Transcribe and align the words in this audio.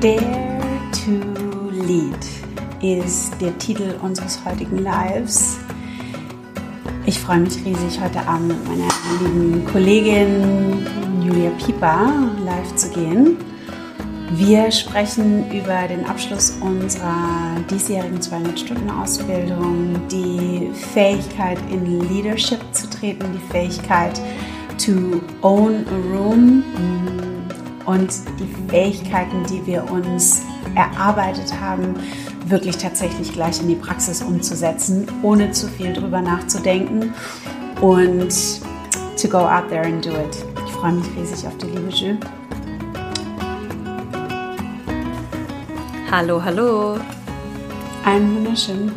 Dare 0.00 0.20
to 0.92 1.70
Lead 1.70 2.14
ist 2.80 3.38
der 3.38 3.58
Titel 3.58 3.94
unseres 4.00 4.42
heutigen 4.46 4.78
Lives. 4.78 5.58
Ich 7.04 7.20
freue 7.20 7.40
mich 7.40 7.62
riesig, 7.62 8.00
heute 8.00 8.26
Abend 8.26 8.48
mit 8.48 8.68
meiner 8.68 8.88
lieben 9.20 9.66
Kollegin 9.70 10.86
Julia 11.22 11.50
Pieper 11.58 12.10
live 12.42 12.74
zu 12.76 12.88
gehen. 12.90 13.36
Wir 14.30 14.70
sprechen 14.70 15.50
über 15.50 15.88
den 15.88 16.06
Abschluss 16.06 16.56
unserer 16.60 17.56
diesjährigen 17.70 18.20
200-Stunden-Ausbildung, 18.20 20.08
die 20.10 20.70
Fähigkeit 20.94 21.58
in 21.70 22.08
Leadership 22.08 22.60
zu 22.72 22.88
treten, 22.88 23.26
die 23.34 23.52
Fähigkeit 23.52 24.20
to 24.78 25.20
own 25.42 25.84
a 25.88 26.16
room 26.16 26.62
und 27.84 28.10
die 28.38 28.70
Fähigkeiten, 28.70 29.44
die 29.50 29.66
wir 29.66 29.90
uns 29.90 30.42
erarbeitet 30.74 31.52
haben, 31.60 31.94
wirklich 32.46 32.76
tatsächlich 32.76 33.32
gleich 33.32 33.60
in 33.60 33.68
die 33.68 33.74
Praxis 33.74 34.22
umzusetzen, 34.22 35.06
ohne 35.22 35.50
zu 35.52 35.68
viel 35.68 35.92
drüber 35.92 36.20
nachzudenken 36.20 37.12
und 37.80 38.30
to 39.20 39.28
go 39.28 39.38
out 39.38 39.68
there 39.68 39.84
and 39.84 40.04
do 40.04 40.10
it. 40.10 40.44
Ich 40.66 40.72
freue 40.72 40.92
mich 40.92 41.06
riesig 41.16 41.46
auf 41.46 41.56
die 41.58 41.66
liebe 41.66 41.88
Jules. 41.90 42.18
Hallo, 46.10 46.42
hallo. 46.42 46.98
Einen 48.04 48.36
wunderschönen 48.36 48.92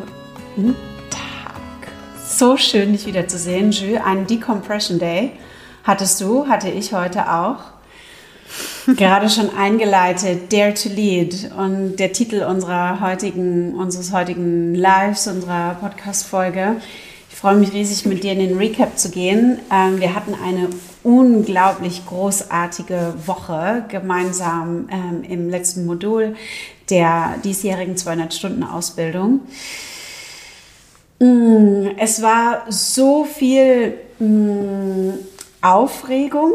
guten 0.55 0.75
Tag. 1.09 1.91
So 2.25 2.55
schön, 2.55 2.93
dich 2.93 3.05
wiederzusehen, 3.05 3.71
Jules. 3.71 4.01
Einen 4.05 4.27
Decompression 4.27 4.99
Day 4.99 5.31
hattest 5.83 6.21
du, 6.21 6.47
hatte 6.47 6.69
ich 6.69 6.93
heute 6.93 7.31
auch. 7.31 7.57
Gerade 8.97 9.29
schon 9.29 9.55
eingeleitet, 9.55 10.51
Dare 10.51 10.73
to 10.73 10.89
Lead 10.89 11.51
und 11.57 11.97
der 11.97 12.11
Titel 12.11 12.43
unserer 12.43 12.99
heutigen, 12.99 13.75
unseres 13.75 14.11
heutigen 14.11 14.75
Lives, 14.75 15.27
unserer 15.27 15.75
Podcast-Folge. 15.75 16.77
Ich 17.29 17.35
freue 17.35 17.55
mich 17.55 17.73
riesig, 17.73 18.05
mit 18.05 18.23
dir 18.23 18.33
in 18.33 18.39
den 18.39 18.57
Recap 18.57 18.97
zu 18.99 19.09
gehen. 19.09 19.59
Ähm, 19.71 19.99
wir 19.99 20.15
hatten 20.15 20.35
eine 20.43 20.69
unglaublich 21.03 22.05
großartige 22.05 23.13
Woche 23.25 23.85
gemeinsam 23.87 24.87
ähm, 24.91 25.23
im 25.23 25.49
letzten 25.49 25.85
Modul 25.85 26.35
der 26.89 27.35
diesjährigen 27.43 27.95
200-Stunden-Ausbildung. 27.95 29.41
Mm, 31.19 31.87
es 31.97 32.21
war 32.21 32.65
so 32.69 33.23
viel 33.23 33.93
mm, 34.19 35.11
Aufregung 35.61 36.51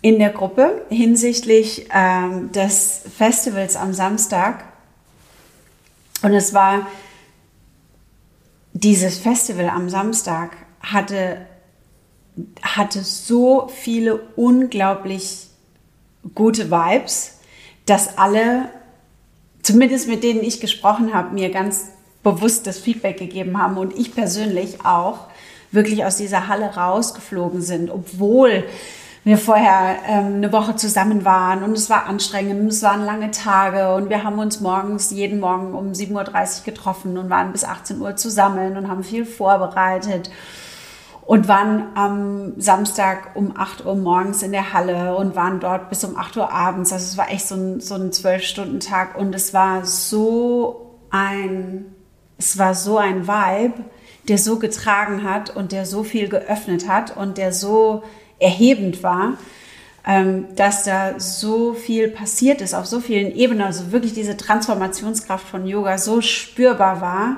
in 0.00 0.18
der 0.18 0.30
Gruppe 0.30 0.84
hinsichtlich 0.88 1.88
ähm, 1.94 2.50
des 2.52 3.02
Festivals 3.16 3.76
am 3.76 3.92
Samstag. 3.92 4.64
Und 6.22 6.32
es 6.34 6.54
war 6.54 6.86
dieses 8.72 9.18
Festival 9.18 9.68
am 9.68 9.88
Samstag 9.88 10.56
hatte, 10.80 11.46
hatte 12.62 13.02
so 13.02 13.68
viele 13.68 14.16
unglaublich 14.36 15.48
gute 16.34 16.70
Vibes, 16.70 17.38
dass 17.86 18.18
alle 18.18 18.70
zumindest 19.62 20.08
mit 20.08 20.22
denen 20.22 20.42
ich 20.42 20.60
gesprochen 20.60 21.14
habe, 21.14 21.34
mir 21.34 21.50
ganz 21.50 21.88
bewusst 22.22 22.66
das 22.66 22.78
Feedback 22.78 23.18
gegeben 23.18 23.58
haben 23.58 23.78
und 23.78 23.96
ich 23.96 24.14
persönlich 24.14 24.84
auch 24.84 25.28
wirklich 25.72 26.04
aus 26.04 26.16
dieser 26.16 26.48
Halle 26.48 26.74
rausgeflogen 26.74 27.62
sind, 27.62 27.90
obwohl 27.90 28.64
wir 29.24 29.38
vorher 29.38 29.96
ähm, 30.08 30.36
eine 30.36 30.52
Woche 30.52 30.74
zusammen 30.76 31.24
waren 31.24 31.62
und 31.62 31.72
es 31.72 31.88
war 31.88 32.06
anstrengend 32.06 32.68
es 32.70 32.82
waren 32.82 33.04
lange 33.04 33.30
Tage 33.30 33.94
und 33.94 34.10
wir 34.10 34.24
haben 34.24 34.38
uns 34.38 34.60
morgens 34.60 35.12
jeden 35.12 35.38
Morgen 35.38 35.74
um 35.74 35.92
7.30 35.92 36.58
Uhr 36.58 36.64
getroffen 36.64 37.16
und 37.16 37.30
waren 37.30 37.52
bis 37.52 37.64
18 37.64 38.00
Uhr 38.00 38.16
zusammen 38.16 38.76
und 38.76 38.88
haben 38.88 39.04
viel 39.04 39.24
vorbereitet 39.24 40.30
und 41.24 41.46
waren 41.46 41.84
am 41.94 42.60
Samstag 42.60 43.36
um 43.36 43.56
8 43.56 43.86
Uhr 43.86 43.94
morgens 43.94 44.42
in 44.42 44.50
der 44.50 44.72
Halle 44.72 45.14
und 45.14 45.36
waren 45.36 45.60
dort 45.60 45.88
bis 45.88 46.02
um 46.02 46.16
8 46.16 46.36
Uhr 46.36 46.52
abends. 46.52 46.92
Also 46.92 47.04
es 47.04 47.16
war 47.16 47.30
echt 47.30 47.46
so 47.46 47.54
ein, 47.54 47.80
so 47.80 47.94
ein 47.94 48.10
12-Stunden-Tag 48.10 49.16
und 49.16 49.32
es 49.34 49.54
war 49.54 49.84
so 49.84 50.98
ein, 51.10 51.94
es 52.38 52.58
war 52.58 52.74
so 52.74 52.98
ein 52.98 53.28
Vibe, 53.28 53.84
der 54.28 54.38
so 54.38 54.58
getragen 54.58 55.24
hat 55.24 55.54
und 55.54 55.72
der 55.72 55.86
so 55.86 56.04
viel 56.04 56.28
geöffnet 56.28 56.88
hat 56.88 57.16
und 57.16 57.38
der 57.38 57.52
so 57.52 58.02
erhebend 58.38 59.02
war, 59.02 59.38
ähm, 60.06 60.46
dass 60.56 60.84
da 60.84 61.18
so 61.18 61.74
viel 61.74 62.08
passiert 62.08 62.60
ist 62.60 62.74
auf 62.74 62.86
so 62.86 63.00
vielen 63.00 63.34
Ebenen. 63.34 63.62
Also 63.62 63.92
wirklich 63.92 64.14
diese 64.14 64.36
Transformationskraft 64.36 65.46
von 65.46 65.66
Yoga 65.66 65.98
so 65.98 66.20
spürbar 66.20 67.00
war 67.00 67.36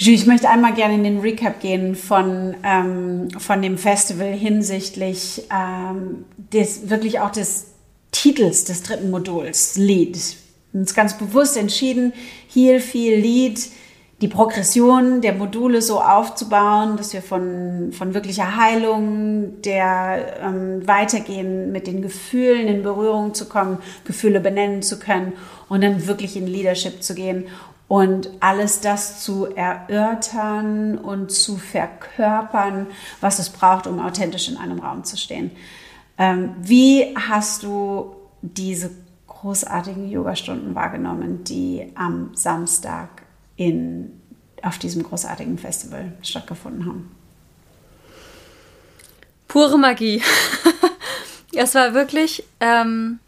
ich 0.00 0.26
möchte 0.26 0.48
einmal 0.48 0.74
gerne 0.74 0.94
in 0.94 1.04
den 1.04 1.18
Recap 1.18 1.60
gehen 1.60 1.96
von, 1.96 2.54
ähm, 2.62 3.28
von 3.36 3.60
dem 3.60 3.76
Festival 3.78 4.32
hinsichtlich 4.32 5.42
ähm, 5.52 6.24
des, 6.52 6.88
wirklich 6.88 7.20
auch 7.20 7.30
des 7.30 7.66
Titels 8.12 8.64
des 8.64 8.84
dritten 8.84 9.10
Moduls, 9.10 9.76
Lead. 9.76 10.16
Uns 10.72 10.94
ganz 10.94 11.18
bewusst 11.18 11.56
entschieden, 11.56 12.12
Heal, 12.52 12.80
Feel, 12.80 13.18
Lead, 13.18 13.60
die 14.20 14.28
Progression 14.28 15.20
der 15.20 15.32
Module 15.32 15.80
so 15.80 16.00
aufzubauen, 16.00 16.96
dass 16.96 17.12
wir 17.12 17.22
von, 17.22 17.92
von 17.92 18.14
wirklicher 18.14 18.56
Heilung, 18.56 19.62
der 19.62 20.40
ähm, 20.42 20.86
weitergehen, 20.88 21.70
mit 21.70 21.86
den 21.86 22.02
Gefühlen 22.02 22.66
in 22.66 22.82
Berührung 22.82 23.34
zu 23.34 23.48
kommen, 23.48 23.78
Gefühle 24.04 24.40
benennen 24.40 24.82
zu 24.82 24.98
können 24.98 25.34
und 25.68 25.84
dann 25.84 26.08
wirklich 26.08 26.36
in 26.36 26.48
Leadership 26.48 27.02
zu 27.02 27.14
gehen 27.14 27.46
und 27.86 28.30
alles 28.40 28.80
das 28.80 29.22
zu 29.22 29.46
erörtern 29.54 30.98
und 30.98 31.30
zu 31.30 31.56
verkörpern, 31.56 32.88
was 33.20 33.38
es 33.38 33.50
braucht, 33.50 33.86
um 33.86 34.00
authentisch 34.00 34.48
in 34.48 34.56
einem 34.56 34.80
Raum 34.80 35.04
zu 35.04 35.16
stehen. 35.16 35.52
Ähm, 36.18 36.56
wie 36.60 37.14
hast 37.16 37.62
du 37.62 38.16
diese 38.42 38.90
großartigen 39.28 40.10
Yogastunden 40.10 40.74
wahrgenommen, 40.74 41.44
die 41.44 41.92
am 41.94 42.30
Samstag 42.34 43.27
in, 43.58 44.18
auf 44.62 44.78
diesem 44.78 45.02
großartigen 45.02 45.58
Festival 45.58 46.12
stattgefunden 46.22 46.86
haben? 46.86 47.14
Pure 49.46 49.78
Magie. 49.78 50.22
es 51.54 51.74
war 51.74 51.92
wirklich 51.92 52.44
ähm, 52.60 53.18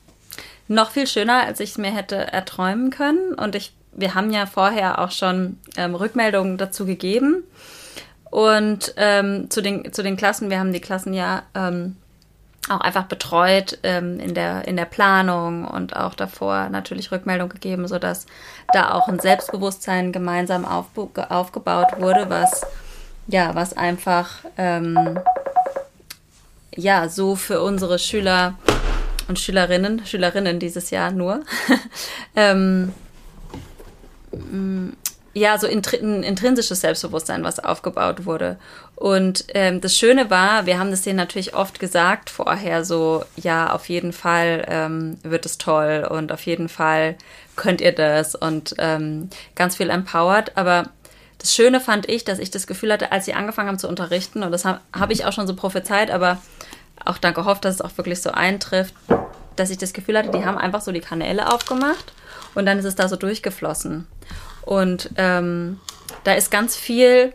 noch 0.68 0.90
viel 0.92 1.06
schöner, 1.06 1.44
als 1.44 1.60
ich 1.60 1.72
es 1.72 1.78
mir 1.78 1.94
hätte 1.94 2.16
erträumen 2.16 2.88
können. 2.88 3.34
Und 3.34 3.54
ich 3.54 3.74
wir 3.92 4.14
haben 4.14 4.30
ja 4.30 4.46
vorher 4.46 4.98
auch 4.98 5.10
schon 5.10 5.58
ähm, 5.76 5.94
Rückmeldungen 5.94 6.58
dazu 6.58 6.86
gegeben. 6.86 7.44
Und 8.30 8.94
ähm, 8.96 9.50
zu, 9.50 9.60
den, 9.60 9.92
zu 9.92 10.02
den 10.02 10.16
Klassen, 10.16 10.50
wir 10.50 10.60
haben 10.60 10.72
die 10.72 10.80
Klassen 10.80 11.12
ja 11.14 11.42
ähm, 11.54 11.96
auch 12.68 12.80
einfach 12.80 13.04
betreut 13.04 13.78
ähm, 13.82 14.20
in, 14.20 14.34
der, 14.34 14.68
in 14.68 14.76
der 14.76 14.84
Planung 14.84 15.64
und 15.64 15.96
auch 15.96 16.14
davor 16.14 16.68
natürlich 16.68 17.10
Rückmeldung 17.10 17.48
gegeben, 17.48 17.88
sodass 17.88 18.26
da 18.72 18.92
auch 18.92 19.08
ein 19.08 19.18
Selbstbewusstsein 19.18 20.12
gemeinsam 20.12 20.64
aufgebaut 20.64 21.98
wurde, 21.98 22.28
was 22.28 22.66
ja, 23.26 23.54
was 23.54 23.76
einfach 23.76 24.44
ähm, 24.56 25.18
ja 26.74 27.08
so 27.08 27.36
für 27.36 27.62
unsere 27.62 27.98
Schüler 27.98 28.54
und 29.28 29.38
Schülerinnen, 29.38 30.04
Schülerinnen 30.04 30.58
dieses 30.58 30.90
Jahr 30.90 31.12
nur, 31.12 31.44
ähm, 32.36 32.92
ja, 35.32 35.58
so 35.58 35.66
ein 35.68 36.22
intrinsisches 36.22 36.80
Selbstbewusstsein, 36.80 37.44
was 37.44 37.60
aufgebaut 37.60 38.26
wurde. 38.26 38.58
Und 39.00 39.46
ähm, 39.54 39.80
das 39.80 39.96
Schöne 39.96 40.28
war, 40.28 40.66
wir 40.66 40.78
haben 40.78 40.90
das 40.90 41.00
denen 41.00 41.16
natürlich 41.16 41.54
oft 41.54 41.80
gesagt 41.80 42.28
vorher, 42.28 42.84
so, 42.84 43.24
ja, 43.34 43.72
auf 43.72 43.88
jeden 43.88 44.12
Fall 44.12 44.66
ähm, 44.68 45.16
wird 45.22 45.46
es 45.46 45.56
toll 45.56 46.06
und 46.06 46.30
auf 46.30 46.44
jeden 46.44 46.68
Fall 46.68 47.16
könnt 47.56 47.80
ihr 47.80 47.92
das 47.92 48.34
und 48.34 48.74
ähm, 48.76 49.30
ganz 49.54 49.76
viel 49.76 49.88
empowered. 49.88 50.54
Aber 50.58 50.90
das 51.38 51.54
Schöne 51.54 51.80
fand 51.80 52.10
ich, 52.10 52.24
dass 52.24 52.38
ich 52.38 52.50
das 52.50 52.66
Gefühl 52.66 52.92
hatte, 52.92 53.10
als 53.10 53.24
sie 53.24 53.32
angefangen 53.32 53.68
haben 53.68 53.78
zu 53.78 53.88
unterrichten, 53.88 54.42
und 54.42 54.52
das 54.52 54.66
habe 54.66 54.80
hab 54.92 55.10
ich 55.10 55.24
auch 55.24 55.32
schon 55.32 55.46
so 55.46 55.56
prophezeit, 55.56 56.10
aber 56.10 56.36
auch 57.02 57.16
dann 57.16 57.32
gehofft, 57.32 57.64
dass 57.64 57.76
es 57.76 57.80
auch 57.80 57.96
wirklich 57.96 58.20
so 58.20 58.32
eintrifft, 58.32 58.92
dass 59.56 59.70
ich 59.70 59.78
das 59.78 59.94
Gefühl 59.94 60.18
hatte, 60.18 60.30
die 60.30 60.44
haben 60.44 60.58
einfach 60.58 60.82
so 60.82 60.92
die 60.92 61.00
Kanäle 61.00 61.50
aufgemacht 61.50 62.12
und 62.54 62.66
dann 62.66 62.78
ist 62.78 62.84
es 62.84 62.96
da 62.96 63.08
so 63.08 63.16
durchgeflossen. 63.16 64.06
Und 64.60 65.08
ähm, 65.16 65.80
da 66.24 66.34
ist 66.34 66.50
ganz 66.50 66.76
viel 66.76 67.32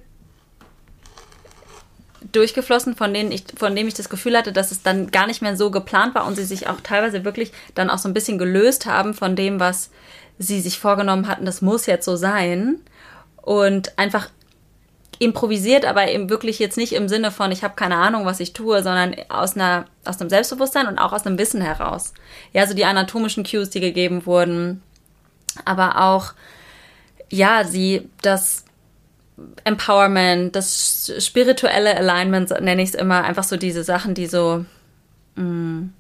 durchgeflossen, 2.32 2.96
von 2.96 3.14
denen 3.14 3.32
ich, 3.32 3.46
von 3.58 3.76
dem 3.76 3.88
ich 3.88 3.94
das 3.94 4.10
Gefühl 4.10 4.38
hatte, 4.38 4.52
dass 4.52 4.72
es 4.72 4.84
dann 4.84 5.12
gar 5.12 5.28
nicht 5.28 5.42
mehr 5.42 5.56
so 5.56 5.72
geplant 5.72 6.16
war 6.16 6.26
und 6.26 6.36
sie 6.36 6.44
sich 6.44 6.68
auch 6.68 6.82
teilweise 6.82 7.26
wirklich 7.26 7.52
dann 7.76 7.90
auch 7.90 7.98
so 7.98 8.10
ein 8.10 8.14
bisschen 8.14 8.38
gelöst 8.38 8.86
haben 8.86 9.14
von 9.14 9.36
dem, 9.36 9.60
was 9.60 9.90
sie 10.38 10.62
sich 10.62 10.80
vorgenommen 10.80 11.28
hatten, 11.28 11.46
das 11.46 11.62
muss 11.62 11.86
jetzt 11.86 12.06
so 12.06 12.16
sein. 12.16 12.82
Und 13.42 13.98
einfach 13.98 14.30
improvisiert, 15.20 15.86
aber 15.86 16.10
eben 16.10 16.30
wirklich 16.30 16.60
jetzt 16.60 16.78
nicht 16.78 16.94
im 16.94 17.08
Sinne 17.08 17.32
von, 17.32 17.52
ich 17.52 17.64
habe 17.64 17.76
keine 17.76 17.96
Ahnung, 17.96 18.26
was 18.26 18.40
ich 18.40 18.54
tue, 18.54 18.84
sondern 18.84 19.16
aus 19.30 19.56
einer 19.56 19.86
aus 20.04 20.20
einem 20.20 20.30
Selbstbewusstsein 20.30 20.88
und 20.88 21.00
auch 21.00 21.14
aus 21.14 21.26
einem 21.26 21.38
Wissen 21.38 21.62
heraus. 21.62 22.14
Ja, 22.54 22.68
so 22.68 22.74
die 22.74 22.86
anatomischen 22.86 23.46
Cues, 23.46 23.70
die 23.70 23.80
gegeben 23.80 24.26
wurden, 24.26 24.82
aber 25.64 26.02
auch 26.02 26.34
ja, 27.30 27.64
sie 27.64 28.10
das 28.22 28.66
Empowerment, 29.64 30.56
das 30.56 31.12
spirituelle 31.20 31.98
Alignment 31.98 32.50
nenne 32.62 32.82
ich 32.82 32.90
es 32.90 32.96
immer, 32.96 33.24
einfach 33.24 33.44
so 33.44 33.58
diese 33.58 33.84
Sachen, 33.84 34.14
die 34.14 34.28
so 34.28 34.66
mh, 35.36 35.44
mm, 35.44 35.94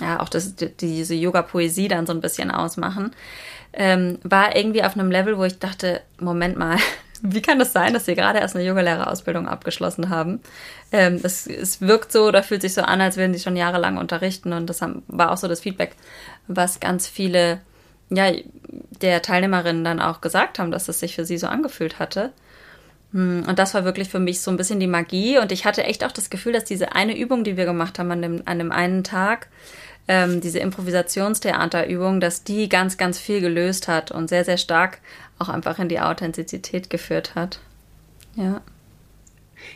ja 0.00 0.20
auch 0.20 0.28
das, 0.28 0.54
diese 0.56 1.14
Yoga-Poesie 1.14 1.88
dann 1.88 2.06
so 2.06 2.12
ein 2.12 2.20
bisschen 2.20 2.50
ausmachen, 2.50 3.12
ähm, 3.72 4.18
war 4.22 4.56
irgendwie 4.56 4.82
auf 4.82 4.94
einem 4.94 5.10
Level, 5.10 5.38
wo 5.38 5.44
ich 5.44 5.58
dachte, 5.58 6.00
Moment 6.18 6.58
mal, 6.58 6.76
wie 7.22 7.42
kann 7.42 7.58
das 7.58 7.72
sein, 7.72 7.94
dass 7.94 8.06
Sie 8.06 8.16
gerade 8.16 8.40
erst 8.40 8.56
eine 8.56 8.64
Yogalehrerausbildung 8.64 9.48
abgeschlossen 9.48 10.10
haben? 10.10 10.40
Ähm, 10.90 11.20
es, 11.22 11.46
es 11.46 11.80
wirkt 11.80 12.10
so 12.10 12.26
oder 12.26 12.42
fühlt 12.42 12.62
sich 12.62 12.74
so 12.74 12.82
an, 12.82 13.00
als 13.00 13.16
würden 13.16 13.32
Sie 13.32 13.40
schon 13.40 13.56
jahrelang 13.56 13.96
unterrichten. 13.96 14.52
Und 14.52 14.68
das 14.68 14.82
haben, 14.82 15.04
war 15.06 15.30
auch 15.30 15.36
so 15.36 15.46
das 15.46 15.60
Feedback, 15.60 15.94
was 16.48 16.80
ganz 16.80 17.06
viele 17.06 17.60
ja, 18.10 18.32
der 19.00 19.22
Teilnehmerinnen 19.22 19.84
dann 19.84 20.00
auch 20.00 20.20
gesagt 20.20 20.58
haben, 20.58 20.70
dass 20.70 20.88
es 20.88 21.00
sich 21.00 21.14
für 21.14 21.24
sie 21.24 21.38
so 21.38 21.46
angefühlt 21.46 21.98
hatte. 21.98 22.32
Hm, 23.12 23.44
und 23.46 23.58
das 23.58 23.74
war 23.74 23.84
wirklich 23.84 24.08
für 24.08 24.18
mich 24.18 24.40
so 24.40 24.50
ein 24.50 24.56
bisschen 24.56 24.80
die 24.80 24.86
Magie. 24.86 25.38
Und 25.38 25.52
ich 25.52 25.64
hatte 25.64 25.84
echt 25.84 26.04
auch 26.04 26.12
das 26.12 26.30
Gefühl, 26.30 26.52
dass 26.52 26.64
diese 26.64 26.92
eine 26.92 27.16
Übung, 27.16 27.44
die 27.44 27.56
wir 27.56 27.64
gemacht 27.64 27.98
haben 27.98 28.10
an 28.10 28.22
dem, 28.22 28.42
an 28.44 28.58
dem 28.58 28.72
einen 28.72 29.04
Tag, 29.04 29.48
ähm, 30.08 30.40
diese 30.40 30.58
Improvisationstheaterübung, 30.58 32.20
dass 32.20 32.42
die 32.44 32.68
ganz, 32.68 32.96
ganz 32.96 33.18
viel 33.18 33.40
gelöst 33.40 33.88
hat 33.88 34.10
und 34.10 34.28
sehr, 34.28 34.44
sehr 34.44 34.58
stark 34.58 34.98
auch 35.38 35.48
einfach 35.48 35.78
in 35.78 35.88
die 35.88 36.00
Authentizität 36.00 36.90
geführt 36.90 37.34
hat. 37.34 37.60
Ja. 38.36 38.60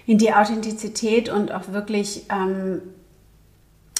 In 0.07 0.19
die 0.19 0.33
Authentizität 0.33 1.29
und 1.29 1.53
auch 1.53 1.69
wirklich, 1.69 2.25
ähm, 2.31 2.81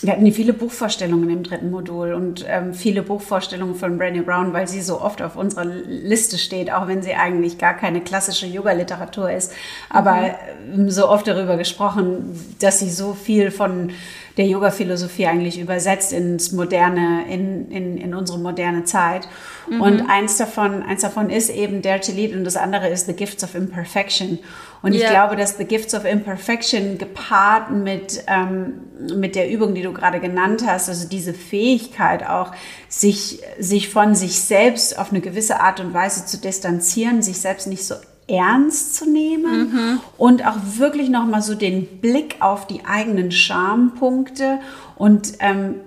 wir 0.03 0.13
hatten 0.13 0.31
viele 0.31 0.53
Buchvorstellungen 0.53 1.31
im 1.31 1.43
dritten 1.43 1.71
Modul 1.71 2.13
und 2.13 2.45
ähm, 2.47 2.75
viele 2.75 3.03
Buchvorstellungen 3.03 3.75
von 3.75 3.99
Brené 3.99 4.23
Brown, 4.23 4.53
weil 4.53 4.69
sie 4.69 4.83
so 4.83 5.01
oft 5.01 5.23
auf 5.23 5.37
unserer 5.37 5.65
Liste 5.65 6.37
steht, 6.37 6.71
auch 6.71 6.87
wenn 6.87 7.03
sie 7.03 7.15
eigentlich 7.15 7.57
gar 7.57 7.73
keine 7.73 8.03
klassische 8.03 8.47
Yoga-Literatur 8.47 9.31
ist. 9.31 9.53
Aber 9.89 10.35
mhm. 10.71 10.91
so 10.91 11.09
oft 11.09 11.27
darüber 11.27 11.57
gesprochen, 11.57 12.39
dass 12.61 12.81
sie 12.81 12.91
so 12.91 13.15
viel 13.15 13.51
von 13.51 13.91
der 14.37 14.47
Yoga-Philosophie 14.47 15.27
eigentlich 15.27 15.59
übersetzt 15.59 16.13
ins 16.13 16.53
moderne, 16.53 17.25
in, 17.31 17.71
in, 17.71 17.97
in 17.97 18.15
unsere 18.15 18.39
moderne 18.39 18.85
Zeit. 18.85 19.27
Mhm. 19.69 19.81
Und 19.81 20.11
eins 20.11 20.37
davon, 20.37 20.83
eins 20.83 21.01
davon 21.01 21.31
ist 21.31 21.49
eben 21.49 21.81
Dare 21.81 22.01
to 22.01 22.13
Lead 22.13 22.35
und 22.35 22.45
das 22.45 22.57
andere 22.57 22.89
ist 22.89 23.07
The 23.07 23.15
Gifts 23.15 23.43
of 23.43 23.55
Imperfection. 23.55 24.41
Und 24.87 24.93
yeah. 24.93 25.03
ich 25.03 25.11
glaube, 25.11 25.35
dass 25.35 25.59
The 25.59 25.65
Gifts 25.65 25.95
of 25.95 26.05
Imperfection 26.05 26.97
gepaart 26.97 27.73
mit, 27.73 28.23
ähm, 28.29 28.83
mit 29.19 29.35
der 29.35 29.51
Übung, 29.51 29.75
die 29.75 29.83
du 29.83 29.93
gerade 29.93 30.21
genannt 30.21 30.63
hast, 30.65 30.89
also 30.89 31.09
diese 31.09 31.35
Fähigkeit 31.35 32.25
auch, 32.25 32.53
sich, 32.89 33.43
sich 33.59 33.89
von 33.89 34.15
sich 34.15 34.39
selbst 34.39 34.97
auf 34.97 35.11
eine 35.11 35.21
gewisse 35.21 35.59
Art 35.59 35.81
und 35.81 35.93
Weise 35.93 36.25
zu 36.25 36.39
distanzieren, 36.39 37.21
sich 37.21 37.41
selbst 37.41 37.67
nicht 37.67 37.85
so 37.85 37.97
ernst 38.29 38.95
zu 38.95 39.11
nehmen 39.11 39.73
mhm. 39.73 40.01
und 40.19 40.47
auch 40.47 40.57
wirklich 40.77 41.09
nochmal 41.09 41.43
so 41.43 41.57
den 41.57 42.01
Blick 42.01 42.37
auf 42.39 42.69
die 42.69 42.85
eigenen 42.85 43.33
Schampunkte 43.33 44.61
und 44.95 45.33
ähm, 45.41 45.81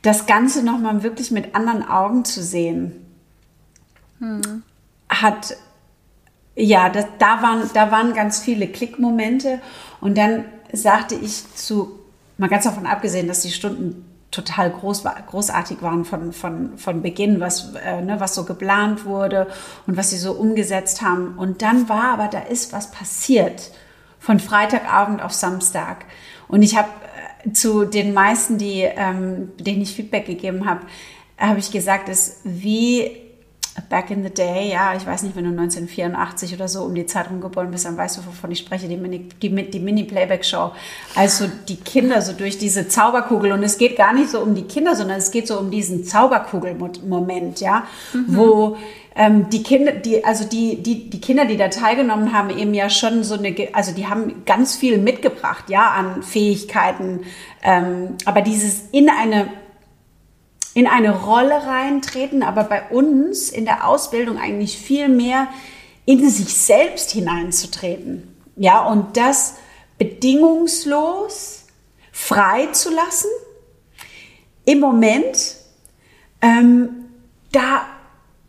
das 0.00 0.24
Ganze 0.24 0.62
nochmal 0.62 1.02
wirklich 1.02 1.30
mit 1.30 1.54
anderen 1.54 1.86
Augen 1.86 2.24
zu 2.24 2.42
sehen, 2.42 3.04
mhm. 4.20 4.62
hat, 5.10 5.58
ja, 6.58 6.88
das, 6.88 7.06
da, 7.18 7.40
waren, 7.40 7.70
da 7.72 7.90
waren 7.92 8.14
ganz 8.14 8.40
viele 8.40 8.66
Klickmomente 8.66 9.60
und 10.00 10.18
dann 10.18 10.44
sagte 10.72 11.14
ich 11.14 11.54
zu, 11.54 12.00
mal 12.36 12.48
ganz 12.48 12.64
davon 12.64 12.86
abgesehen, 12.86 13.28
dass 13.28 13.42
die 13.42 13.52
Stunden 13.52 14.04
total 14.30 14.70
groß, 14.70 15.04
großartig 15.28 15.80
waren 15.82 16.04
von, 16.04 16.32
von, 16.32 16.76
von 16.76 17.00
Beginn, 17.00 17.40
was, 17.40 17.74
äh, 17.74 18.02
ne, 18.02 18.20
was 18.20 18.34
so 18.34 18.44
geplant 18.44 19.04
wurde 19.04 19.46
und 19.86 19.96
was 19.96 20.10
sie 20.10 20.18
so 20.18 20.32
umgesetzt 20.32 21.00
haben. 21.00 21.38
Und 21.38 21.62
dann 21.62 21.88
war 21.88 22.12
aber, 22.12 22.26
da 22.26 22.40
ist 22.40 22.72
was 22.72 22.90
passiert 22.90 23.70
von 24.18 24.40
Freitagabend 24.40 25.22
auf 25.22 25.32
Samstag. 25.32 26.04
Und 26.48 26.62
ich 26.62 26.76
habe 26.76 26.88
äh, 27.44 27.52
zu 27.52 27.84
den 27.84 28.12
meisten, 28.12 28.58
die, 28.58 28.82
ähm, 28.82 29.52
denen 29.58 29.80
ich 29.80 29.94
Feedback 29.94 30.26
gegeben 30.26 30.68
habe, 30.68 30.80
habe 31.38 31.60
ich 31.60 31.70
gesagt, 31.70 32.08
ist 32.08 32.40
wie 32.42 33.27
back 33.88 34.10
in 34.10 34.22
the 34.22 34.30
day, 34.30 34.70
ja, 34.70 34.94
ich 34.96 35.06
weiß 35.06 35.22
nicht, 35.22 35.36
wenn 35.36 35.44
du 35.44 35.50
1984 35.50 36.54
oder 36.54 36.68
so 36.68 36.82
um 36.82 36.94
die 36.94 37.06
Zeit 37.06 37.30
rumgeboren 37.30 37.70
bist, 37.70 37.84
dann 37.84 37.96
weißt 37.96 38.18
du, 38.18 38.26
wovon 38.26 38.50
ich 38.50 38.58
spreche, 38.58 38.88
die 38.88 38.96
Mini, 38.96 39.28
die, 39.42 39.70
die 39.70 39.80
Mini-Playback-Show. 39.80 40.72
Also 41.14 41.46
die 41.68 41.76
Kinder 41.76 42.22
so 42.22 42.32
durch 42.32 42.58
diese 42.58 42.88
Zauberkugel 42.88 43.52
und 43.52 43.62
es 43.62 43.78
geht 43.78 43.96
gar 43.96 44.12
nicht 44.12 44.30
so 44.30 44.40
um 44.40 44.54
die 44.54 44.62
Kinder, 44.62 44.94
sondern 44.94 45.18
es 45.18 45.30
geht 45.30 45.46
so 45.46 45.58
um 45.58 45.70
diesen 45.70 46.04
Zauberkugel-Moment, 46.04 47.60
ja, 47.60 47.86
mhm. 48.12 48.24
wo 48.28 48.76
ähm, 49.18 49.50
die 49.50 49.62
Kinder, 49.62 49.92
die, 49.92 50.24
also 50.24 50.44
die, 50.44 50.82
die, 50.82 51.10
die 51.10 51.20
Kinder, 51.20 51.44
die 51.44 51.56
da 51.56 51.68
teilgenommen 51.68 52.32
haben, 52.32 52.50
eben 52.50 52.72
ja 52.72 52.88
schon 52.88 53.24
so 53.24 53.34
eine, 53.34 53.54
also 53.72 53.92
die 53.92 54.06
haben 54.06 54.44
ganz 54.46 54.76
viel 54.76 54.98
mitgebracht, 54.98 55.64
ja, 55.68 55.90
an 55.90 56.22
Fähigkeiten, 56.22 57.20
ähm, 57.62 58.16
aber 58.24 58.42
dieses 58.42 58.84
in 58.92 59.10
eine 59.10 59.48
in 60.78 60.86
eine 60.86 61.10
Rolle 61.10 61.66
reintreten, 61.66 62.44
aber 62.44 62.62
bei 62.62 62.82
uns 62.90 63.48
in 63.48 63.64
der 63.64 63.88
Ausbildung 63.88 64.38
eigentlich 64.38 64.78
viel 64.78 65.08
mehr 65.08 65.48
in 66.04 66.30
sich 66.30 66.54
selbst 66.54 67.10
hineinzutreten. 67.10 68.32
Ja, 68.54 68.86
und 68.86 69.16
das 69.16 69.56
bedingungslos 69.98 71.64
frei 72.12 72.66
zu 72.66 72.94
lassen. 72.94 73.26
Im 74.66 74.78
Moment, 74.78 75.56
ähm, 76.42 76.90
da, 77.50 77.80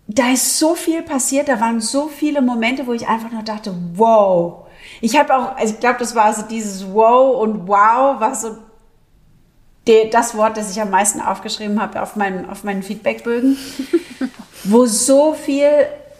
da 0.06 0.32
ist 0.32 0.60
so 0.60 0.76
viel 0.76 1.02
passiert, 1.02 1.50
da 1.50 1.60
waren 1.60 1.82
so 1.82 2.10
viele 2.10 2.44
Momente, 2.44 2.86
wo 2.86 2.94
ich 2.94 3.08
einfach 3.08 3.32
nur 3.32 3.42
dachte, 3.42 3.74
wow. 3.96 4.68
Ich 5.02 5.18
habe 5.18 5.36
auch, 5.36 5.56
also 5.56 5.74
ich 5.74 5.80
glaube, 5.80 5.98
das 5.98 6.14
war 6.14 6.32
so 6.32 6.44
dieses 6.44 6.94
Wow 6.94 7.42
und 7.42 7.68
Wow, 7.68 8.20
was 8.20 8.44
so 8.44 8.56
die, 9.90 10.10
das 10.10 10.36
Wort, 10.36 10.58
das 10.58 10.72
ich 10.72 10.82
am 10.82 10.92
meisten 10.92 11.20
aufgeschrieben 11.20 11.82
habe 11.82 12.02
auf 12.02 12.16
meinen, 12.16 12.50
auf 12.50 12.64
meinen 12.64 12.84
Feedbackbögen, 12.84 13.58
wo 14.64 14.86
so 14.86 15.34
viel 15.34 15.70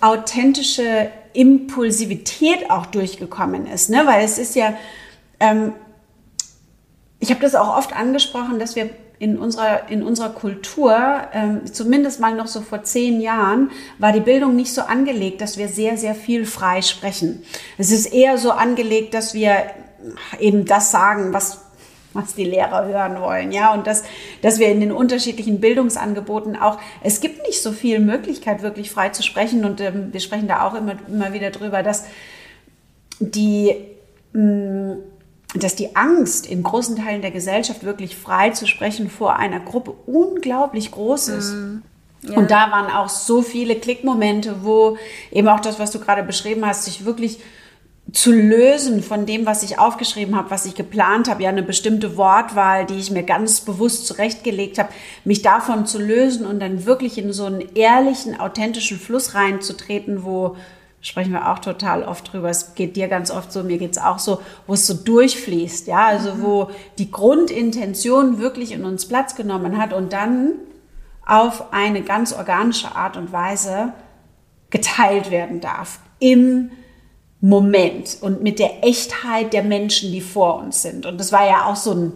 authentische 0.02 1.10
Impulsivität 1.34 2.72
auch 2.72 2.88
durchgekommen 2.88 3.68
ist. 3.68 3.90
Ne? 3.90 4.02
Weil 4.06 4.26
es 4.26 4.38
ist 4.38 4.56
ja, 4.56 4.74
ähm, 5.40 5.74
ich 7.20 7.30
habe 7.30 7.42
das 7.42 7.56
auch 7.56 7.78
oft 7.78 7.96
angesprochen, 7.96 8.60
dass 8.60 8.76
wir 8.76 8.90
in 9.20 9.38
unserer, 9.38 9.90
in 9.90 10.02
unserer 10.02 10.30
Kultur, 10.30 10.98
ähm, 11.34 11.72
zumindest 11.72 12.22
mal 12.22 12.34
noch 12.34 12.48
so 12.48 12.62
vor 12.62 12.84
zehn 12.84 13.20
Jahren, 13.20 13.70
war 13.98 14.14
die 14.14 14.22
Bildung 14.22 14.56
nicht 14.56 14.74
so 14.74 14.82
angelegt, 14.82 15.42
dass 15.42 15.58
wir 15.58 15.68
sehr, 15.68 15.98
sehr 15.98 16.16
viel 16.16 16.46
frei 16.46 16.82
sprechen. 16.82 17.44
Es 17.78 17.92
ist 17.92 18.14
eher 18.14 18.38
so 18.38 18.52
angelegt, 18.52 19.14
dass 19.14 19.34
wir 19.34 19.66
eben 20.40 20.66
das 20.66 20.92
sagen, 20.92 21.34
was 21.34 21.69
was 22.22 22.36
die 22.36 22.44
Lehrer 22.44 22.86
hören 22.86 23.22
wollen, 23.22 23.52
ja, 23.52 23.74
und 23.74 23.88
dass, 23.88 24.04
dass 24.42 24.60
wir 24.60 24.68
in 24.70 24.80
den 24.80 24.92
unterschiedlichen 24.92 25.60
Bildungsangeboten 25.60 26.56
auch, 26.56 26.80
es 27.04 27.22
gibt 27.22 27.46
nicht 27.46 27.62
so 27.62 27.72
viel 27.72 28.00
Möglichkeit, 28.00 28.62
wirklich 28.62 28.92
frei 28.92 29.10
zu 29.10 29.24
sprechen 29.24 29.66
und 29.66 29.82
ähm, 29.82 30.10
wir 30.12 30.20
sprechen 30.20 30.48
da 30.48 30.68
auch 30.68 30.76
immer, 30.76 30.96
immer 31.08 31.34
wieder 31.34 31.52
drüber, 31.52 31.84
dass 31.84 32.06
die, 33.20 33.76
mh, 34.34 34.42
mm, 34.42 34.98
dass 35.56 35.76
die 35.76 35.96
Angst 35.96 36.46
in 36.46 36.62
großen 36.62 36.96
Teilen 36.96 37.22
der 37.22 37.32
Gesellschaft 37.32 37.84
wirklich 37.84 38.16
frei 38.16 38.52
zu 38.52 38.68
sprechen 38.68 39.10
vor 39.10 39.38
einer 39.38 39.60
Gruppe 39.60 39.94
unglaublich 40.06 40.92
groß 40.92 41.28
ist. 41.30 41.54
Mm. 41.54 41.78
Ja. 42.22 42.36
Und 42.36 42.52
da 42.52 42.70
waren 42.70 42.92
auch 42.92 43.10
so 43.10 43.42
viele 43.42 43.76
Klickmomente, 43.76 44.58
wo 44.64 44.98
eben 45.32 45.48
auch 45.48 45.60
das, 45.60 45.80
was 45.80 45.92
du 45.92 46.00
gerade 46.00 46.22
beschrieben 46.22 46.66
hast, 46.66 46.84
sich 46.84 47.06
wirklich 47.06 47.40
zu 48.14 48.32
lösen 48.32 49.04
von 49.04 49.26
dem, 49.26 49.46
was 49.46 49.64
ich 49.64 49.78
aufgeschrieben 49.78 50.36
habe, 50.36 50.52
was 50.52 50.66
ich 50.66 50.76
geplant 50.76 51.30
habe, 51.30 51.44
ja 51.44 51.50
eine 51.50 51.64
bestimmte 51.64 52.18
Wortwahl, 52.18 52.86
die 52.86 52.98
ich 52.98 53.12
mir 53.12 53.24
ganz 53.24 53.62
bewusst 53.62 54.08
zurechtgelegt 54.08 54.80
habe, 54.80 54.90
mich 55.26 55.42
davon 55.42 55.86
zu 55.86 56.00
lösen 56.00 56.46
und 56.46 56.60
dann 56.60 56.86
wirklich 56.86 57.18
in 57.18 57.34
so 57.34 57.46
einen 57.46 57.76
ehrlichen, 57.76 58.40
authentischen 58.40 58.98
Fluss 58.98 59.36
reinzutreten, 59.36 60.24
wo 60.24 60.56
sprechen 61.02 61.32
wir 61.32 61.52
auch 61.52 61.60
total 61.60 62.04
oft 62.04 62.32
drüber. 62.32 62.50
Es 62.50 62.74
geht 62.76 62.96
dir 62.96 63.08
ganz 63.08 63.32
oft 63.32 63.52
so, 63.52 63.64
mir 63.64 63.78
geht 63.78 63.92
es 63.92 63.98
auch 63.98 64.20
so, 64.20 64.42
wo 64.68 64.74
es 64.74 64.88
so 64.88 64.94
durchfließt, 64.94 65.88
ja, 65.88 66.08
also 66.08 66.42
wo 66.42 66.70
die 66.98 67.12
Grundintention 67.12 68.40
wirklich 68.40 68.72
in 68.72 68.86
uns 68.86 69.08
Platz 69.08 69.36
genommen 69.36 69.78
hat 69.78 69.94
und 69.94 70.14
dann 70.14 70.54
auf 71.26 71.74
eine 71.74 72.02
ganz 72.02 72.34
organische 72.34 72.96
Art 72.96 73.18
und 73.18 73.32
Weise 73.32 73.94
geteilt 74.72 75.32
werden 75.32 75.62
darf 75.62 76.00
im 76.20 76.72
Moment 77.42 78.18
und 78.22 78.44
mit 78.44 78.60
der 78.60 78.84
Echtheit 78.84 79.54
der 79.54 79.64
Menschen, 79.64 80.12
die 80.12 80.22
vor 80.22 80.60
uns 80.60 80.82
sind. 80.82 81.06
Und 81.06 81.18
das 81.20 81.32
war 81.32 81.48
ja 81.48 81.66
auch 81.66 81.76
so 81.76 81.94
ein, 81.94 82.14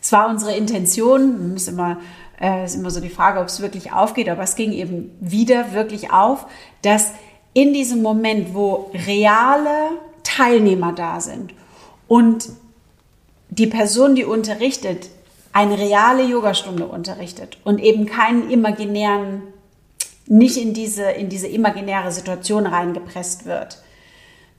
es 0.00 0.12
war 0.12 0.28
unsere 0.28 0.56
Intention, 0.56 1.52
muss 1.52 1.66
immer, 1.66 1.98
äh, 2.40 2.64
ist 2.64 2.76
immer 2.76 2.90
so 2.90 3.00
die 3.00 3.08
Frage, 3.08 3.40
ob 3.40 3.46
es 3.46 3.60
wirklich 3.60 3.92
aufgeht, 3.92 4.28
aber 4.28 4.42
es 4.42 4.54
ging 4.54 4.72
eben 4.72 5.10
wieder 5.20 5.72
wirklich 5.72 6.12
auf, 6.12 6.46
dass 6.82 7.08
in 7.52 7.74
diesem 7.74 8.00
Moment, 8.00 8.54
wo 8.54 8.92
reale 9.06 9.90
Teilnehmer 10.22 10.92
da 10.92 11.20
sind 11.20 11.52
und 12.06 12.48
die 13.48 13.66
Person, 13.66 14.14
die 14.14 14.24
unterrichtet, 14.24 15.10
eine 15.52 15.76
reale 15.76 16.22
Yogastunde 16.22 16.86
unterrichtet 16.86 17.58
und 17.64 17.80
eben 17.80 18.06
keinen 18.06 18.50
imaginären, 18.50 19.42
nicht 20.26 20.56
in 20.56 20.74
diese, 20.74 21.10
in 21.10 21.28
diese 21.28 21.48
imaginäre 21.48 22.12
Situation 22.12 22.66
reingepresst 22.66 23.46
wird, 23.46 23.82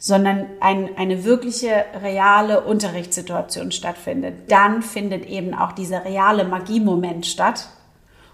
sondern 0.03 0.48
ein, 0.62 0.98
eine 0.98 1.25
wirkliche 1.25 1.86
reale 2.01 2.62
Unterrichtssituation 2.62 3.72
stattfindet, 3.72 4.51
dann 4.51 4.81
findet 4.81 5.27
eben 5.27 5.53
auch 5.53 5.74
dieser 5.74 6.03
reale 6.03 6.43
Magiemoment 6.43 7.27
statt, 7.27 7.70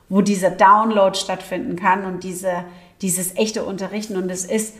wo 0.07 0.21
dieser 0.21 0.49
Download 0.49 1.13
stattfinden 1.17 1.75
kann 1.75 2.05
und 2.05 2.23
diese, 2.23 2.63
dieses 3.01 3.35
echte 3.35 3.65
Unterrichten. 3.65 4.15
Und 4.15 4.29
es 4.29 4.45
ist, 4.45 4.75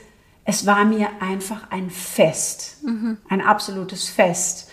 es 0.45 0.65
war 0.65 0.85
mir 0.85 1.09
einfach 1.19 1.71
ein 1.71 1.89
Fest, 1.89 2.77
mhm. 2.85 3.17
ein 3.27 3.41
absolutes 3.41 4.07
Fest, 4.07 4.69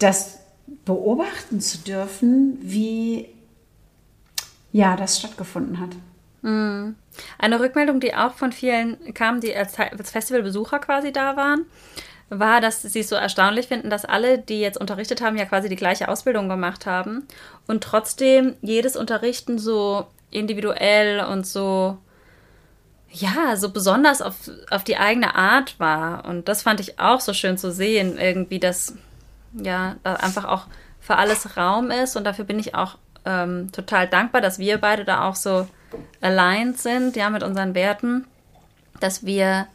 das 0.00 0.40
beobachten 0.84 1.60
zu 1.60 1.78
dürfen, 1.78 2.58
wie 2.62 3.28
ja, 4.72 4.96
das 4.96 5.20
stattgefunden 5.20 5.78
hat. 5.78 5.90
Mhm. 6.42 6.96
Eine 7.38 7.60
Rückmeldung, 7.60 8.00
die 8.00 8.14
auch 8.14 8.34
von 8.34 8.52
vielen 8.52 9.14
kam, 9.14 9.40
die 9.40 9.54
als, 9.54 9.76
Festivalbesucher 9.76 10.78
quasi 10.78 11.12
da 11.12 11.36
waren, 11.36 11.66
war, 12.30 12.60
dass 12.60 12.82
sie 12.82 13.00
es 13.00 13.08
so 13.08 13.16
erstaunlich 13.16 13.68
finden, 13.68 13.90
dass 13.90 14.04
alle, 14.04 14.38
die 14.38 14.60
jetzt 14.60 14.78
unterrichtet 14.78 15.22
haben, 15.22 15.36
ja 15.36 15.46
quasi 15.46 15.68
die 15.68 15.76
gleiche 15.76 16.08
Ausbildung 16.08 16.48
gemacht 16.48 16.86
haben 16.86 17.26
und 17.66 17.82
trotzdem 17.82 18.56
jedes 18.60 18.96
Unterrichten 18.96 19.58
so 19.58 20.06
individuell 20.30 21.20
und 21.20 21.46
so, 21.46 21.98
ja, 23.10 23.56
so 23.56 23.70
besonders 23.70 24.20
auf, 24.20 24.34
auf 24.70 24.84
die 24.84 24.98
eigene 24.98 25.34
Art 25.34 25.80
war. 25.80 26.26
Und 26.26 26.48
das 26.48 26.62
fand 26.62 26.80
ich 26.80 27.00
auch 27.00 27.20
so 27.20 27.32
schön 27.32 27.56
zu 27.56 27.72
sehen, 27.72 28.18
irgendwie, 28.18 28.58
dass 28.58 28.94
ja, 29.54 29.96
da 30.02 30.14
einfach 30.14 30.44
auch 30.44 30.66
für 31.00 31.16
alles 31.16 31.56
Raum 31.56 31.90
ist 31.90 32.16
und 32.16 32.24
dafür 32.24 32.44
bin 32.44 32.58
ich 32.58 32.74
auch 32.74 32.98
ähm, 33.24 33.72
total 33.72 34.06
dankbar, 34.06 34.42
dass 34.42 34.58
wir 34.58 34.78
beide 34.78 35.04
da 35.04 35.26
auch 35.26 35.36
so 35.36 35.66
aligned 36.20 36.78
sind, 36.78 37.16
ja, 37.16 37.30
mit 37.30 37.42
unseren 37.42 37.74
Werten, 37.74 38.26
dass 39.00 39.24
wir 39.24 39.66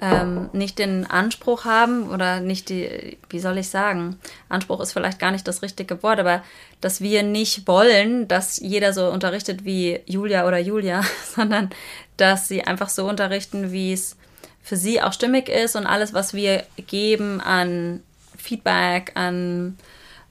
ähm, 0.00 0.50
nicht 0.52 0.78
den 0.78 1.06
Anspruch 1.06 1.64
haben 1.64 2.10
oder 2.10 2.40
nicht 2.40 2.68
die, 2.68 3.16
wie 3.30 3.40
soll 3.40 3.56
ich 3.58 3.68
sagen, 3.70 4.18
Anspruch 4.48 4.80
ist 4.80 4.92
vielleicht 4.92 5.18
gar 5.18 5.30
nicht 5.30 5.48
das 5.48 5.62
richtige 5.62 6.02
Wort, 6.02 6.20
aber 6.20 6.42
dass 6.80 7.00
wir 7.00 7.22
nicht 7.22 7.66
wollen, 7.66 8.28
dass 8.28 8.58
jeder 8.58 8.92
so 8.92 9.08
unterrichtet 9.08 9.64
wie 9.64 10.00
Julia 10.04 10.46
oder 10.46 10.58
Julia, 10.58 11.02
sondern 11.34 11.70
dass 12.16 12.48
sie 12.48 12.62
einfach 12.62 12.90
so 12.90 13.08
unterrichten, 13.08 13.72
wie 13.72 13.92
es 13.92 14.16
für 14.62 14.76
sie 14.76 15.00
auch 15.00 15.12
stimmig 15.12 15.48
ist 15.48 15.76
und 15.76 15.86
alles, 15.86 16.12
was 16.12 16.34
wir 16.34 16.64
geben 16.86 17.40
an 17.40 18.02
Feedback, 18.36 19.12
an 19.14 19.78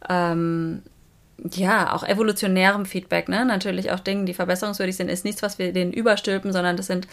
ähm, 0.10 0.84
ja, 1.38 1.94
auch 1.94 2.04
evolutionärem 2.04 2.86
Feedback, 2.86 3.30
ne? 3.30 3.46
Natürlich 3.46 3.92
auch 3.92 4.00
Dinge, 4.00 4.26
die 4.26 4.34
verbesserungswürdig 4.34 4.96
sind, 4.96 5.10
ist 5.10 5.26
nichts, 5.26 5.44
was 5.44 5.60
wir 5.60 5.74
denen 5.74 5.94
überstülpen, 5.94 6.54
sondern 6.54 6.78
das 6.78 6.88
sind 6.88 7.08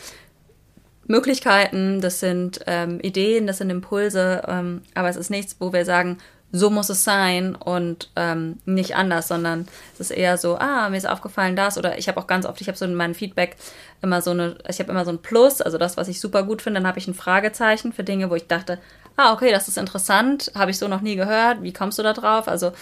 Möglichkeiten, 1.07 2.01
das 2.01 2.21
sind 2.21 2.61
ähm, 2.67 3.01
Ideen, 3.01 3.47
das 3.47 3.59
sind 3.59 3.71
Impulse, 3.71 4.43
ähm, 4.47 4.83
aber 4.95 5.09
es 5.09 5.17
ist 5.17 5.31
nichts, 5.31 5.57
wo 5.59 5.73
wir 5.73 5.85
sagen, 5.85 6.19
so 6.53 6.69
muss 6.69 6.91
es 6.91 7.03
sein 7.03 7.55
und 7.55 8.11
ähm, 8.15 8.59
nicht 8.67 8.95
anders, 8.95 9.29
sondern 9.29 9.67
es 9.95 10.01
ist 10.01 10.11
eher 10.11 10.37
so, 10.37 10.59
ah, 10.59 10.91
mir 10.91 10.99
ist 10.99 11.09
aufgefallen 11.09 11.57
das 11.57 11.79
oder 11.79 11.99
ich 11.99 12.09
habe 12.09 12.21
auch 12.21 12.27
ganz 12.27 12.45
oft, 12.45 12.61
ich 12.61 12.69
habe 12.69 12.77
so 12.77 12.85
in 12.85 12.95
meinem 12.95 13.15
Feedback 13.15 13.57
immer 14.03 14.21
so 14.21 14.33
eine, 14.33 14.57
ich 14.69 14.79
habe 14.79 14.91
immer 14.91 15.07
so 15.07 15.11
ein 15.11 15.23
Plus, 15.23 15.63
also 15.63 15.79
das, 15.79 15.97
was 15.97 16.09
ich 16.09 16.21
super 16.21 16.43
gut 16.43 16.61
finde, 16.61 16.81
dann 16.81 16.87
habe 16.87 16.99
ich 16.99 17.09
ein 17.09 17.15
Fragezeichen 17.15 17.93
für 17.93 18.05
Dinge, 18.05 18.29
wo 18.29 18.35
ich 18.35 18.49
dachte, 18.49 18.79
ah, 19.17 19.33
okay, 19.33 19.51
das 19.51 19.69
ist 19.69 19.79
interessant, 19.79 20.51
habe 20.55 20.71
ich 20.71 20.79
so 20.79 20.89
noch 20.89 21.01
nie 21.01 21.17
gehört, 21.17 21.63
wie 21.63 21.73
kommst 21.73 21.99
du 21.99 22.03
da 22.03 22.13
drauf? 22.13 22.49
Also 22.49 22.73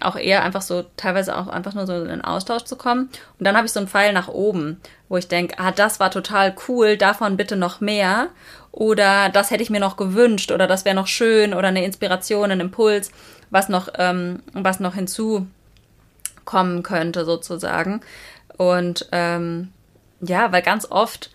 auch 0.00 0.16
eher 0.16 0.42
einfach 0.42 0.62
so, 0.62 0.84
teilweise 0.96 1.36
auch 1.36 1.48
einfach 1.48 1.74
nur 1.74 1.86
so 1.86 1.94
in 1.94 2.08
den 2.08 2.24
Austausch 2.24 2.64
zu 2.64 2.76
kommen. 2.76 3.10
Und 3.38 3.44
dann 3.46 3.56
habe 3.56 3.66
ich 3.66 3.72
so 3.72 3.80
einen 3.80 3.88
Pfeil 3.88 4.12
nach 4.12 4.28
oben, 4.28 4.80
wo 5.08 5.16
ich 5.16 5.28
denke, 5.28 5.58
ah, 5.58 5.72
das 5.72 6.00
war 6.00 6.10
total 6.10 6.54
cool, 6.68 6.96
davon 6.96 7.36
bitte 7.36 7.56
noch 7.56 7.80
mehr. 7.80 8.28
Oder 8.70 9.30
das 9.30 9.50
hätte 9.50 9.62
ich 9.62 9.70
mir 9.70 9.80
noch 9.80 9.96
gewünscht 9.96 10.52
oder 10.52 10.66
das 10.66 10.84
wäre 10.84 10.94
noch 10.94 11.06
schön 11.06 11.54
oder 11.54 11.68
eine 11.68 11.84
Inspiration, 11.84 12.50
ein 12.50 12.60
Impuls, 12.60 13.10
was 13.50 13.68
noch, 13.68 13.88
ähm, 13.96 14.42
was 14.52 14.78
noch 14.78 14.94
hinzukommen 14.94 16.82
könnte 16.82 17.24
sozusagen. 17.24 18.02
Und 18.56 19.08
ähm, 19.12 19.72
ja, 20.20 20.52
weil 20.52 20.62
ganz 20.62 20.90
oft 20.90 21.30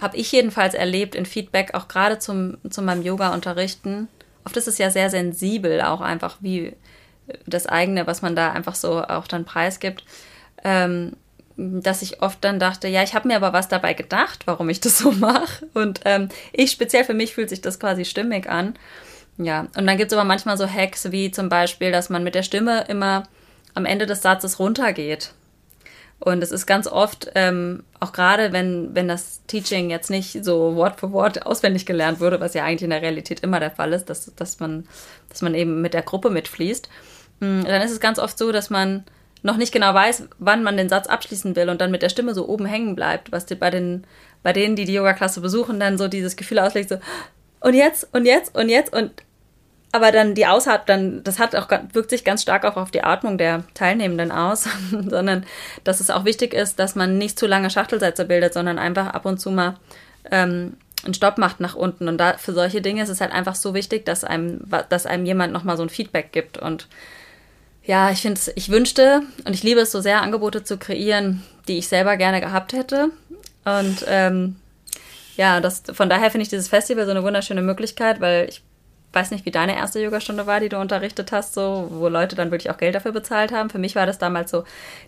habe 0.00 0.16
ich 0.16 0.30
jedenfalls 0.32 0.74
erlebt 0.74 1.14
in 1.14 1.26
Feedback, 1.26 1.74
auch 1.74 1.88
gerade 1.88 2.18
zum, 2.18 2.58
zu 2.68 2.82
meinem 2.82 3.02
Yoga-Unterrichten. 3.02 4.08
Oft 4.44 4.56
ist 4.56 4.68
es 4.68 4.78
ja 4.78 4.90
sehr 4.90 5.10
sensibel, 5.10 5.80
auch 5.80 6.00
einfach 6.00 6.36
wie 6.40 6.74
das 7.46 7.66
eigene, 7.66 8.06
was 8.06 8.22
man 8.22 8.36
da 8.36 8.52
einfach 8.52 8.74
so 8.74 9.02
auch 9.02 9.26
dann 9.26 9.44
preisgibt. 9.44 10.04
Ähm, 10.64 11.16
dass 11.56 12.02
ich 12.02 12.22
oft 12.22 12.44
dann 12.44 12.58
dachte, 12.58 12.86
ja, 12.86 13.02
ich 13.02 13.14
habe 13.14 13.28
mir 13.28 13.36
aber 13.36 13.54
was 13.54 13.68
dabei 13.68 13.94
gedacht, 13.94 14.46
warum 14.46 14.68
ich 14.68 14.80
das 14.80 14.98
so 14.98 15.10
mache. 15.12 15.66
Und 15.72 16.00
ähm, 16.04 16.28
ich 16.52 16.70
speziell 16.70 17.04
für 17.04 17.14
mich 17.14 17.34
fühlt 17.34 17.48
sich 17.48 17.62
das 17.62 17.80
quasi 17.80 18.04
stimmig 18.04 18.48
an. 18.48 18.74
Ja, 19.38 19.66
und 19.76 19.86
dann 19.86 19.96
gibt 19.96 20.12
es 20.12 20.18
aber 20.18 20.26
manchmal 20.26 20.56
so 20.56 20.68
Hacks 20.68 21.10
wie 21.12 21.30
zum 21.30 21.48
Beispiel, 21.48 21.92
dass 21.92 22.10
man 22.10 22.24
mit 22.24 22.34
der 22.34 22.42
Stimme 22.42 22.84
immer 22.88 23.24
am 23.74 23.84
Ende 23.86 24.06
des 24.06 24.22
Satzes 24.22 24.58
runtergeht. 24.58 25.32
Und 26.18 26.42
es 26.42 26.50
ist 26.50 26.66
ganz 26.66 26.86
oft, 26.86 27.30
ähm, 27.34 27.84
auch 28.00 28.12
gerade 28.12 28.52
wenn, 28.52 28.94
wenn 28.94 29.06
das 29.06 29.42
Teaching 29.46 29.90
jetzt 29.90 30.10
nicht 30.10 30.44
so 30.44 30.74
Wort 30.74 30.98
für 30.98 31.12
Wort 31.12 31.44
auswendig 31.44 31.84
gelernt 31.84 32.20
wurde, 32.20 32.40
was 32.40 32.54
ja 32.54 32.64
eigentlich 32.64 32.84
in 32.84 32.90
der 32.90 33.02
Realität 33.02 33.40
immer 33.40 33.60
der 33.60 33.70
Fall 33.70 33.92
ist, 33.92 34.06
dass, 34.06 34.34
dass, 34.34 34.58
man, 34.58 34.88
dass 35.28 35.42
man 35.42 35.54
eben 35.54 35.82
mit 35.82 35.92
der 35.92 36.02
Gruppe 36.02 36.30
mitfließt, 36.30 36.88
mm, 37.40 37.64
dann 37.64 37.82
ist 37.82 37.92
es 37.92 38.00
ganz 38.00 38.18
oft 38.18 38.38
so, 38.38 38.50
dass 38.50 38.70
man 38.70 39.04
noch 39.42 39.58
nicht 39.58 39.72
genau 39.72 39.92
weiß, 39.92 40.28
wann 40.38 40.62
man 40.62 40.76
den 40.76 40.88
Satz 40.88 41.06
abschließen 41.06 41.54
will 41.54 41.68
und 41.68 41.80
dann 41.80 41.90
mit 41.90 42.02
der 42.02 42.08
Stimme 42.08 42.34
so 42.34 42.48
oben 42.48 42.64
hängen 42.64 42.96
bleibt, 42.96 43.30
was 43.30 43.44
bei, 43.46 43.70
den, 43.70 44.04
bei 44.42 44.52
denen, 44.52 44.74
die 44.74 44.86
die 44.86 44.94
Yoga-Klasse 44.94 45.42
besuchen, 45.42 45.78
dann 45.78 45.98
so 45.98 46.08
dieses 46.08 46.36
Gefühl 46.36 46.58
auslegt, 46.58 46.88
so 46.88 46.98
und 47.60 47.74
jetzt 47.74 48.08
und 48.12 48.24
jetzt 48.24 48.54
und 48.56 48.68
jetzt 48.68 48.92
und 48.92 49.12
aber 49.92 50.12
dann 50.12 50.34
die 50.34 50.46
Ausatmung, 50.46 50.86
dann, 50.86 51.24
das 51.24 51.38
hat 51.38 51.54
auch, 51.54 51.68
wirkt 51.92 52.10
sich 52.10 52.24
ganz 52.24 52.42
stark 52.42 52.64
auch 52.64 52.76
auf 52.76 52.90
die 52.90 53.04
Atmung 53.04 53.38
der 53.38 53.64
Teilnehmenden 53.74 54.32
aus, 54.32 54.68
sondern 54.90 55.46
dass 55.84 56.00
es 56.00 56.10
auch 56.10 56.24
wichtig 56.24 56.52
ist, 56.52 56.78
dass 56.78 56.94
man 56.94 57.18
nicht 57.18 57.38
zu 57.38 57.46
lange 57.46 57.70
Schachtelsätze 57.70 58.24
bildet, 58.24 58.54
sondern 58.54 58.78
einfach 58.78 59.08
ab 59.08 59.24
und 59.24 59.38
zu 59.38 59.50
mal 59.50 59.76
ähm, 60.30 60.76
einen 61.04 61.14
Stopp 61.14 61.38
macht 61.38 61.60
nach 61.60 61.74
unten. 61.74 62.08
Und 62.08 62.18
da, 62.18 62.36
für 62.36 62.52
solche 62.52 62.82
Dinge 62.82 63.02
ist 63.02 63.08
es 63.08 63.20
halt 63.20 63.32
einfach 63.32 63.54
so 63.54 63.74
wichtig, 63.74 64.04
dass 64.04 64.24
einem, 64.24 64.60
dass 64.88 65.06
einem 65.06 65.24
jemand 65.24 65.52
nochmal 65.52 65.76
so 65.76 65.82
ein 65.82 65.88
Feedback 65.88 66.32
gibt. 66.32 66.58
Und 66.58 66.88
ja, 67.84 68.10
ich 68.10 68.22
finde 68.22 68.40
ich 68.54 68.68
wünschte 68.70 69.22
und 69.44 69.54
ich 69.54 69.62
liebe 69.62 69.80
es 69.80 69.92
so 69.92 70.00
sehr, 70.00 70.20
Angebote 70.20 70.64
zu 70.64 70.76
kreieren, 70.76 71.42
die 71.68 71.78
ich 71.78 71.88
selber 71.88 72.16
gerne 72.16 72.40
gehabt 72.40 72.72
hätte. 72.72 73.10
Und 73.64 74.04
ähm, 74.08 74.56
ja, 75.36 75.60
das, 75.60 75.82
von 75.92 76.08
daher 76.08 76.30
finde 76.30 76.42
ich 76.42 76.48
dieses 76.48 76.68
Festival 76.68 77.04
so 77.04 77.12
eine 77.12 77.22
wunderschöne 77.22 77.62
Möglichkeit, 77.62 78.20
weil 78.20 78.48
ich 78.48 78.62
weiß 79.16 79.32
nicht, 79.32 79.46
wie 79.46 79.50
deine 79.50 79.74
erste 79.74 79.98
Yogastunde 79.98 80.46
war, 80.46 80.60
die 80.60 80.68
du 80.68 80.78
unterrichtet 80.78 81.32
hast, 81.32 81.54
so, 81.54 81.88
wo 81.90 82.08
Leute 82.08 82.36
dann 82.36 82.50
wirklich 82.52 82.70
auch 82.70 82.76
Geld 82.76 82.94
dafür 82.94 83.12
bezahlt 83.12 83.50
haben. 83.50 83.70
Für 83.70 83.78
mich 83.78 83.96
war 83.96 84.06
das 84.06 84.18
damals 84.18 84.50
so 84.50 84.64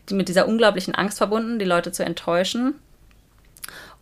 die, 0.09 0.15
mit 0.15 0.29
dieser 0.29 0.49
unglaublichen 0.49 0.95
Angst 0.95 1.19
verbunden, 1.19 1.59
die 1.59 1.65
Leute 1.65 1.93
zu 1.93 2.05
enttäuschen. 2.05 2.75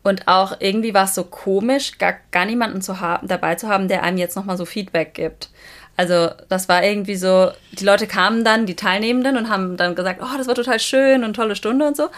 Und 0.02 0.28
auch 0.28 0.56
irgendwie 0.60 0.94
war 0.94 1.04
es 1.04 1.16
so 1.16 1.24
komisch, 1.24 1.98
gar, 1.98 2.14
gar 2.30 2.46
niemanden 2.46 2.80
zu 2.80 3.00
haben, 3.00 3.26
dabei 3.26 3.56
zu 3.56 3.68
haben, 3.68 3.88
der 3.88 4.04
einem 4.04 4.18
jetzt 4.18 4.36
nochmal 4.36 4.56
so 4.56 4.64
Feedback 4.64 5.14
gibt. 5.14 5.50
Also 5.96 6.30
das 6.48 6.68
war 6.68 6.84
irgendwie 6.84 7.16
so, 7.16 7.50
die 7.72 7.84
Leute 7.84 8.06
kamen 8.06 8.44
dann, 8.44 8.66
die 8.66 8.76
Teilnehmenden, 8.76 9.36
und 9.36 9.48
haben 9.48 9.76
dann 9.76 9.96
gesagt, 9.96 10.20
oh, 10.22 10.36
das 10.38 10.46
war 10.46 10.54
total 10.54 10.78
schön 10.78 11.24
und 11.24 11.34
tolle 11.34 11.56
Stunde 11.56 11.86
und 11.86 11.96
so. 11.96 12.08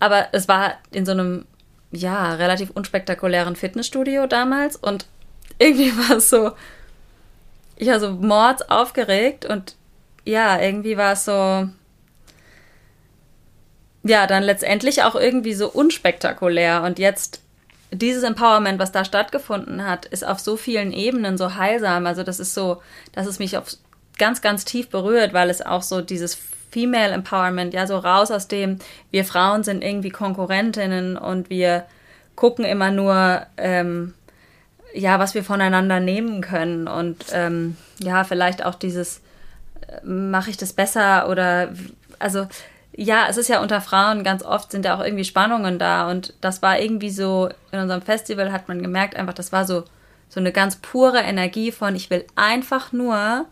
Aber 0.00 0.26
es 0.32 0.48
war 0.48 0.74
in 0.90 1.06
so 1.06 1.12
einem, 1.12 1.46
ja, 1.92 2.34
relativ 2.34 2.70
unspektakulären 2.70 3.56
Fitnessstudio 3.56 4.26
damals 4.26 4.74
und 4.76 5.06
irgendwie 5.58 5.96
war 6.08 6.16
es 6.16 6.30
so, 6.30 6.52
ich 7.76 7.88
war 7.88 8.00
so 8.00 8.12
mords 8.12 8.62
aufgeregt 8.70 9.44
und 9.44 9.76
ja, 10.24 10.60
irgendwie 10.60 10.96
war 10.96 11.12
es 11.12 11.24
so, 11.24 11.68
ja, 14.02 14.26
dann 14.26 14.42
letztendlich 14.42 15.02
auch 15.02 15.14
irgendwie 15.14 15.54
so 15.54 15.68
unspektakulär. 15.70 16.82
Und 16.82 16.98
jetzt 16.98 17.40
dieses 17.90 18.22
Empowerment, 18.22 18.78
was 18.78 18.92
da 18.92 19.04
stattgefunden 19.04 19.86
hat, 19.86 20.06
ist 20.06 20.26
auf 20.26 20.40
so 20.40 20.56
vielen 20.56 20.92
Ebenen 20.92 21.38
so 21.38 21.54
heilsam. 21.54 22.06
Also 22.06 22.22
das 22.22 22.40
ist 22.40 22.54
so, 22.54 22.82
dass 23.12 23.26
es 23.26 23.38
mich 23.38 23.56
auf 23.56 23.76
ganz, 24.18 24.42
ganz 24.42 24.64
tief 24.64 24.88
berührt, 24.88 25.32
weil 25.32 25.50
es 25.50 25.62
auch 25.62 25.82
so 25.82 26.00
dieses 26.00 26.38
Female 26.70 27.12
Empowerment, 27.12 27.72
ja, 27.72 27.86
so 27.86 27.98
raus 27.98 28.30
aus 28.30 28.48
dem, 28.48 28.78
wir 29.10 29.24
Frauen 29.24 29.62
sind 29.62 29.82
irgendwie 29.82 30.10
Konkurrentinnen 30.10 31.16
und 31.16 31.48
wir 31.48 31.86
gucken 32.34 32.64
immer 32.64 32.90
nur, 32.90 33.46
ähm, 33.56 34.14
ja, 34.94 35.18
was 35.18 35.34
wir 35.34 35.44
voneinander 35.44 36.00
nehmen 36.00 36.40
können 36.40 36.88
und 36.88 37.26
ähm, 37.32 37.76
ja, 37.98 38.24
vielleicht 38.24 38.64
auch 38.64 38.76
dieses, 38.76 39.20
äh, 39.88 40.06
mache 40.06 40.50
ich 40.50 40.56
das 40.56 40.72
besser 40.72 41.28
oder 41.28 41.72
also 42.18 42.46
ja, 42.96 43.26
es 43.28 43.36
ist 43.36 43.48
ja 43.48 43.60
unter 43.60 43.80
Frauen 43.80 44.22
ganz 44.22 44.44
oft 44.44 44.70
sind 44.70 44.84
ja 44.84 44.96
auch 44.96 45.02
irgendwie 45.02 45.24
Spannungen 45.24 45.80
da 45.80 46.08
und 46.08 46.34
das 46.40 46.62
war 46.62 46.78
irgendwie 46.78 47.10
so 47.10 47.48
in 47.72 47.80
unserem 47.80 48.02
Festival 48.02 48.52
hat 48.52 48.68
man 48.68 48.82
gemerkt 48.82 49.16
einfach, 49.16 49.34
das 49.34 49.52
war 49.52 49.64
so 49.64 49.84
so 50.28 50.40
eine 50.40 50.52
ganz 50.52 50.76
pure 50.76 51.20
Energie 51.20 51.72
von 51.72 51.96
ich 51.96 52.10
will 52.10 52.24
einfach 52.36 52.92
nur, 52.92 53.46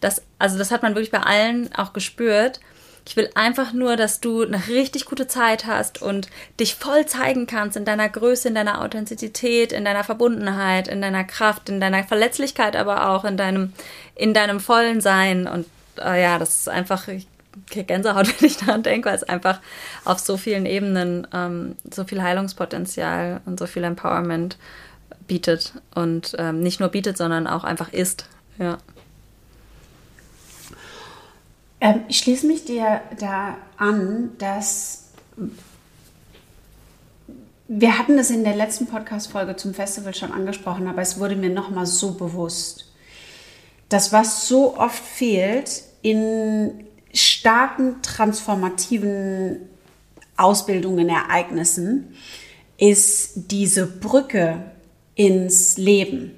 dass 0.00 0.22
also 0.38 0.58
das 0.58 0.70
hat 0.72 0.82
man 0.82 0.94
wirklich 0.94 1.12
bei 1.12 1.20
allen 1.20 1.72
auch 1.74 1.92
gespürt. 1.92 2.60
Ich 3.08 3.16
will 3.16 3.30
einfach 3.34 3.72
nur, 3.72 3.96
dass 3.96 4.20
du 4.20 4.42
eine 4.42 4.68
richtig 4.68 5.06
gute 5.06 5.26
Zeit 5.26 5.64
hast 5.64 6.02
und 6.02 6.28
dich 6.60 6.74
voll 6.74 7.06
zeigen 7.06 7.46
kannst 7.46 7.74
in 7.74 7.86
deiner 7.86 8.06
Größe, 8.06 8.48
in 8.48 8.54
deiner 8.54 8.82
Authentizität, 8.82 9.72
in 9.72 9.86
deiner 9.86 10.04
Verbundenheit, 10.04 10.88
in 10.88 11.00
deiner 11.00 11.24
Kraft, 11.24 11.70
in 11.70 11.80
deiner 11.80 12.04
Verletzlichkeit, 12.04 12.76
aber 12.76 13.08
auch 13.08 13.24
in 13.24 13.38
deinem, 13.38 13.72
in 14.14 14.34
deinem 14.34 14.60
vollen 14.60 15.00
Sein. 15.00 15.46
Und 15.46 15.64
äh, 15.98 16.22
ja, 16.22 16.38
das 16.38 16.58
ist 16.58 16.68
einfach, 16.68 17.08
ich 17.08 17.26
kriege 17.70 17.86
Gänsehaut, 17.86 18.26
wenn 18.40 18.46
ich 18.46 18.58
daran 18.58 18.82
denke, 18.82 19.08
weil 19.08 19.16
es 19.16 19.24
einfach 19.24 19.58
auf 20.04 20.18
so 20.18 20.36
vielen 20.36 20.66
Ebenen 20.66 21.26
ähm, 21.32 21.76
so 21.90 22.04
viel 22.04 22.22
Heilungspotenzial 22.22 23.40
und 23.46 23.58
so 23.58 23.66
viel 23.66 23.84
Empowerment 23.84 24.58
bietet. 25.26 25.72
Und 25.94 26.36
ähm, 26.38 26.60
nicht 26.60 26.78
nur 26.78 26.90
bietet, 26.90 27.16
sondern 27.16 27.46
auch 27.46 27.64
einfach 27.64 27.90
ist. 27.90 28.26
Ja. 28.58 28.76
Ähm, 31.80 32.02
ich 32.08 32.18
schließe 32.18 32.46
mich 32.46 32.64
dir 32.64 33.00
da 33.18 33.56
an, 33.76 34.32
dass 34.38 35.04
wir 37.68 37.98
hatten 37.98 38.18
es 38.18 38.30
in 38.30 38.44
der 38.44 38.56
letzten 38.56 38.86
Podcast-Folge 38.86 39.56
zum 39.56 39.74
Festival 39.74 40.14
schon 40.14 40.32
angesprochen, 40.32 40.88
aber 40.88 41.02
es 41.02 41.20
wurde 41.20 41.36
mir 41.36 41.50
nochmal 41.50 41.84
so 41.84 42.12
bewusst, 42.12 42.90
dass 43.90 44.12
was 44.12 44.48
so 44.48 44.76
oft 44.78 45.02
fehlt 45.02 45.82
in 46.02 46.86
starken 47.12 48.00
transformativen 48.02 49.68
Ausbildungen, 50.36 51.08
Ereignissen, 51.08 52.14
ist 52.78 53.50
diese 53.50 53.86
Brücke 53.86 54.70
ins 55.14 55.76
Leben. 55.76 56.37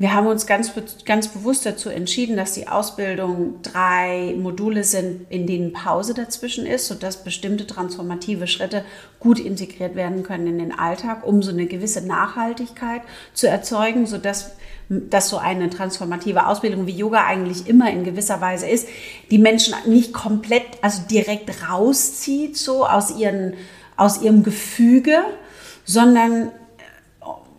Wir 0.00 0.14
haben 0.14 0.28
uns 0.28 0.46
ganz, 0.46 0.72
ganz 1.04 1.26
bewusst 1.26 1.66
dazu 1.66 1.88
entschieden, 1.88 2.36
dass 2.36 2.52
die 2.52 2.68
Ausbildung 2.68 3.60
drei 3.62 4.32
Module 4.38 4.84
sind, 4.84 5.26
in 5.28 5.48
denen 5.48 5.72
Pause 5.72 6.14
dazwischen 6.14 6.66
ist, 6.66 6.86
sodass 6.86 7.24
bestimmte 7.24 7.66
transformative 7.66 8.46
Schritte 8.46 8.84
gut 9.18 9.40
integriert 9.40 9.96
werden 9.96 10.22
können 10.22 10.46
in 10.46 10.58
den 10.60 10.78
Alltag, 10.78 11.26
um 11.26 11.42
so 11.42 11.50
eine 11.50 11.66
gewisse 11.66 12.06
Nachhaltigkeit 12.06 13.02
zu 13.34 13.48
erzeugen, 13.48 14.06
sodass 14.06 14.52
dass 14.88 15.28
so 15.28 15.36
eine 15.36 15.68
transformative 15.68 16.46
Ausbildung 16.46 16.86
wie 16.86 16.96
Yoga 16.96 17.26
eigentlich 17.26 17.66
immer 17.66 17.90
in 17.90 18.04
gewisser 18.04 18.40
Weise 18.40 18.66
ist, 18.66 18.88
die 19.30 19.36
Menschen 19.36 19.74
nicht 19.86 20.14
komplett, 20.14 20.64
also 20.80 21.02
direkt 21.10 21.68
rauszieht, 21.68 22.56
so 22.56 22.86
aus, 22.86 23.14
ihren, 23.18 23.52
aus 23.96 24.22
ihrem 24.22 24.42
Gefüge, 24.42 25.18
sondern 25.84 26.52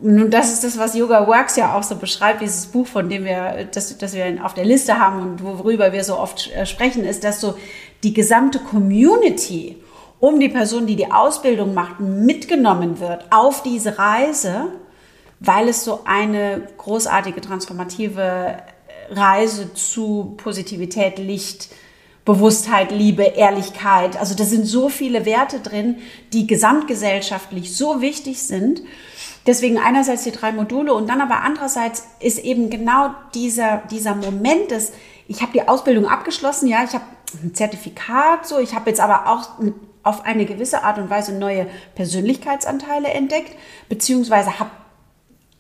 nun, 0.02 0.32
das 0.32 0.54
ist 0.54 0.64
das, 0.64 0.78
was 0.78 0.96
Yoga 0.96 1.28
Works 1.28 1.58
ja 1.58 1.76
auch 1.78 1.84
so 1.84 1.96
beschreibt, 1.96 2.42
dieses 2.42 2.68
Buch, 2.68 2.88
von 2.88 3.10
dem 3.10 3.26
wir, 3.26 3.68
das, 3.72 3.98
das 3.98 4.14
wir 4.14 4.44
auf 4.44 4.54
der 4.54 4.66
Liste 4.66 4.98
haben 4.98 5.22
und 5.22 5.44
worüber 5.44 5.92
wir 5.92 6.04
so 6.04 6.18
oft 6.18 6.52
äh, 6.52 6.66
sprechen, 6.66 7.04
ist, 7.04 7.24
dass 7.24 7.42
so 7.42 7.56
die 8.04 8.14
gesamte 8.14 8.60
Community 8.60 9.78
um 10.20 10.40
die 10.40 10.50
Person, 10.50 10.86
die 10.86 10.96
die 10.96 11.12
Ausbildung 11.12 11.74
macht, 11.74 12.00
mitgenommen 12.00 13.00
wird 13.00 13.26
auf 13.32 13.64
diese 13.64 13.98
Reise, 13.98 14.68
weil 15.40 15.70
es 15.70 15.84
so 15.84 16.02
eine 16.06 16.68
großartige 16.78 17.40
transformative 17.42 18.58
Reise 19.10 19.74
zu 19.74 20.36
Positivität, 20.38 21.18
Licht, 21.20 21.70
Bewusstheit, 22.26 22.92
Liebe, 22.92 23.24
Ehrlichkeit. 23.24 24.18
Also 24.18 24.36
da 24.36 24.44
sind 24.44 24.66
so 24.66 24.90
viele 24.90 25.26
Werte 25.26 25.60
drin, 25.60 25.98
die 26.34 26.48
gesamtgesellschaftlich 26.48 27.76
so 27.76 28.02
wichtig 28.02 28.44
sind. 28.44 28.82
Deswegen 29.46 29.78
einerseits 29.78 30.24
die 30.24 30.32
drei 30.32 30.52
Module 30.52 30.94
und 30.94 31.08
dann 31.08 31.22
aber 31.22 31.42
andererseits 31.44 32.08
ist 32.20 32.40
eben 32.40 32.70
genau 32.70 33.12
dieser, 33.34 33.84
dieser 33.90 34.16
Moment 34.16 34.72
des, 34.72 34.92
ich 35.28 35.42
habe 35.42 35.54
die 35.54 35.68
Ausbildung 35.68 36.08
abgeschlossen, 36.08 36.68
ja, 36.68 36.84
ich 36.84 36.94
habe 36.94 37.06
ein 37.44 37.54
Zertifikat, 37.54 38.46
so, 38.46 38.60
ich 38.60 38.76
habe 38.76 38.90
jetzt 38.90 39.00
aber 39.00 39.28
auch 39.28 39.50
auf 40.04 40.26
eine 40.26 40.46
gewisse 40.46 40.84
Art 40.84 40.98
und 40.98 41.10
Weise 41.10 41.34
neue 41.34 41.68
Persönlichkeitsanteile 41.96 43.10
entdeckt, 43.10 43.56
beziehungsweise 43.90 44.60
habe 44.60 44.72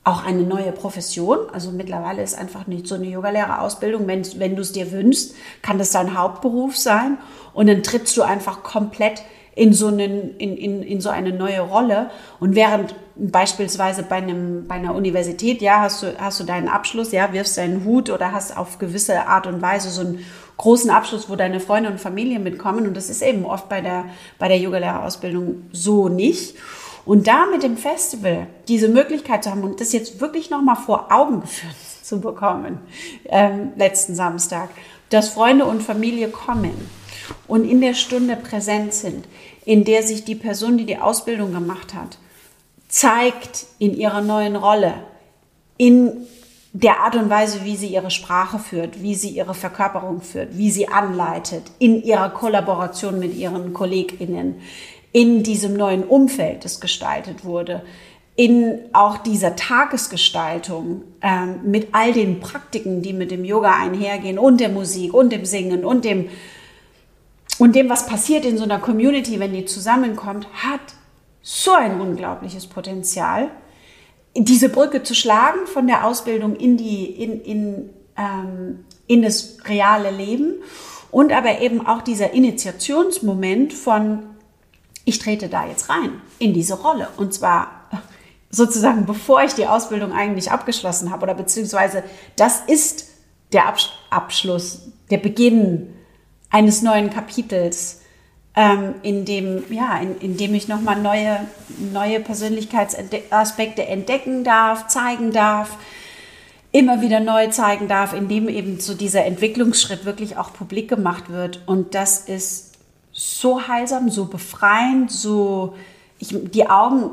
auch 0.03 0.25
eine 0.25 0.41
neue 0.43 0.71
Profession. 0.71 1.37
Also 1.51 1.71
mittlerweile 1.71 2.23
ist 2.23 2.37
einfach 2.37 2.67
nicht 2.67 2.87
so 2.87 2.95
eine 2.95 3.05
Yogalehrerausbildung. 3.05 4.07
Wenn, 4.07 4.25
wenn 4.39 4.55
du 4.55 4.61
es 4.61 4.71
dir 4.71 4.91
wünschst, 4.91 5.35
kann 5.61 5.77
das 5.77 5.91
dein 5.91 6.17
Hauptberuf 6.17 6.77
sein. 6.77 7.17
Und 7.53 7.67
dann 7.67 7.83
trittst 7.83 8.15
du 8.17 8.23
einfach 8.23 8.63
komplett 8.63 9.21
in 9.55 9.73
so, 9.73 9.87
einen, 9.87 10.37
in, 10.37 10.55
in, 10.55 10.83
in 10.83 11.01
so 11.01 11.09
eine 11.09 11.31
neue 11.31 11.61
Rolle. 11.61 12.09
Und 12.39 12.55
während 12.55 12.95
beispielsweise 13.15 14.03
bei, 14.03 14.17
einem, 14.17 14.67
bei 14.67 14.75
einer 14.75 14.95
Universität, 14.95 15.61
ja, 15.61 15.81
hast 15.81 16.03
du, 16.03 16.17
hast 16.19 16.39
du 16.39 16.43
deinen 16.43 16.67
Abschluss, 16.67 17.11
ja, 17.11 17.33
wirfst 17.33 17.57
deinen 17.57 17.83
Hut 17.83 18.09
oder 18.09 18.31
hast 18.31 18.55
auf 18.55 18.79
gewisse 18.79 19.27
Art 19.27 19.47
und 19.47 19.61
Weise 19.61 19.89
so 19.89 20.01
einen 20.01 20.25
großen 20.57 20.89
Abschluss, 20.89 21.29
wo 21.29 21.35
deine 21.35 21.59
Freunde 21.59 21.89
und 21.89 21.99
Familie 21.99 22.39
mitkommen. 22.39 22.87
Und 22.87 22.95
das 22.95 23.09
ist 23.09 23.21
eben 23.21 23.45
oft 23.45 23.69
bei 23.69 23.81
der, 23.81 24.05
bei 24.37 24.47
der 24.47 24.59
Yogalehrerausbildung 24.59 25.63
so 25.71 26.09
nicht. 26.09 26.55
Und 27.05 27.27
da 27.27 27.45
mit 27.47 27.63
dem 27.63 27.77
Festival 27.77 28.47
diese 28.67 28.87
Möglichkeit 28.87 29.43
zu 29.43 29.51
haben 29.51 29.63
und 29.63 29.81
das 29.81 29.93
jetzt 29.93 30.21
wirklich 30.21 30.49
nochmal 30.49 30.75
vor 30.75 31.11
Augen 31.11 31.41
geführt 31.41 31.75
zu 32.03 32.21
bekommen, 32.21 32.79
ähm, 33.25 33.71
letzten 33.75 34.15
Samstag, 34.15 34.69
dass 35.09 35.29
Freunde 35.29 35.65
und 35.65 35.81
Familie 35.81 36.27
kommen 36.27 36.98
und 37.47 37.63
in 37.63 37.81
der 37.81 37.93
Stunde 37.93 38.35
präsent 38.35 38.93
sind, 38.93 39.25
in 39.65 39.83
der 39.83 40.03
sich 40.03 40.23
die 40.23 40.35
Person, 40.35 40.77
die 40.77 40.85
die 40.85 40.97
Ausbildung 40.97 41.53
gemacht 41.53 41.93
hat, 41.93 42.17
zeigt 42.87 43.67
in 43.77 43.95
ihrer 43.95 44.21
neuen 44.21 44.55
Rolle, 44.55 44.95
in 45.77 46.27
der 46.73 46.99
Art 46.99 47.15
und 47.15 47.29
Weise, 47.29 47.63
wie 47.63 47.75
sie 47.75 47.87
ihre 47.87 48.11
Sprache 48.11 48.59
führt, 48.59 49.01
wie 49.01 49.15
sie 49.15 49.29
ihre 49.29 49.53
Verkörperung 49.53 50.21
führt, 50.21 50.57
wie 50.57 50.69
sie 50.69 50.87
anleitet, 50.87 51.63
in 51.79 52.03
ihrer 52.03 52.29
Kollaboration 52.29 53.17
mit 53.19 53.35
ihren 53.35 53.73
KollegInnen, 53.73 54.55
in 55.11 55.41
diesem 55.41 55.75
neuen 55.75 56.03
Umfeld, 56.03 56.65
das 56.65 56.79
gestaltet 56.79 57.43
wurde, 57.43 57.81
in 58.35 58.79
auch 58.93 59.17
dieser 59.17 59.55
Tagesgestaltung 59.55 61.01
ähm, 61.21 61.59
mit 61.63 61.89
all 61.91 62.13
den 62.13 62.39
Praktiken, 62.39 63.01
die 63.01 63.13
mit 63.13 63.31
dem 63.31 63.43
Yoga 63.43 63.73
einhergehen 63.73 64.39
und 64.39 64.61
der 64.61 64.69
Musik 64.69 65.13
und 65.13 65.31
dem 65.31 65.45
Singen 65.45 65.83
und 65.83 66.05
dem 66.05 66.29
und 67.59 67.75
dem, 67.75 67.89
was 67.89 68.07
passiert 68.07 68.45
in 68.45 68.57
so 68.57 68.63
einer 68.63 68.79
Community, 68.79 69.39
wenn 69.39 69.53
die 69.53 69.65
zusammenkommt, 69.65 70.47
hat 70.53 70.79
so 71.41 71.73
ein 71.73 71.99
unglaubliches 71.99 72.67
Potenzial, 72.67 73.49
diese 74.35 74.69
Brücke 74.69 75.03
zu 75.03 75.13
schlagen 75.13 75.67
von 75.67 75.85
der 75.85 76.05
Ausbildung 76.05 76.55
in, 76.55 76.77
die, 76.77 77.05
in, 77.05 77.41
in, 77.41 77.89
ähm, 78.17 78.85
in 79.07 79.21
das 79.21 79.57
reale 79.65 80.11
Leben 80.11 80.55
und 81.11 81.33
aber 81.33 81.59
eben 81.59 81.85
auch 81.85 82.01
dieser 82.01 82.31
Initiationsmoment 82.33 83.73
von, 83.73 84.23
ich 85.03 85.19
trete 85.19 85.49
da 85.49 85.67
jetzt 85.67 85.89
rein 85.89 86.21
in 86.37 86.53
diese 86.53 86.75
Rolle. 86.75 87.09
Und 87.17 87.33
zwar 87.33 87.71
sozusagen 88.49 89.05
bevor 89.05 89.43
ich 89.43 89.53
die 89.53 89.67
Ausbildung 89.67 90.13
eigentlich 90.13 90.51
abgeschlossen 90.51 91.11
habe 91.11 91.23
oder 91.23 91.33
beziehungsweise 91.33 92.03
das 92.35 92.61
ist 92.67 93.09
der 93.51 93.73
Abschluss, 94.11 94.91
der 95.09 95.17
Beginn 95.17 95.93
eines 96.49 96.81
neuen 96.81 97.09
Kapitels, 97.09 98.01
ähm, 98.55 98.95
in, 99.03 99.25
dem, 99.25 99.63
ja, 99.71 99.97
in, 99.99 100.19
in 100.19 100.37
dem 100.37 100.53
ich 100.53 100.67
nochmal 100.67 101.01
neue, 101.01 101.39
neue 101.93 102.19
Persönlichkeitsaspekte 102.19 103.85
entdecken 103.85 104.43
darf, 104.43 104.87
zeigen 104.87 105.31
darf, 105.31 105.77
immer 106.71 107.01
wieder 107.01 107.19
neu 107.19 107.47
zeigen 107.47 107.87
darf, 107.87 108.13
in 108.13 108.27
dem 108.27 108.49
eben 108.49 108.79
so 108.79 108.93
dieser 108.93 109.25
Entwicklungsschritt 109.25 110.05
wirklich 110.05 110.37
auch 110.37 110.53
publik 110.53 110.89
gemacht 110.89 111.29
wird. 111.29 111.61
Und 111.67 111.95
das 111.95 112.21
ist 112.21 112.73
so 113.11 113.67
heilsam, 113.67 114.09
so 114.09 114.25
befreiend, 114.25 115.11
so 115.11 115.75
ich, 116.19 116.29
die 116.31 116.69
Augen, 116.69 117.11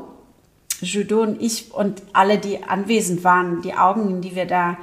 Judo 0.81 1.21
und 1.21 1.41
ich 1.41 1.73
und 1.73 2.03
alle, 2.13 2.37
die 2.37 2.63
anwesend 2.63 3.23
waren, 3.23 3.61
die 3.61 3.73
Augen, 3.73 4.21
die 4.21 4.35
wir 4.35 4.45
da 4.45 4.77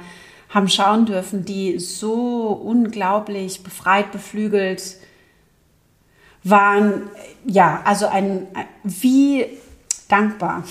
haben 0.49 0.69
schauen 0.69 1.05
dürfen, 1.05 1.45
die 1.45 1.79
so 1.79 2.47
unglaublich 2.49 3.63
befreit, 3.63 4.11
beflügelt 4.11 4.97
waren. 6.43 7.09
Ja, 7.45 7.81
also 7.83 8.07
ein, 8.07 8.47
wie 8.83 9.45
dankbar, 10.07 10.63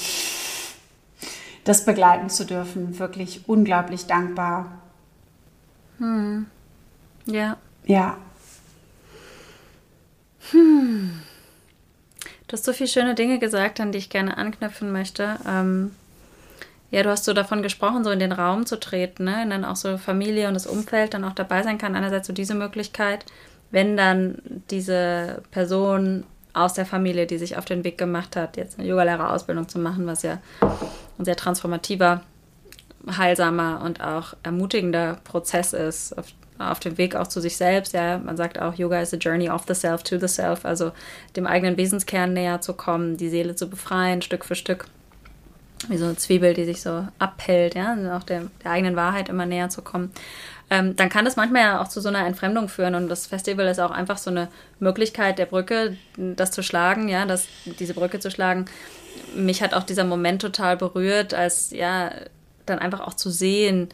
das 1.65 1.85
begleiten 1.85 2.31
zu 2.31 2.45
dürfen. 2.45 2.99
Wirklich 2.99 3.43
unglaublich 3.47 4.07
dankbar. 4.07 4.79
Hm. 5.99 6.47
Ja. 7.27 7.57
Ja. 7.85 8.17
Hm. 10.51 11.23
Du 12.47 12.53
hast 12.53 12.65
so 12.65 12.73
viele 12.73 12.89
schöne 12.89 13.15
Dinge 13.15 13.39
gesagt, 13.39 13.81
an 13.81 13.93
die 13.93 13.99
ich 13.99 14.11
gerne 14.11 14.37
anknüpfen 14.37 14.93
möchte. 14.93 15.39
Ähm 15.47 15.93
ja, 16.91 17.03
du 17.03 17.11
hast 17.11 17.25
so 17.25 17.33
davon 17.33 17.63
gesprochen, 17.63 18.05
so 18.05 18.11
in 18.11 18.21
den 18.21 18.33
Raum 18.33 18.67
zu 18.67 18.79
treten, 18.79 19.25
ne? 19.25 19.43
Und 19.43 19.51
dann 19.51 19.65
auch 19.65 19.77
so 19.77 19.99
Familie 19.99 20.49
und 20.49 20.55
das 20.55 20.67
Umfeld 20.67 21.15
dann 21.15 21.25
auch 21.25 21.33
dabei 21.33 21.63
sein 21.63 21.79
kann. 21.79 21.97
Einerseits 21.97 22.27
so 22.27 22.33
diese 22.33 22.55
Möglichkeit, 22.55 23.25
wenn 23.71 23.97
dann 23.97 24.39
diese 24.71 25.43
Person 25.51 26.25
aus 26.53 26.75
der 26.75 26.87
Familie, 26.87 27.27
die 27.27 27.39
sich 27.39 27.57
auf 27.57 27.65
den 27.65 27.83
Weg 27.83 27.99
gemacht 27.99 28.37
hat, 28.37 28.57
jetzt 28.57 28.79
eine 28.79 28.87
Yogalehrerausbildung 28.89 29.69
zu 29.69 29.81
machen, 29.81 30.07
was 30.07 30.23
ja 30.23 30.39
ein 31.19 31.25
sehr 31.25 31.37
transformativer, 31.37 32.23
heilsamer 33.19 33.83
und 33.85 34.01
auch 34.01 34.35
ermutigender 34.45 35.19
Prozess 35.25 35.73
ist, 35.73 36.17
auf, 36.17 36.27
auf 36.59 36.79
dem 36.79 36.97
Weg 36.97 37.17
auch 37.17 37.27
zu 37.27 37.41
sich 37.41 37.57
selbst. 37.57 37.93
Ja, 37.93 38.19
man 38.19 38.37
sagt 38.37 38.61
auch, 38.61 38.75
Yoga 38.75 39.01
is 39.01 39.13
a 39.13 39.17
journey 39.17 39.51
of 39.51 39.65
the 39.67 39.75
self 39.75 40.05
to 40.05 40.19
the 40.19 40.29
self, 40.29 40.65
also 40.65 40.93
dem 41.35 41.47
eigenen 41.47 41.77
Wesenskern 41.77 42.33
näher 42.33 42.61
zu 42.61 42.75
kommen, 42.75 43.17
die 43.17 43.29
Seele 43.29 43.57
zu 43.57 43.69
befreien, 43.69 44.23
Stück 44.23 44.45
für 44.45 44.55
Stück. 44.55 44.87
Wie 45.89 45.97
so 45.97 46.07
eine 46.07 46.17
Zwiebel, 46.17 46.55
die 46.55 46.65
sich 46.65 46.83
so 46.83 47.07
abhält, 47.19 47.75
ja, 47.75 47.97
auch 48.17 48.23
der, 48.23 48.43
der 48.63 48.71
eigenen 48.71 48.97
Wahrheit 48.97 49.29
immer 49.29 49.47
näher 49.47 49.69
zu 49.69 49.83
kommen 49.83 50.13
ähm, 50.71 50.97
dann 50.97 51.09
kann 51.09 51.25
das 51.25 51.37
manchmal 51.37 51.63
ja 51.63 51.83
auch 51.83 51.89
zu 51.89 52.01
so 52.01 52.09
einer 52.09 52.27
Entfremdung 52.27 52.69
führen. 52.69 52.95
Und 52.95 53.09
das 53.09 53.27
Festival 53.27 53.67
ist 53.67 53.81
auch 53.81 53.91
einfach 53.91 54.19
so 54.19 54.31
eine 54.31 54.49
Möglichkeit 54.81 55.39
der 55.39 55.47
Brücke, 55.47 55.97
das 56.17 56.51
zu 56.51 56.63
schlagen, 56.63 57.09
ja, 57.09 57.27
das, 57.27 57.47
diese 57.79 57.95
Brücke 57.95 58.19
zu 58.19 58.31
schlagen. 58.31 58.65
Mich 59.37 59.63
hat 59.63 59.75
auch 59.75 59.85
dieser 59.85 60.05
Moment 60.05 60.43
total 60.43 60.77
berührt, 60.77 61.35
als 61.35 61.71
ja, 61.71 62.11
dann 62.67 62.79
einfach 62.79 63.01
auch 63.01 63.15
zu 63.15 63.31
sehen. 63.31 63.89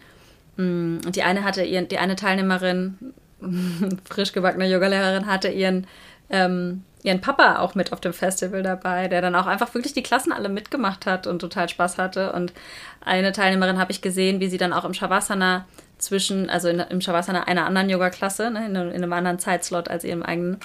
Hm, 0.57 1.01
und 1.05 1.17
die 1.17 1.23
eine 1.23 1.45
hatte 1.45 1.63
ihren, 1.65 1.89
die 1.89 1.99
eine 1.99 2.17
Teilnehmerin, 2.17 2.99
frisch 4.09 4.33
gebackene 4.33 4.71
Yogalehrerin, 4.71 5.27
hatte 5.27 5.49
ihren 5.49 5.87
ähm, 6.31 6.85
ihren 7.03 7.21
Papa 7.21 7.59
auch 7.59 7.75
mit 7.75 7.93
auf 7.93 8.01
dem 8.01 8.13
Festival 8.13 8.63
dabei, 8.63 9.09
der 9.09 9.23
dann 9.23 9.35
auch 9.35 9.47
einfach 9.47 9.73
wirklich 9.75 9.93
die 9.93 10.03
Klassen 10.03 10.33
alle 10.33 10.49
mitgemacht 10.49 11.07
hat 11.07 11.27
und 11.27 11.39
total 11.39 11.69
Spaß 11.69 11.99
hatte. 11.99 12.33
Und 12.33 12.53
eine 13.01 13.33
Teilnehmerin 13.33 13.79
habe 13.79 13.93
ich 13.93 14.03
gesehen, 14.03 14.41
wie 14.41 14.49
sie 14.49 14.59
dann 14.59 14.73
auch 14.73 14.85
im 14.85 14.95
Shavasana 14.95 15.67
zwischen, 15.99 16.51
also 16.51 16.69
in, 16.69 16.81
im 16.81 17.01
Shavasana 17.01 17.45
einer 17.45 17.67
anderen 17.67 17.89
Yoga-Klasse, 17.89 18.51
ne, 18.51 18.67
in, 18.67 18.75
in, 18.75 19.03
einem 19.03 19.13
anderen 19.13 19.39
Zeitslot 19.39 19.89
als 19.89 20.05
ihrem 20.05 20.23
eigenen, 20.23 20.59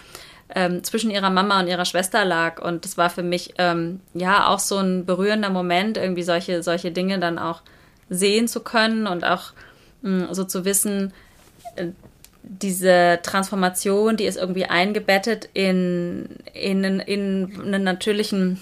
ähm, 0.54 0.84
zwischen 0.84 1.10
ihrer 1.10 1.30
Mama 1.30 1.60
und 1.60 1.68
ihrer 1.68 1.86
Schwester 1.86 2.26
lag. 2.26 2.62
Und 2.62 2.86
das 2.86 2.98
war 2.98 3.10
für 3.10 3.24
mich 3.24 3.54
ähm, 3.58 4.02
ja 4.14 4.48
auch 4.48 4.60
so 4.60 4.78
ein 4.78 5.06
berührender 5.06 5.50
Moment, 5.50 5.98
irgendwie 5.98 6.24
solche, 6.24 6.64
solche 6.64 6.92
Dinge 6.92 7.20
dann 7.20 7.40
auch 7.40 7.62
sehen 8.10 8.48
zu 8.48 8.60
können 8.60 9.08
und 9.08 9.24
auch 9.24 9.54
mh, 10.02 10.28
hm, 10.28 10.34
so 10.34 10.44
zu 10.44 10.66
wissen, 10.66 11.14
äh, 11.76 11.88
diese 12.48 13.20
Transformation, 13.24 14.18
die 14.18 14.26
ist 14.26 14.38
irgendwie 14.38 14.66
eingebettet 14.66 15.50
in, 15.54 16.30
in, 16.54 16.84
in 16.84 17.62
einen 17.62 17.84
natürlichen 17.84 18.60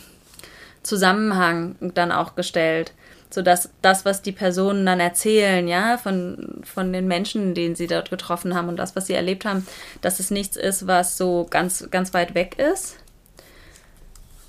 Zusammenhang 0.83 1.75
dann 1.79 2.11
auch 2.11 2.35
gestellt. 2.35 2.93
Sodass 3.29 3.71
das, 3.81 4.05
was 4.05 4.21
die 4.21 4.31
Personen 4.31 4.85
dann 4.85 4.99
erzählen, 4.99 5.67
ja, 5.67 5.97
von, 5.97 6.61
von 6.63 6.93
den 6.93 7.07
Menschen, 7.07 7.55
den 7.55 7.75
sie 7.75 7.87
dort 7.87 8.11
getroffen 8.11 8.53
haben 8.53 8.69
und 8.69 8.77
das, 8.77 8.95
was 8.95 9.07
sie 9.07 9.13
erlebt 9.13 9.43
haben, 9.43 9.65
dass 10.01 10.19
es 10.19 10.29
nichts 10.29 10.55
ist, 10.55 10.85
was 10.85 11.17
so 11.17 11.47
ganz, 11.49 11.87
ganz 11.89 12.13
weit 12.13 12.35
weg 12.35 12.59
ist, 12.59 12.97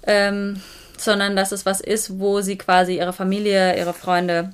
ähm, 0.07 0.61
sondern 0.99 1.35
dass 1.35 1.51
es 1.51 1.65
was 1.65 1.81
ist, 1.81 2.19
wo 2.19 2.43
sie 2.43 2.59
quasi 2.59 2.99
ihre 2.99 3.15
Familie, 3.15 3.79
ihre 3.79 3.95
Freunde 3.95 4.51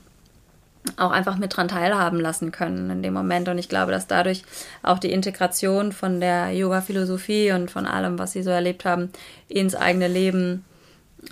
auch 0.96 1.10
einfach 1.10 1.36
mit 1.36 1.56
dran 1.56 1.68
teilhaben 1.68 2.20
lassen 2.20 2.52
können 2.52 2.90
in 2.90 3.02
dem 3.02 3.12
Moment. 3.12 3.48
Und 3.48 3.58
ich 3.58 3.68
glaube, 3.68 3.92
dass 3.92 4.06
dadurch 4.06 4.42
auch 4.82 4.98
die 4.98 5.12
Integration 5.12 5.92
von 5.92 6.20
der 6.20 6.50
Yoga-Philosophie 6.52 7.52
und 7.52 7.70
von 7.70 7.86
allem, 7.86 8.18
was 8.18 8.32
sie 8.32 8.42
so 8.42 8.50
erlebt 8.50 8.84
haben, 8.84 9.10
ins 9.48 9.74
eigene 9.74 10.08
Leben 10.08 10.64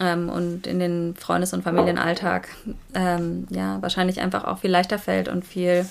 ähm, 0.01 0.29
und 0.29 0.67
in 0.67 0.79
den 0.79 1.15
Freundes- 1.17 1.53
und 1.53 1.63
Familienalltag 1.63 2.49
ähm, 2.95 3.47
ja 3.51 3.81
wahrscheinlich 3.81 4.21
einfach 4.21 4.45
auch 4.45 4.59
viel 4.59 4.71
leichter 4.71 4.99
fällt 4.99 5.29
und 5.29 5.45
viel 5.45 5.87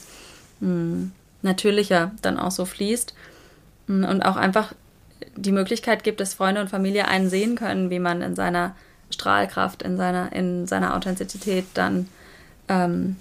mh, 0.60 0.68
hm, 0.70 1.12
natürlicher 1.42 2.12
dann 2.22 2.38
auch 2.38 2.52
so 2.52 2.66
fließt 2.66 3.14
hm, 3.88 4.04
und 4.04 4.22
auch 4.24 4.36
einfach 4.36 4.74
die 5.36 5.52
Möglichkeit 5.52 6.04
gibt, 6.04 6.20
dass 6.20 6.36
Freunde 6.36 6.62
und 6.62 6.70
Familie 6.70 7.08
einen 7.08 7.30
sehen 7.30 7.56
können, 7.56 7.90
wie 7.90 8.00
man 8.00 8.22
in 8.22 8.36
seiner 8.36 8.76
Strahlkraft, 9.10 9.82
in 9.82 9.98
seiner, 9.98 10.32
in 10.34 10.68
seiner 10.68 10.96
Authentizität 10.96 11.66
dann 11.74 12.08
ähm, 12.68 13.16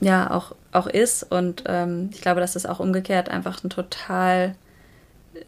ja 0.00 0.30
auch, 0.30 0.54
auch 0.72 0.86
ist. 0.86 1.30
Und 1.30 1.64
ähm, 1.66 2.10
ich 2.12 2.20
glaube, 2.20 2.40
dass 2.40 2.54
das 2.54 2.66
auch 2.66 2.80
umgekehrt 2.80 3.28
einfach 3.28 3.62
ein 3.64 3.70
total 3.70 4.54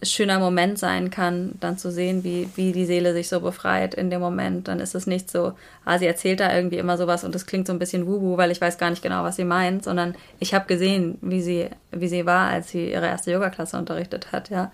schöner 0.02 0.38
Moment 0.38 0.78
sein 0.78 1.10
kann, 1.10 1.52
dann 1.60 1.78
zu 1.78 1.90
sehen, 1.90 2.24
wie, 2.24 2.48
wie 2.54 2.72
die 2.72 2.84
Seele 2.84 3.12
sich 3.12 3.28
so 3.28 3.40
befreit 3.40 3.94
in 3.94 4.10
dem 4.10 4.20
Moment. 4.20 4.68
Dann 4.68 4.80
ist 4.80 4.94
es 4.94 5.06
nicht 5.06 5.30
so, 5.30 5.52
ah, 5.84 5.98
sie 5.98 6.06
erzählt 6.06 6.40
da 6.40 6.54
irgendwie 6.54 6.78
immer 6.78 6.96
sowas 6.96 7.24
und 7.24 7.34
es 7.34 7.46
klingt 7.46 7.66
so 7.66 7.72
ein 7.72 7.78
bisschen 7.78 8.06
wubu, 8.06 8.36
weil 8.36 8.50
ich 8.50 8.60
weiß 8.60 8.78
gar 8.78 8.90
nicht 8.90 9.02
genau, 9.02 9.24
was 9.24 9.36
sie 9.36 9.44
meint, 9.44 9.84
sondern 9.84 10.14
ich 10.38 10.54
habe 10.54 10.66
gesehen, 10.66 11.18
wie 11.20 11.42
sie, 11.42 11.68
wie 11.90 12.08
sie 12.08 12.26
war, 12.26 12.48
als 12.48 12.70
sie 12.70 12.90
ihre 12.90 13.06
erste 13.06 13.32
Yoga-Klasse 13.32 13.76
unterrichtet 13.76 14.32
hat, 14.32 14.50
ja. 14.50 14.70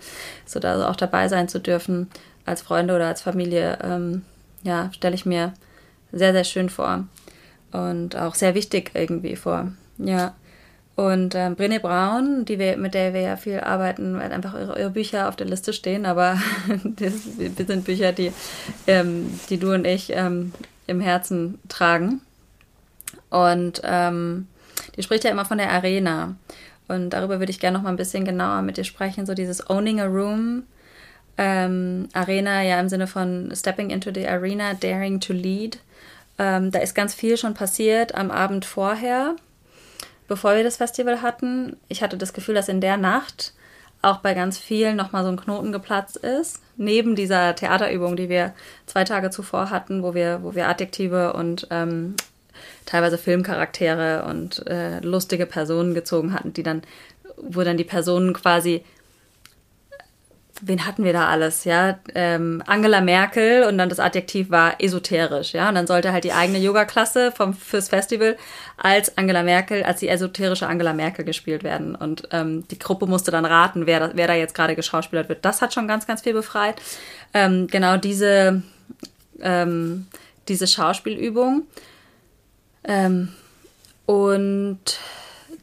So 0.46 0.60
da 0.60 0.72
also 0.72 0.86
auch 0.86 0.96
dabei 0.96 1.28
sein 1.28 1.48
zu 1.48 1.60
dürfen, 1.60 2.10
als 2.44 2.62
Freunde 2.62 2.94
oder 2.94 3.08
als 3.08 3.22
Familie, 3.22 3.78
ähm, 3.82 4.22
ja, 4.62 4.90
stelle 4.92 5.14
ich 5.14 5.26
mir 5.26 5.54
sehr, 6.12 6.32
sehr 6.32 6.44
schön 6.44 6.68
vor. 6.68 7.04
Und 7.74 8.14
auch 8.14 8.36
sehr 8.36 8.54
wichtig 8.54 8.92
irgendwie 8.94 9.34
vor. 9.34 9.72
Ja. 9.98 10.34
Und 10.94 11.34
ähm, 11.34 11.56
Brené 11.56 11.80
Braun, 11.80 12.44
die 12.44 12.60
wir, 12.60 12.76
mit 12.76 12.94
der 12.94 13.12
wir 13.14 13.20
ja 13.20 13.36
viel 13.36 13.58
arbeiten, 13.58 14.16
weil 14.16 14.30
einfach 14.30 14.54
ihre, 14.54 14.78
ihre 14.78 14.90
Bücher 14.90 15.28
auf 15.28 15.34
der 15.34 15.48
Liste 15.48 15.72
stehen, 15.72 16.06
aber 16.06 16.38
das, 16.84 17.14
das 17.56 17.66
sind 17.66 17.84
Bücher, 17.84 18.12
die, 18.12 18.32
ähm, 18.86 19.40
die 19.50 19.58
du 19.58 19.72
und 19.74 19.88
ich 19.88 20.12
ähm, 20.14 20.52
im 20.86 21.00
Herzen 21.00 21.58
tragen. 21.68 22.20
Und 23.28 23.82
ähm, 23.82 24.46
die 24.96 25.02
spricht 25.02 25.24
ja 25.24 25.32
immer 25.32 25.44
von 25.44 25.58
der 25.58 25.72
Arena. 25.72 26.36
Und 26.86 27.10
darüber 27.10 27.40
würde 27.40 27.50
ich 27.50 27.58
gerne 27.58 27.76
noch 27.76 27.82
mal 27.82 27.90
ein 27.90 27.96
bisschen 27.96 28.24
genauer 28.24 28.62
mit 28.62 28.76
dir 28.76 28.84
sprechen. 28.84 29.26
So 29.26 29.34
dieses 29.34 29.68
Owning 29.68 30.00
a 30.00 30.04
Room, 30.04 30.62
ähm, 31.38 32.08
Arena 32.12 32.62
ja 32.62 32.78
im 32.78 32.88
Sinne 32.88 33.08
von 33.08 33.50
Stepping 33.52 33.90
into 33.90 34.12
the 34.14 34.28
Arena, 34.28 34.74
Daring 34.74 35.18
to 35.18 35.32
Lead. 35.32 35.80
Ähm, 36.38 36.70
da 36.70 36.80
ist 36.80 36.94
ganz 36.94 37.14
viel 37.14 37.36
schon 37.36 37.54
passiert 37.54 38.14
am 38.14 38.30
Abend 38.30 38.64
vorher 38.64 39.36
bevor 40.28 40.56
wir 40.56 40.64
das 40.64 40.76
Festival 40.76 41.22
hatten. 41.22 41.76
Ich 41.88 42.02
hatte 42.02 42.16
das 42.16 42.32
Gefühl, 42.32 42.54
dass 42.54 42.68
in 42.68 42.80
der 42.80 42.96
Nacht 42.96 43.52
auch 44.02 44.18
bei 44.18 44.34
ganz 44.34 44.58
vielen 44.58 44.96
nochmal 44.96 45.24
so 45.24 45.30
ein 45.30 45.40
Knoten 45.40 45.72
geplatzt 45.72 46.16
ist. 46.16 46.60
Neben 46.76 47.16
dieser 47.16 47.54
Theaterübung, 47.54 48.16
die 48.16 48.28
wir 48.28 48.52
zwei 48.86 49.04
Tage 49.04 49.30
zuvor 49.30 49.70
hatten, 49.70 50.02
wo 50.02 50.14
wir, 50.14 50.42
wo 50.42 50.54
wir 50.54 50.68
Adjektive 50.68 51.32
und 51.32 51.66
ähm, 51.70 52.14
teilweise 52.84 53.16
Filmcharaktere 53.16 54.24
und 54.28 54.66
äh, 54.66 55.00
lustige 55.00 55.46
Personen 55.46 55.94
gezogen 55.94 56.34
hatten, 56.34 56.52
die 56.52 56.62
dann, 56.62 56.82
wo 57.38 57.62
dann 57.62 57.78
die 57.78 57.84
Personen 57.84 58.34
quasi 58.34 58.84
wen 60.62 60.86
hatten 60.86 61.04
wir 61.04 61.12
da 61.12 61.28
alles, 61.28 61.64
ja? 61.64 61.98
Ähm, 62.14 62.62
Angela 62.66 63.00
Merkel 63.00 63.64
und 63.64 63.76
dann 63.78 63.88
das 63.88 63.98
Adjektiv 63.98 64.50
war 64.50 64.80
esoterisch, 64.80 65.52
ja? 65.52 65.68
Und 65.68 65.74
dann 65.74 65.86
sollte 65.86 66.12
halt 66.12 66.24
die 66.24 66.32
eigene 66.32 66.58
Yoga-Klasse 66.58 67.32
vom, 67.32 67.54
fürs 67.54 67.88
Festival 67.88 68.36
als 68.76 69.16
Angela 69.18 69.42
Merkel, 69.42 69.82
als 69.82 70.00
die 70.00 70.08
esoterische 70.08 70.66
Angela 70.66 70.92
Merkel 70.92 71.24
gespielt 71.24 71.64
werden. 71.64 71.94
Und 71.94 72.28
ähm, 72.30 72.66
die 72.68 72.78
Gruppe 72.78 73.06
musste 73.06 73.30
dann 73.30 73.44
raten, 73.44 73.86
wer, 73.86 74.12
wer 74.14 74.26
da 74.26 74.34
jetzt 74.34 74.54
gerade 74.54 74.76
geschauspielert 74.76 75.28
wird. 75.28 75.44
Das 75.44 75.60
hat 75.60 75.74
schon 75.74 75.88
ganz, 75.88 76.06
ganz 76.06 76.22
viel 76.22 76.34
befreit. 76.34 76.76
Ähm, 77.32 77.66
genau 77.66 77.96
diese, 77.96 78.62
ähm, 79.40 80.06
diese 80.48 80.66
Schauspielübung. 80.66 81.62
Ähm, 82.84 83.30
und 84.06 84.98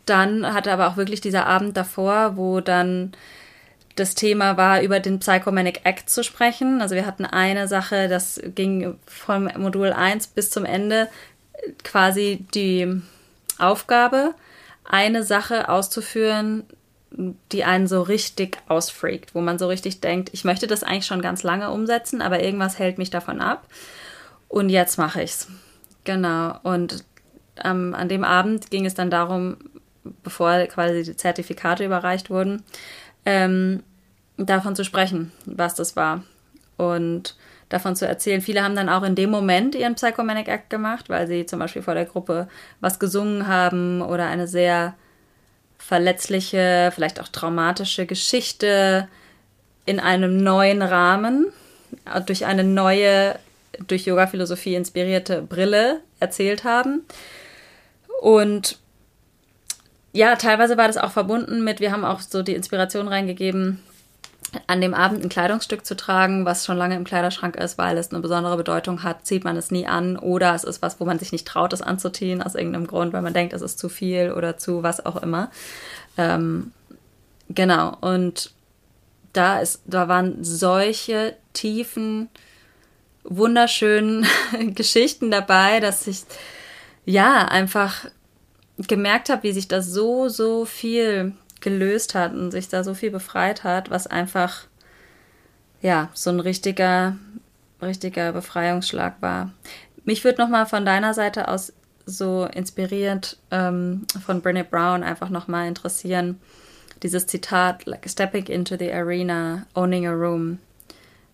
dann 0.06 0.54
hatte 0.54 0.72
aber 0.72 0.88
auch 0.88 0.98
wirklich 0.98 1.22
dieser 1.22 1.46
Abend 1.46 1.78
davor, 1.78 2.36
wo 2.36 2.60
dann 2.60 3.14
das 3.96 4.16
Thema 4.16 4.58
war, 4.58 4.82
über 4.82 5.00
den 5.00 5.20
Psychomanic 5.20 5.82
Act 5.84 6.10
zu 6.10 6.24
sprechen. 6.24 6.82
Also 6.82 6.96
wir 6.96 7.06
hatten 7.06 7.26
eine 7.26 7.68
Sache, 7.68 8.08
das 8.08 8.42
ging 8.56 8.96
vom 9.06 9.50
Modul 9.58 9.92
1 9.92 10.28
bis 10.28 10.50
zum 10.50 10.66
Ende, 10.66 11.10
quasi 11.84 12.46
die 12.54 13.02
Aufgabe, 13.58 14.34
eine 14.84 15.24
Sache 15.24 15.70
auszuführen, 15.70 16.64
die 17.52 17.64
einen 17.64 17.88
so 17.88 18.02
richtig 18.02 18.58
ausfreakt, 18.68 19.36
wo 19.36 19.42
man 19.42 19.60
so 19.60 19.68
richtig 19.68 20.00
denkt, 20.00 20.30
ich 20.34 20.44
möchte 20.44 20.68
das 20.68 20.84
eigentlich 20.84 21.06
schon 21.06 21.22
ganz 21.22 21.44
lange 21.44 21.72
umsetzen, 21.72 22.22
aber 22.22 22.42
irgendwas 22.42 22.80
hält 22.80 22.98
mich 22.98 23.10
davon 23.10 23.42
ab. 23.42 23.68
Und 24.48 24.70
jetzt 24.70 24.98
mache 24.98 25.22
ich's. 25.22 25.48
Genau. 26.04 26.58
Und 26.64 27.04
ähm, 27.64 27.94
an 27.94 28.10
dem 28.10 28.24
Abend 28.24 28.72
ging 28.72 28.86
es 28.86 28.94
dann 28.94 29.10
darum, 29.10 29.58
bevor 30.24 30.66
quasi 30.66 31.04
die 31.04 31.16
Zertifikate 31.16 31.86
überreicht 31.86 32.30
wurden, 32.30 32.64
ähm, 33.26 33.84
davon 34.38 34.76
zu 34.76 34.84
sprechen, 34.84 35.32
was 35.46 35.76
das 35.76 35.96
war. 35.96 36.24
Und 36.78 37.36
davon 37.72 37.96
zu 37.96 38.08
erzählen. 38.08 38.42
Viele 38.42 38.64
haben 38.64 38.76
dann 38.76 38.90
auch 38.90 39.04
in 39.04 39.16
dem 39.16 39.30
Moment 39.30 39.76
ihren 39.76 39.96
Psychomanic 39.96 40.48
Act 40.48 40.70
gemacht, 40.70 41.10
weil 41.10 41.28
sie 41.28 41.46
zum 41.46 41.60
Beispiel 41.60 41.82
vor 41.82 41.94
der 41.94 42.06
Gruppe 42.06 42.48
was 42.80 43.00
gesungen 43.00 43.48
haben 43.48 44.02
oder 44.02 44.28
eine 44.28 44.48
sehr 44.48 44.96
verletzliche, 45.78 46.92
vielleicht 46.94 47.20
auch 47.20 47.28
traumatische 47.28 48.06
Geschichte 48.06 49.08
in 49.86 50.00
einem 50.00 50.38
neuen 50.44 50.82
Rahmen, 50.82 51.48
durch 52.26 52.46
eine 52.46 52.64
neue, 52.64 53.38
durch 53.88 54.06
Yoga-Philosophie 54.06 54.76
inspirierte 54.76 55.42
Brille 55.42 56.02
erzählt 56.20 56.64
haben. 56.64 57.04
Und 58.22 58.78
ja, 60.14 60.36
teilweise 60.36 60.78
war 60.78 60.88
das 60.88 60.98
auch 60.98 61.12
verbunden 61.12 61.64
mit, 61.64 61.80
wir 61.80 61.92
haben 61.92 62.04
auch 62.04 62.20
so 62.20 62.42
die 62.44 62.56
Inspiration 62.56 63.08
reingegeben, 63.08 63.82
an 64.68 64.82
dem 64.82 64.94
Abend 64.94 65.24
ein 65.24 65.30
Kleidungsstück 65.30 65.86
zu 65.86 65.96
tragen, 65.96 66.46
was 66.46 66.66
schon 66.66 66.78
lange 66.78 66.96
im 66.96 67.06
Kleiderschrank 67.06 67.56
ist, 67.56 67.78
weil 67.78 67.98
es 67.98 68.12
eine 68.12 68.20
besondere 68.20 68.58
Bedeutung 68.58 69.04
hat, 69.04 69.26
zieht 69.26 69.46
man 69.46 69.56
es 69.56 69.72
nie 69.72 69.88
an 69.88 70.18
oder 70.18 70.54
es 70.54 70.66
ist 70.66 70.82
was, 70.82 71.00
wo 71.00 71.06
man 71.06 71.20
sich 71.20 71.32
nicht 71.32 71.48
traut, 71.48 71.72
es 71.72 71.82
anzuziehen 71.82 72.42
aus 72.42 72.56
irgendeinem 72.56 72.88
Grund, 72.88 73.14
weil 73.14 73.22
man 73.22 73.34
denkt, 73.34 73.54
es 73.54 73.62
ist 73.62 73.80
zu 73.80 73.88
viel 73.88 74.32
oder 74.32 74.58
zu 74.58 74.84
was 74.84 75.06
auch 75.06 75.22
immer. 75.24 75.50
Ähm, 76.18 76.72
genau, 77.50 77.96
und 78.02 78.52
da 79.32 79.60
ist, 79.60 79.82
da 79.86 80.10
waren 80.10 80.44
solche 80.44 81.38
tiefen, 81.54 82.28
wunderschönen 83.24 84.28
Geschichten 84.76 85.32
dabei, 85.32 85.80
dass 85.80 86.08
ich 86.08 86.24
ja 87.06 87.46
einfach 87.46 88.06
gemerkt 88.88 89.30
habe, 89.30 89.44
wie 89.44 89.52
sich 89.52 89.68
das 89.68 89.88
so, 89.88 90.30
so 90.30 90.66
viel 90.66 91.34
gelöst 91.60 92.16
hat 92.16 92.34
und 92.34 92.52
sich 92.52 92.70
da 92.70 92.84
so 92.84 92.94
viel 92.94 93.12
befreit 93.12 93.64
hat, 93.64 93.90
was 93.90 94.08
einfach 94.08 94.66
ja 95.82 96.10
so 96.14 96.30
ein 96.30 96.40
richtiger, 96.40 97.16
richtiger 97.82 98.32
Befreiungsschlag 98.34 99.22
war. 99.22 99.52
Mich 100.04 100.24
würde 100.24 100.42
nochmal 100.42 100.66
von 100.66 100.86
deiner 100.86 101.14
Seite 101.14 101.48
aus 101.48 101.74
so 102.06 102.46
inspiriert 102.46 103.38
ähm, 103.52 104.06
von 104.26 104.42
Brené 104.42 104.64
Brown 104.64 105.04
einfach 105.04 105.30
nochmal 105.30 105.68
interessieren, 105.68 106.40
dieses 107.04 107.28
Zitat, 107.28 107.86
like 107.86 108.08
stepping 108.10 108.48
into 108.48 108.76
the 108.78 108.92
arena, 108.92 109.66
owning 109.74 110.08
a 110.08 110.12
room, 110.12 110.60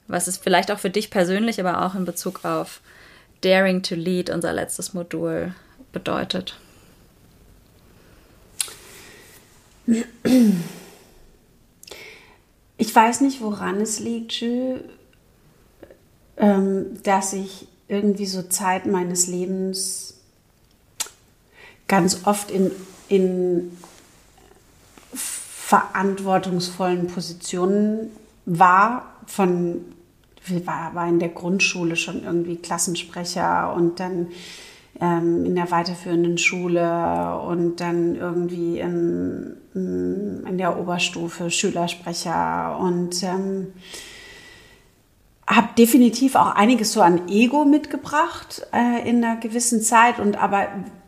was 0.08 0.28
es 0.28 0.38
vielleicht 0.38 0.72
auch 0.72 0.80
für 0.80 0.90
dich 0.90 1.10
persönlich, 1.10 1.60
aber 1.60 1.86
auch 1.86 1.96
in 1.96 2.06
Bezug 2.06 2.46
auf 2.46 2.82
Daring 3.42 3.84
to 3.84 3.96
Lead, 3.96 4.30
unser 4.30 4.54
letztes 4.54 4.94
Modul, 4.94 5.54
bedeutet. 5.92 6.58
Ich 12.78 12.96
weiß 12.96 13.22
nicht, 13.22 13.42
woran 13.42 13.82
es 13.82 14.00
liegt, 14.00 14.34
Jules, 14.34 14.82
ähm, 16.38 17.02
dass 17.04 17.34
ich 17.34 17.68
irgendwie 17.88 18.26
so 18.26 18.44
Zeit 18.44 18.86
meines 18.86 19.28
Lebens 19.28 20.20
ganz 21.88 22.22
oft 22.26 22.52
in, 22.52 22.72
in 23.08 23.78
verantwortungsvollen 25.14 27.08
Positionen 27.08 28.12
war. 28.46 29.14
Von, 29.26 29.86
war, 30.66 30.94
war 30.96 31.08
in 31.08 31.20
der 31.20 31.30
Grundschule 31.30 31.96
schon 31.96 32.24
irgendwie 32.24 32.58
Klassensprecher 32.58 33.74
und 33.74 34.00
dann 34.00 34.28
ähm, 35.02 35.46
in 35.46 35.56
der 35.56 35.72
weiterführenden 35.72 36.38
Schule 36.38 37.40
und 37.40 37.78
dann 37.78 38.16
irgendwie 38.16 38.80
im, 38.80 39.58
in 39.78 40.58
der 40.58 40.80
Oberstufe 40.80 41.52
Schülersprecher 41.52 42.78
und 42.80 43.24
ähm, 43.24 43.74
habe 45.48 45.70
definitiv 45.78 46.36
auch 46.36 46.56
einiges 46.56 46.92
so 46.92 47.02
an 47.02 47.30
Ego 47.30 47.66
mitgebracht 47.66 48.68
äh, 48.74 49.08
in 49.10 49.24
einer 49.24 49.40
gewissen 49.40 49.82
Zeit 49.82 50.20
und 50.20 50.42
aber 50.42 50.68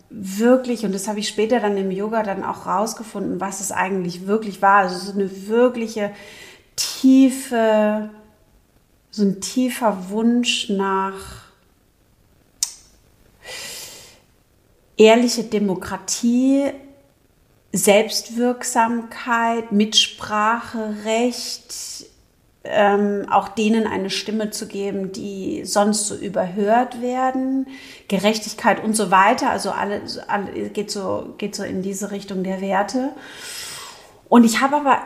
wirklich, 0.09 0.85
und 0.85 0.93
das 0.93 1.07
habe 1.07 1.19
ich 1.19 1.27
später 1.27 1.59
dann 1.59 1.77
im 1.77 1.91
Yoga 1.91 2.23
dann 2.23 2.43
auch 2.43 2.65
rausgefunden, 2.65 3.39
was 3.39 3.59
es 3.59 3.71
eigentlich 3.71 4.27
wirklich 4.27 4.61
war. 4.61 4.79
Also 4.79 5.11
so 5.11 5.11
eine 5.11 5.47
wirkliche 5.47 6.11
tiefe, 6.75 8.09
so 9.11 9.23
ein 9.23 9.41
tiefer 9.41 10.09
Wunsch 10.09 10.69
nach 10.69 11.49
ehrliche 14.97 15.43
Demokratie, 15.43 16.65
Selbstwirksamkeit, 17.71 19.71
Mitspracherecht, 19.71 21.75
ähm, 22.63 23.25
auch 23.29 23.49
denen 23.49 23.87
eine 23.87 24.09
Stimme 24.09 24.49
zu 24.49 24.67
geben, 24.67 25.11
die 25.11 25.63
sonst 25.65 26.07
so 26.07 26.15
überhört 26.15 27.01
werden, 27.01 27.67
Gerechtigkeit 28.07 28.83
und 28.83 28.95
so 28.95 29.11
weiter. 29.11 29.49
Also 29.49 29.71
alle, 29.71 30.01
alle 30.27 30.69
geht 30.69 30.91
so 30.91 31.33
geht 31.37 31.55
so 31.55 31.63
in 31.63 31.81
diese 31.81 32.11
Richtung 32.11 32.43
der 32.43 32.61
Werte. 32.61 33.11
Und 34.27 34.43
ich 34.43 34.61
habe 34.61 34.77
aber 34.77 34.99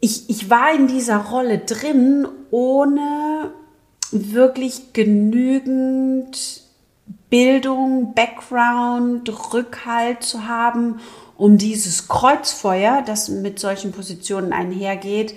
ich, 0.00 0.30
ich 0.30 0.48
war 0.48 0.72
in 0.72 0.86
dieser 0.86 1.18
Rolle 1.18 1.58
drin, 1.58 2.26
ohne 2.50 3.52
wirklich 4.10 4.92
genügend 4.92 6.62
Bildung, 7.30 8.14
Background, 8.14 9.30
Rückhalt 9.52 10.22
zu 10.22 10.46
haben, 10.46 11.00
um 11.38 11.56
dieses 11.56 12.08
Kreuzfeuer, 12.08 13.02
das 13.06 13.28
mit 13.28 13.60
solchen 13.60 13.92
Positionen 13.92 14.52
einhergeht, 14.52 15.34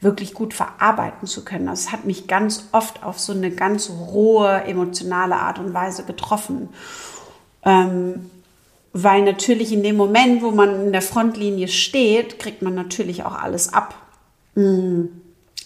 wirklich 0.00 0.34
gut 0.34 0.54
verarbeiten 0.54 1.26
zu 1.26 1.44
können. 1.44 1.66
Das 1.66 1.90
hat 1.90 2.04
mich 2.04 2.28
ganz 2.28 2.68
oft 2.70 3.02
auf 3.02 3.18
so 3.18 3.32
eine 3.32 3.50
ganz 3.50 3.90
rohe, 3.90 4.62
emotionale 4.64 5.36
Art 5.36 5.58
und 5.58 5.74
Weise 5.74 6.04
getroffen. 6.04 6.68
Ähm, 7.64 8.30
weil 8.92 9.22
natürlich 9.22 9.72
in 9.72 9.82
dem 9.82 9.96
Moment, 9.96 10.42
wo 10.42 10.50
man 10.50 10.86
in 10.86 10.92
der 10.92 11.02
Frontlinie 11.02 11.68
steht, 11.68 12.38
kriegt 12.38 12.60
man 12.62 12.74
natürlich 12.74 13.24
auch 13.24 13.34
alles 13.34 13.72
ab. 13.72 13.94
Mm. 14.54 15.04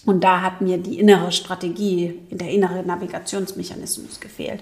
Und 0.05 0.23
da 0.23 0.41
hat 0.41 0.61
mir 0.61 0.77
die 0.77 0.99
innere 0.99 1.31
Strategie, 1.31 2.19
der 2.29 2.49
innere 2.49 2.83
Navigationsmechanismus 2.83 4.19
gefehlt. 4.19 4.61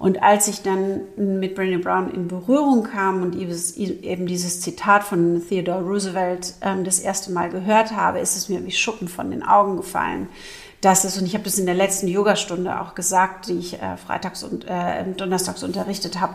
Und 0.00 0.22
als 0.22 0.48
ich 0.48 0.62
dann 0.62 1.02
mit 1.18 1.58
Brené 1.58 1.78
Brown 1.78 2.10
in 2.10 2.26
Berührung 2.26 2.84
kam 2.84 3.20
und 3.20 3.36
eben 3.36 4.26
dieses 4.26 4.62
Zitat 4.62 5.04
von 5.04 5.46
Theodore 5.46 5.82
Roosevelt 5.82 6.54
ähm, 6.62 6.84
das 6.84 7.00
erste 7.00 7.30
Mal 7.32 7.50
gehört 7.50 7.94
habe, 7.94 8.18
ist 8.18 8.34
es 8.34 8.48
mir 8.48 8.64
wie 8.64 8.70
Schuppen 8.70 9.08
von 9.08 9.30
den 9.30 9.42
Augen 9.42 9.76
gefallen. 9.76 10.30
Das 10.80 11.04
ist, 11.04 11.18
und 11.18 11.26
ich 11.26 11.34
habe 11.34 11.44
das 11.44 11.58
in 11.58 11.66
der 11.66 11.74
letzten 11.74 12.08
Yogastunde 12.08 12.80
auch 12.80 12.94
gesagt, 12.94 13.48
die 13.48 13.58
ich 13.58 13.74
äh, 13.74 13.98
freitags 13.98 14.42
und 14.42 14.64
äh, 14.66 15.04
donnerstags 15.18 15.62
unterrichtet 15.62 16.18
habe, 16.18 16.32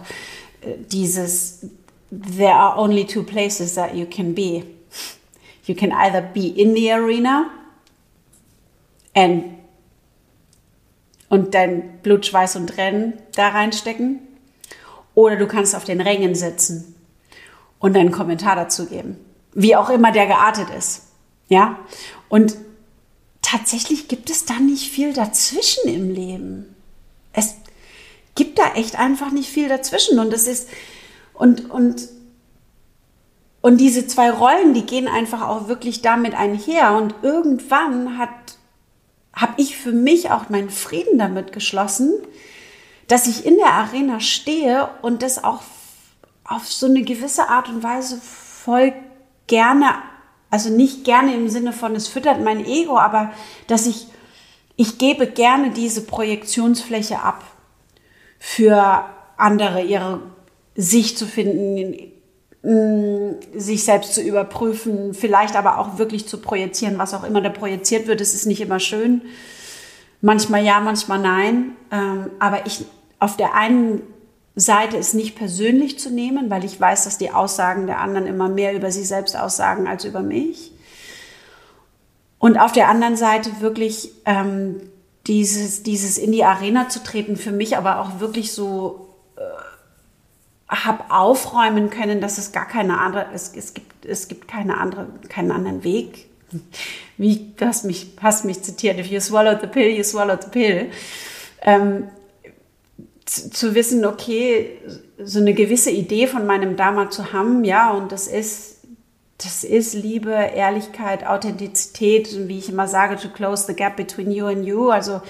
äh, 0.61 0.75
dieses 0.91 1.65
There 2.11 2.53
are 2.53 2.79
only 2.79 3.03
two 3.03 3.23
places 3.23 3.73
that 3.73 3.95
you 3.95 4.05
can 4.05 4.35
be. 4.35 4.63
You 5.65 5.73
can 5.73 5.91
either 5.91 6.21
be 6.21 6.49
in 6.49 6.75
the 6.75 6.91
arena 6.91 7.49
and 9.15 9.45
und 11.35 11.53
dein 11.53 11.99
Blut, 12.01 12.25
Schweiß 12.25 12.55
und 12.55 12.77
Rennen 12.77 13.13
da 13.35 13.49
reinstecken. 13.49 14.19
Oder 15.15 15.35
du 15.35 15.47
kannst 15.47 15.75
auf 15.75 15.83
den 15.83 15.99
Rängen 15.99 16.33
sitzen 16.33 16.95
und 17.77 17.93
deinen 17.93 18.11
Kommentar 18.11 18.55
dazu 18.55 18.85
geben. 18.85 19.17
Wie 19.53 19.75
auch 19.75 19.89
immer 19.89 20.13
der 20.13 20.27
geartet 20.27 20.69
ist. 20.77 21.03
Ja? 21.49 21.77
Und 22.29 22.55
tatsächlich 23.41 24.07
gibt 24.07 24.29
es 24.29 24.45
da 24.45 24.55
nicht 24.55 24.89
viel 24.89 25.11
dazwischen 25.11 25.89
im 25.89 26.09
Leben. 26.09 26.73
Es 27.33 27.55
gibt 28.35 28.57
da 28.57 28.73
echt 28.75 28.97
einfach 28.97 29.31
nicht 29.31 29.49
viel 29.49 29.67
dazwischen. 29.67 30.19
Und 30.19 30.31
es 30.33 30.47
ist, 30.47 30.69
und, 31.33 31.69
und, 31.69 32.07
und 33.59 33.77
diese 33.77 34.07
zwei 34.07 34.31
Rollen, 34.31 34.73
die 34.73 34.85
gehen 34.85 35.09
einfach 35.09 35.47
auch 35.49 35.67
wirklich 35.67 36.01
damit 36.01 36.33
einher. 36.33 36.93
Und 36.93 37.13
irgendwann 37.23 38.17
hat 38.17 38.54
habe 39.35 39.53
ich 39.57 39.77
für 39.77 39.91
mich 39.91 40.31
auch 40.31 40.49
meinen 40.49 40.69
Frieden 40.69 41.19
damit 41.19 41.51
geschlossen, 41.51 42.13
dass 43.07 43.27
ich 43.27 43.45
in 43.45 43.57
der 43.57 43.73
Arena 43.73 44.19
stehe 44.19 44.89
und 45.01 45.21
das 45.21 45.43
auch 45.43 45.61
auf 46.43 46.71
so 46.71 46.85
eine 46.85 47.03
gewisse 47.03 47.49
Art 47.49 47.69
und 47.69 47.83
Weise 47.83 48.19
voll 48.19 48.93
gerne, 49.47 49.95
also 50.49 50.69
nicht 50.69 51.03
gerne 51.03 51.35
im 51.35 51.49
Sinne 51.49 51.73
von, 51.73 51.95
es 51.95 52.07
füttert 52.07 52.41
mein 52.41 52.65
Ego, 52.65 52.97
aber 52.97 53.31
dass 53.67 53.85
ich, 53.85 54.07
ich 54.75 54.97
gebe 54.97 55.27
gerne 55.27 55.71
diese 55.71 56.05
Projektionsfläche 56.05 57.19
ab 57.19 57.43
für 58.39 59.05
andere, 59.37 59.83
ihre 59.83 60.21
Sicht 60.75 61.17
zu 61.17 61.25
finden, 61.25 62.11
sich 63.55 63.83
selbst 63.83 64.15
zu 64.15 64.21
überprüfen, 64.21 65.13
vielleicht 65.13 65.55
aber 65.55 65.77
auch 65.77 65.99
wirklich 65.99 66.27
zu 66.27 66.39
projizieren, 66.39 66.97
was 66.97 67.13
auch 67.13 67.23
immer 67.23 67.41
da 67.41 67.49
projiziert 67.49 68.07
wird. 68.07 68.21
Es 68.21 68.33
ist 68.33 68.47
nicht 68.47 68.61
immer 68.61 68.79
schön. 68.79 69.21
Manchmal 70.21 70.63
ja, 70.63 70.79
manchmal 70.79 71.19
nein. 71.19 71.75
Ähm, 71.91 72.31
aber 72.39 72.65
ich 72.65 72.85
auf 73.19 73.37
der 73.37 73.53
einen 73.53 74.01
Seite 74.55 74.97
ist 74.97 75.13
nicht 75.13 75.35
persönlich 75.35 75.99
zu 75.99 76.09
nehmen, 76.09 76.49
weil 76.49 76.63
ich 76.63 76.79
weiß, 76.79 77.03
dass 77.03 77.17
die 77.17 77.31
Aussagen 77.31 77.85
der 77.85 77.99
anderen 77.99 78.25
immer 78.25 78.49
mehr 78.49 78.73
über 78.73 78.91
sie 78.91 79.03
selbst 79.03 79.37
aussagen 79.37 79.87
als 79.87 80.05
über 80.05 80.21
mich. 80.21 80.71
Und 82.39 82.57
auf 82.57 82.71
der 82.71 82.89
anderen 82.89 83.15
Seite 83.15 83.49
wirklich 83.59 84.11
ähm, 84.25 84.81
dieses, 85.27 85.83
dieses 85.83 86.17
in 86.17 86.31
die 86.31 86.43
Arena 86.43 86.89
zu 86.89 87.03
treten, 87.03 87.35
für 87.35 87.51
mich 87.51 87.77
aber 87.77 87.99
auch 87.99 88.19
wirklich 88.19 88.53
so 88.53 89.14
habe 90.67 91.11
aufräumen 91.11 91.89
können, 91.89 92.21
dass 92.21 92.37
es 92.37 92.51
gar 92.51 92.67
keine 92.67 92.99
andere, 92.99 93.27
es, 93.33 93.53
es 93.55 93.73
gibt, 93.73 94.05
es 94.05 94.27
gibt 94.27 94.47
keine 94.47 94.77
andere, 94.77 95.07
keinen 95.29 95.51
anderen 95.51 95.83
Weg. 95.83 96.27
Wie, 97.17 97.51
du 97.55 97.65
hast 97.65 97.85
mich, 97.85 98.13
hast 98.21 98.45
mich 98.45 98.61
zitiert, 98.61 98.99
if 98.99 99.07
you 99.07 99.19
swallow 99.19 99.57
the 99.59 99.67
pill, 99.67 99.87
you 99.87 100.03
swallow 100.03 100.37
the 100.39 100.49
pill. 100.49 100.89
Ähm, 101.61 102.07
zu, 103.25 103.49
zu, 103.49 103.75
wissen, 103.75 104.05
okay, 104.05 104.79
so 105.23 105.39
eine 105.39 105.53
gewisse 105.53 105.91
Idee 105.91 106.27
von 106.27 106.45
meinem 106.45 106.75
Dharma 106.75 107.09
zu 107.09 107.33
haben, 107.33 107.63
ja, 107.63 107.91
und 107.91 108.11
das 108.11 108.27
ist, 108.27 108.75
das 109.37 109.63
ist 109.63 109.93
Liebe, 109.93 110.31
Ehrlichkeit, 110.31 111.25
Authentizität, 111.25 112.47
wie 112.47 112.59
ich 112.59 112.69
immer 112.69 112.87
sage, 112.87 113.17
to 113.17 113.29
close 113.29 113.65
the 113.65 113.73
gap 113.73 113.97
between 113.97 114.31
you 114.31 114.45
and 114.45 114.65
you. 114.65 114.89
Also 114.89 115.21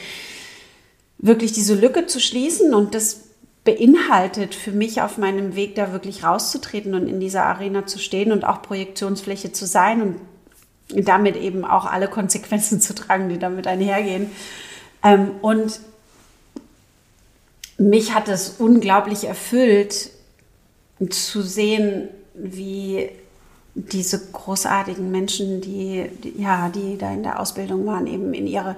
wirklich 1.17 1.53
diese 1.53 1.73
Lücke 1.73 2.05
zu 2.05 2.19
schließen 2.19 2.73
und 2.73 2.93
das 2.93 3.24
beinhaltet 3.65 4.55
für 4.55 4.71
mich 4.71 5.01
auf 5.01 5.17
meinem 5.17 5.55
Weg 5.55 5.75
da 5.75 5.91
wirklich 5.91 6.23
rauszutreten 6.23 6.93
und 6.93 7.07
in 7.07 7.19
dieser 7.19 7.45
Arena 7.45 7.85
zu 7.85 7.99
stehen 7.99 8.31
und 8.31 8.45
auch 8.45 8.61
Projektionsfläche 8.61 9.51
zu 9.51 9.65
sein 9.65 10.01
und 10.93 11.07
damit 11.07 11.35
eben 11.35 11.65
auch 11.65 11.85
alle 11.85 12.07
Konsequenzen 12.07 12.79
zu 12.81 12.95
tragen, 12.95 13.27
die 13.27 13.39
damit 13.39 13.67
einhergehen. 13.67 14.31
Ähm, 15.03 15.31
und 15.41 15.81
mich 17.77 18.13
hat 18.13 18.29
es 18.29 18.55
unglaublich 18.59 19.25
erfüllt 19.25 20.11
zu 21.09 21.41
sehen, 21.41 22.07
wie 22.35 23.09
diese 23.73 24.31
großartigen 24.31 25.11
Menschen, 25.11 25.59
die, 25.59 26.05
ja, 26.37 26.69
die 26.69 26.97
da 26.97 27.11
in 27.11 27.23
der 27.23 27.39
Ausbildung 27.39 27.85
waren, 27.85 28.07
eben 28.07 28.33
in 28.33 28.47
ihre 28.47 28.77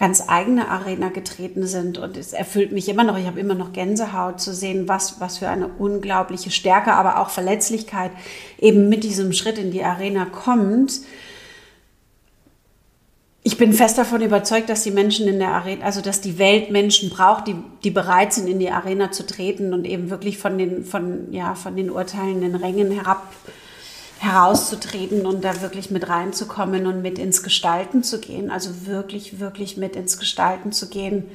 ganz 0.00 0.24
eigene 0.26 0.68
Arena 0.68 1.10
getreten 1.10 1.66
sind. 1.66 1.98
Und 1.98 2.16
es 2.16 2.32
erfüllt 2.32 2.72
mich 2.72 2.88
immer 2.88 3.04
noch, 3.04 3.18
ich 3.18 3.26
habe 3.26 3.38
immer 3.38 3.54
noch 3.54 3.74
Gänsehaut 3.74 4.40
zu 4.40 4.54
sehen, 4.54 4.88
was, 4.88 5.20
was 5.20 5.38
für 5.38 5.48
eine 5.48 5.68
unglaubliche 5.68 6.50
Stärke, 6.50 6.94
aber 6.94 7.20
auch 7.20 7.28
Verletzlichkeit 7.28 8.10
eben 8.58 8.88
mit 8.88 9.04
diesem 9.04 9.34
Schritt 9.34 9.58
in 9.58 9.70
die 9.70 9.84
Arena 9.84 10.24
kommt. 10.24 11.00
Ich 13.42 13.58
bin 13.58 13.74
fest 13.74 13.98
davon 13.98 14.22
überzeugt, 14.22 14.70
dass 14.70 14.84
die 14.84 14.90
Menschen 14.90 15.28
in 15.28 15.38
der 15.38 15.50
Arena, 15.50 15.84
also 15.84 16.00
dass 16.00 16.22
die 16.22 16.38
Welt 16.38 16.70
Menschen 16.70 17.10
braucht, 17.10 17.46
die, 17.46 17.56
die 17.84 17.90
bereit 17.90 18.32
sind, 18.32 18.48
in 18.48 18.58
die 18.58 18.70
Arena 18.70 19.10
zu 19.12 19.26
treten 19.26 19.74
und 19.74 19.86
eben 19.86 20.08
wirklich 20.08 20.38
von 20.38 20.56
den, 20.56 20.84
von, 20.84 21.30
ja, 21.30 21.54
von 21.54 21.76
den 21.76 21.90
urteilenden 21.90 22.54
Rängen 22.54 22.90
herab 22.90 23.30
herauszutreten 24.20 25.24
und 25.24 25.42
da 25.42 25.62
wirklich 25.62 25.90
mit 25.90 26.06
reinzukommen 26.08 26.86
und 26.86 27.00
mit 27.00 27.18
ins 27.18 27.42
Gestalten 27.42 28.04
zu 28.04 28.20
gehen. 28.20 28.50
Also 28.50 28.86
wirklich, 28.86 29.40
wirklich 29.40 29.78
mit 29.78 29.96
ins 29.96 30.18
Gestalten 30.18 30.72
zu 30.72 30.90
gehen, 30.90 31.30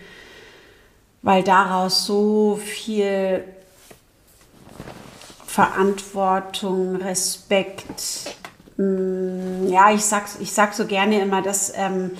weil 1.24 1.44
daraus 1.44 2.06
so 2.06 2.60
viel 2.64 3.44
Verantwortung, 5.48 6.98
Respekt, 6.98 8.36
mm, 8.78 9.68
ja, 9.68 9.92
ich 9.92 10.06
sag, 10.06 10.28
ich 10.40 10.52
sag 10.52 10.76
so 10.76 10.86
gerne 10.86 11.20
immer, 11.22 11.42
dass 11.42 11.74
ähm, 11.76 12.12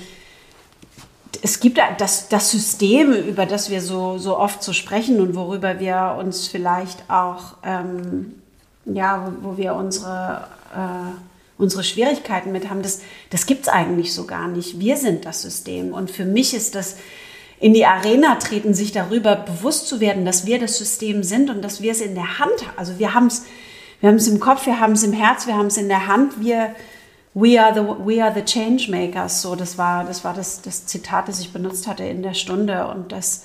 es 1.42 1.60
gibt 1.60 1.78
das, 1.98 2.28
das 2.28 2.50
System, 2.50 3.12
über 3.12 3.46
das 3.46 3.70
wir 3.70 3.80
so, 3.80 4.18
so 4.18 4.36
oft 4.36 4.64
so 4.64 4.72
sprechen 4.72 5.20
und 5.20 5.36
worüber 5.36 5.78
wir 5.78 6.16
uns 6.18 6.48
vielleicht 6.48 7.08
auch 7.08 7.58
ähm, 7.62 8.42
ja, 8.86 9.26
wo, 9.42 9.50
wo 9.50 9.56
wir 9.56 9.74
unsere, 9.74 10.46
unsere 11.58 11.84
Schwierigkeiten 11.84 12.52
mit 12.52 12.68
haben, 12.68 12.82
das, 12.82 13.00
das 13.30 13.46
gibt 13.46 13.62
es 13.62 13.68
eigentlich 13.68 14.12
so 14.12 14.26
gar 14.26 14.48
nicht. 14.48 14.78
Wir 14.78 14.96
sind 14.96 15.24
das 15.24 15.42
System. 15.42 15.92
Und 15.92 16.10
für 16.10 16.24
mich 16.24 16.54
ist 16.54 16.74
das 16.74 16.96
in 17.58 17.72
die 17.72 17.86
Arena 17.86 18.34
treten, 18.34 18.74
sich 18.74 18.92
darüber 18.92 19.36
bewusst 19.36 19.88
zu 19.88 20.00
werden, 20.00 20.26
dass 20.26 20.44
wir 20.44 20.58
das 20.58 20.76
System 20.76 21.22
sind 21.22 21.48
und 21.48 21.62
dass 21.62 21.80
wir 21.80 21.92
es 21.92 22.00
in 22.02 22.14
der 22.14 22.38
Hand 22.38 22.66
haben. 22.66 22.76
Also 22.76 22.98
wir 22.98 23.14
haben 23.14 23.28
es 23.28 23.44
wir 24.00 24.10
im 24.10 24.40
Kopf, 24.40 24.66
wir 24.66 24.78
haben 24.78 24.92
es 24.92 25.02
im 25.02 25.12
Herz, 25.12 25.46
wir 25.46 25.56
haben 25.56 25.66
es 25.66 25.78
in 25.78 25.88
der 25.88 26.06
Hand. 26.06 26.40
Wir, 26.40 26.74
we 27.32 27.60
are 27.60 27.72
the, 27.74 27.80
we 27.80 28.22
are 28.22 28.34
the 28.34 28.44
change 28.44 28.90
makers. 28.90 29.40
So, 29.40 29.56
das 29.56 29.78
war, 29.78 30.04
das, 30.04 30.22
war 30.22 30.34
das, 30.34 30.60
das 30.60 30.86
Zitat, 30.86 31.28
das 31.28 31.40
ich 31.40 31.52
benutzt 31.52 31.86
hatte 31.86 32.04
in 32.04 32.22
der 32.22 32.34
Stunde. 32.34 32.86
Und 32.88 33.12
das, 33.12 33.44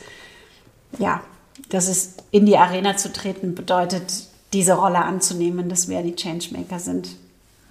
ja, 1.00 1.22
dass 1.70 1.88
es 1.88 2.16
in 2.32 2.46
die 2.46 2.58
Arena 2.58 2.98
zu 2.98 3.14
treten 3.14 3.56
bedeutet, 3.56 4.28
diese 4.52 4.74
Rolle 4.74 5.00
anzunehmen, 5.00 5.70
dass 5.70 5.88
wir 5.88 6.02
die 6.02 6.16
Changemaker 6.16 6.80
sind. 6.80 7.16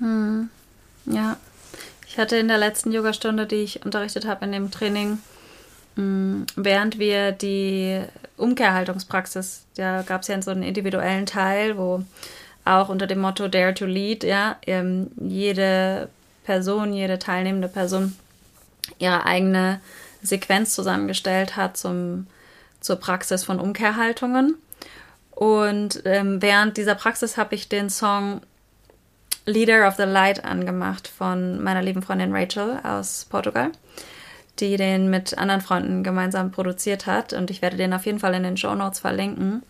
Hm. 0.00 0.50
Ja, 1.06 1.36
ich 2.06 2.18
hatte 2.18 2.36
in 2.36 2.48
der 2.48 2.58
letzten 2.58 2.92
Yogastunde, 2.92 3.46
die 3.46 3.56
ich 3.56 3.84
unterrichtet 3.84 4.26
habe 4.26 4.44
in 4.44 4.52
dem 4.52 4.70
Training, 4.70 5.18
hm, 5.96 6.46
während 6.56 6.98
wir 6.98 7.32
die 7.32 8.00
Umkehrhaltungspraxis, 8.36 9.64
da 9.76 10.02
gab 10.02 10.22
es 10.22 10.28
ja 10.28 10.40
so 10.42 10.50
einen 10.50 10.62
individuellen 10.62 11.26
Teil, 11.26 11.76
wo 11.76 12.04
auch 12.64 12.88
unter 12.88 13.06
dem 13.06 13.20
Motto 13.20 13.48
Dare 13.48 13.74
to 13.74 13.86
Lead, 13.86 14.24
ja, 14.24 14.56
ähm, 14.66 15.10
jede 15.16 16.08
Person, 16.44 16.92
jede 16.92 17.18
teilnehmende 17.18 17.68
Person 17.68 18.16
ihre 18.98 19.24
eigene 19.24 19.80
Sequenz 20.22 20.74
zusammengestellt 20.74 21.56
hat 21.56 21.76
zum, 21.76 22.26
zur 22.80 22.96
Praxis 22.96 23.44
von 23.44 23.60
Umkehrhaltungen. 23.60 24.56
Und 25.30 26.02
ähm, 26.04 26.42
während 26.42 26.76
dieser 26.76 26.94
Praxis 26.94 27.36
habe 27.36 27.54
ich 27.54 27.68
den 27.68 27.88
Song 27.88 28.42
Leader 29.46 29.86
of 29.86 29.96
the 29.96 30.04
Light 30.04 30.44
angemacht 30.44 31.08
von 31.08 31.62
meiner 31.62 31.82
lieben 31.82 32.02
Freundin 32.02 32.34
Rachel 32.34 32.78
aus 32.82 33.26
Portugal, 33.28 33.70
die 34.58 34.76
den 34.76 35.10
mit 35.10 35.36
anderen 35.38 35.60
Freunden 35.60 36.02
gemeinsam 36.02 36.50
produziert 36.50 37.06
hat. 37.06 37.32
Und 37.32 37.50
ich 37.50 37.62
werde 37.62 37.76
den 37.76 37.92
auf 37.92 38.06
jeden 38.06 38.18
Fall 38.18 38.34
in 38.34 38.42
den 38.42 38.56
Show 38.56 38.74
Notes 38.74 39.00
verlinken. 39.00 39.62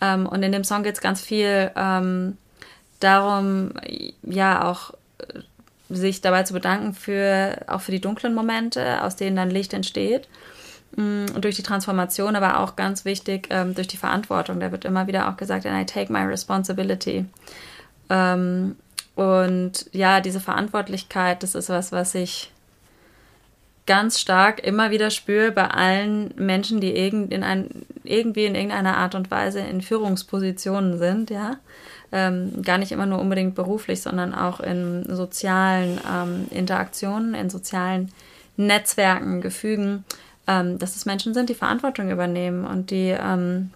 Ähm, 0.00 0.26
und 0.26 0.42
in 0.42 0.52
dem 0.52 0.64
Song 0.64 0.82
geht 0.82 0.94
es 0.94 1.00
ganz 1.00 1.20
viel 1.20 1.70
ähm, 1.76 2.36
darum, 3.00 3.72
ja, 4.22 4.68
auch 4.68 4.92
äh, 5.18 5.40
sich 5.90 6.20
dabei 6.20 6.42
zu 6.42 6.54
bedanken 6.54 6.94
für 6.94 7.58
auch 7.66 7.80
für 7.80 7.92
die 7.92 8.00
dunklen 8.00 8.34
Momente, 8.34 9.02
aus 9.02 9.16
denen 9.16 9.36
dann 9.36 9.50
Licht 9.50 9.74
entsteht 9.74 10.28
Mm, 10.96 11.26
durch 11.40 11.56
die 11.56 11.62
Transformation, 11.62 12.36
aber 12.36 12.60
auch 12.60 12.76
ganz 12.76 13.04
wichtig 13.04 13.48
ähm, 13.50 13.74
durch 13.74 13.88
die 13.88 13.96
Verantwortung. 13.96 14.60
Da 14.60 14.70
wird 14.70 14.84
immer 14.84 15.06
wieder 15.06 15.28
auch 15.28 15.36
gesagt, 15.36 15.66
and 15.66 15.80
I 15.80 15.84
take 15.84 16.12
my 16.12 16.20
responsibility. 16.20 17.24
Ähm, 18.10 18.76
und 19.14 19.86
ja, 19.92 20.20
diese 20.20 20.40
Verantwortlichkeit, 20.40 21.42
das 21.42 21.54
ist 21.54 21.68
was, 21.68 21.92
was 21.92 22.14
ich 22.14 22.50
ganz 23.86 24.18
stark 24.18 24.64
immer 24.64 24.90
wieder 24.90 25.10
spüre 25.10 25.52
bei 25.52 25.68
allen 25.68 26.32
Menschen, 26.36 26.80
die 26.80 26.96
irgend 26.96 27.32
in 27.32 27.44
ein, 27.44 27.68
irgendwie 28.02 28.46
in 28.46 28.54
irgendeiner 28.54 28.96
Art 28.96 29.14
und 29.14 29.30
Weise 29.30 29.60
in 29.60 29.82
Führungspositionen 29.82 30.98
sind, 30.98 31.30
ja. 31.30 31.56
Ähm, 32.12 32.62
gar 32.62 32.78
nicht 32.78 32.92
immer 32.92 33.06
nur 33.06 33.18
unbedingt 33.18 33.56
beruflich, 33.56 34.00
sondern 34.00 34.34
auch 34.34 34.60
in 34.60 35.04
sozialen 35.08 36.00
ähm, 36.08 36.46
Interaktionen, 36.50 37.34
in 37.34 37.50
sozialen 37.50 38.12
Netzwerken, 38.56 39.40
Gefügen 39.40 40.04
ähm, 40.46 40.78
dass 40.78 40.96
es 40.96 41.06
Menschen 41.06 41.34
sind, 41.34 41.48
die 41.48 41.54
Verantwortung 41.54 42.10
übernehmen 42.10 42.64
und 42.64 42.90
die 42.90 43.14
ähm, 43.18 43.70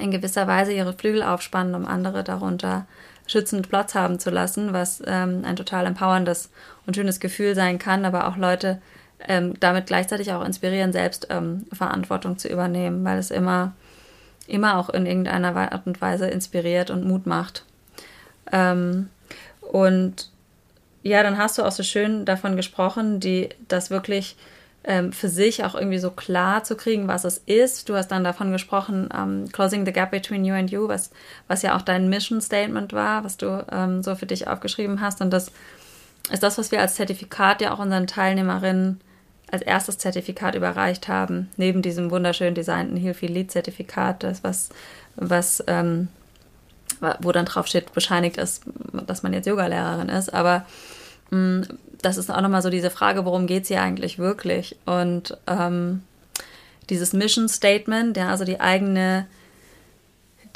in 0.00 0.10
gewisser 0.10 0.46
Weise 0.46 0.72
ihre 0.72 0.92
Flügel 0.92 1.22
aufspannen, 1.22 1.74
um 1.74 1.86
andere 1.86 2.22
darunter 2.22 2.86
schützend 3.28 3.68
Platz 3.68 3.94
haben 3.94 4.18
zu 4.18 4.30
lassen, 4.30 4.72
was 4.72 5.00
ähm, 5.06 5.42
ein 5.44 5.54
total 5.54 5.86
empowerndes 5.86 6.50
und 6.86 6.96
schönes 6.96 7.20
Gefühl 7.20 7.54
sein 7.54 7.78
kann, 7.78 8.04
aber 8.04 8.26
auch 8.26 8.36
Leute 8.36 8.80
ähm, 9.20 9.54
damit 9.60 9.86
gleichzeitig 9.86 10.32
auch 10.32 10.44
inspirieren, 10.44 10.92
selbst 10.92 11.28
ähm, 11.30 11.66
Verantwortung 11.72 12.38
zu 12.38 12.48
übernehmen, 12.48 13.04
weil 13.04 13.18
es 13.18 13.30
immer, 13.30 13.72
immer 14.46 14.78
auch 14.78 14.88
in 14.90 15.06
irgendeiner 15.06 15.54
Art 15.54 15.86
und 15.86 16.00
Weise 16.00 16.26
inspiriert 16.28 16.90
und 16.90 17.06
Mut 17.06 17.26
macht. 17.26 17.64
Ähm, 18.50 19.10
und 19.60 20.30
ja, 21.02 21.22
dann 21.22 21.38
hast 21.38 21.58
du 21.58 21.62
auch 21.62 21.72
so 21.72 21.82
schön 21.82 22.24
davon 22.24 22.56
gesprochen, 22.56 23.20
die 23.20 23.50
das 23.68 23.90
wirklich 23.90 24.36
ähm, 24.88 25.12
für 25.12 25.28
sich 25.28 25.64
auch 25.64 25.74
irgendwie 25.74 25.98
so 25.98 26.10
klar 26.10 26.64
zu 26.64 26.74
kriegen, 26.74 27.08
was 27.08 27.24
es 27.24 27.38
ist. 27.44 27.90
Du 27.90 27.94
hast 27.94 28.08
dann 28.08 28.24
davon 28.24 28.50
gesprochen, 28.50 29.10
ähm, 29.14 29.44
Closing 29.52 29.84
the 29.84 29.92
Gap 29.92 30.10
Between 30.10 30.46
You 30.46 30.54
and 30.54 30.70
You, 30.70 30.88
was, 30.88 31.10
was 31.46 31.60
ja 31.60 31.76
auch 31.76 31.82
dein 31.82 32.08
Mission 32.08 32.40
Statement 32.40 32.94
war, 32.94 33.22
was 33.22 33.36
du 33.36 33.66
ähm, 33.70 34.02
so 34.02 34.14
für 34.14 34.24
dich 34.24 34.48
aufgeschrieben 34.48 35.02
hast. 35.02 35.20
Und 35.20 35.30
das 35.30 35.52
ist 36.32 36.42
das, 36.42 36.56
was 36.56 36.72
wir 36.72 36.80
als 36.80 36.94
Zertifikat 36.94 37.60
ja 37.60 37.74
auch 37.74 37.78
unseren 37.78 38.06
Teilnehmerinnen 38.06 39.00
als 39.52 39.62
erstes 39.62 39.98
Zertifikat 39.98 40.54
überreicht 40.54 41.06
haben, 41.06 41.50
neben 41.56 41.82
diesem 41.82 42.10
wunderschön 42.10 42.54
designten 42.54 43.14
Feel 43.14 43.32
Lead 43.32 43.50
Zertifikat, 43.50 44.22
das 44.22 44.42
was, 44.42 44.70
was 45.16 45.62
ähm, 45.66 46.08
wo 47.20 47.30
dann 47.32 47.44
drauf 47.44 47.66
steht, 47.66 47.92
bescheinigt 47.92 48.38
ist, 48.38 48.62
dass 49.06 49.22
man 49.22 49.34
jetzt 49.34 49.46
Yogalehrerin 49.46 50.08
ist. 50.08 50.32
Aber 50.32 50.64
mh, 51.30 51.38
mm, 51.38 51.78
das 52.02 52.16
ist 52.16 52.30
auch 52.30 52.40
nochmal 52.40 52.62
so 52.62 52.70
diese 52.70 52.90
Frage, 52.90 53.24
worum 53.24 53.46
geht 53.46 53.62
es 53.62 53.68
hier 53.68 53.82
eigentlich 53.82 54.18
wirklich? 54.18 54.76
Und 54.86 55.36
ähm, 55.46 56.02
dieses 56.90 57.12
Mission 57.12 57.48
Statement, 57.48 58.16
ja, 58.16 58.28
also 58.28 58.44
die 58.44 58.60
eigene, 58.60 59.26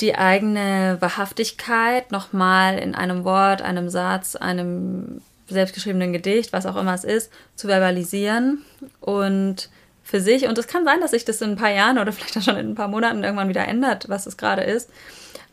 die 0.01 0.15
eigene 0.15 0.97
Wahrhaftigkeit 1.01 2.13
nochmal 2.13 2.79
in 2.79 2.95
einem 2.95 3.25
Wort, 3.25 3.63
einem 3.63 3.89
Satz, 3.89 4.37
einem 4.37 5.21
selbstgeschriebenen 5.49 6.13
Gedicht, 6.13 6.53
was 6.53 6.67
auch 6.67 6.77
immer 6.77 6.95
es 6.95 7.05
ist, 7.05 7.31
zu 7.57 7.67
verbalisieren 7.69 8.65
und 9.01 9.69
für 10.03 10.21
sich. 10.21 10.47
Und 10.47 10.59
es 10.59 10.67
kann 10.67 10.85
sein, 10.85 11.01
dass 11.01 11.11
sich 11.11 11.25
das 11.25 11.41
in 11.41 11.51
ein 11.51 11.57
paar 11.57 11.71
Jahren 11.71 11.99
oder 11.99 12.13
vielleicht 12.13 12.37
auch 12.37 12.43
schon 12.43 12.57
in 12.57 12.71
ein 12.71 12.75
paar 12.75 12.89
Monaten 12.89 13.23
irgendwann 13.23 13.49
wieder 13.49 13.67
ändert, 13.67 14.09
was 14.09 14.27
es 14.27 14.37
gerade 14.37 14.63
ist. 14.63 14.91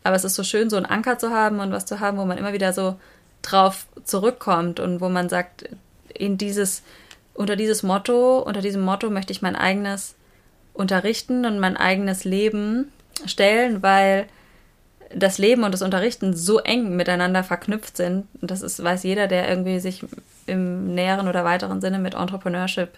Aber 0.02 0.16
es 0.16 0.24
ist 0.24 0.34
so 0.34 0.44
schön, 0.44 0.70
so 0.70 0.76
einen 0.76 0.86
Anker 0.86 1.18
zu 1.18 1.30
haben 1.30 1.60
und 1.60 1.72
was 1.72 1.84
zu 1.84 2.00
haben, 2.00 2.16
wo 2.16 2.24
man 2.24 2.38
immer 2.38 2.54
wieder 2.54 2.72
so 2.72 2.96
drauf 3.42 3.86
zurückkommt 4.04 4.80
und 4.80 5.00
wo 5.00 5.08
man 5.08 5.28
sagt, 5.28 5.68
in 6.12 6.38
dieses, 6.38 6.82
unter 7.34 7.56
dieses 7.56 7.82
Motto, 7.82 8.38
unter 8.38 8.60
diesem 8.60 8.82
Motto 8.82 9.10
möchte 9.10 9.32
ich 9.32 9.42
mein 9.42 9.56
eigenes 9.56 10.14
unterrichten 10.72 11.44
und 11.46 11.58
mein 11.58 11.76
eigenes 11.76 12.24
Leben 12.24 12.92
stellen, 13.26 13.82
weil 13.82 14.26
das 15.14 15.38
Leben 15.38 15.64
und 15.64 15.72
das 15.72 15.82
Unterrichten 15.82 16.36
so 16.36 16.58
eng 16.58 16.96
miteinander 16.96 17.42
verknüpft 17.42 17.96
sind. 17.96 18.28
Und 18.40 18.50
das 18.50 18.62
ist, 18.62 18.82
weiß 18.82 19.02
jeder, 19.02 19.26
der 19.26 19.48
irgendwie 19.48 19.80
sich 19.80 20.04
im 20.46 20.94
näheren 20.94 21.28
oder 21.28 21.44
weiteren 21.44 21.80
Sinne 21.80 21.98
mit 21.98 22.14
Entrepreneurship 22.14 22.90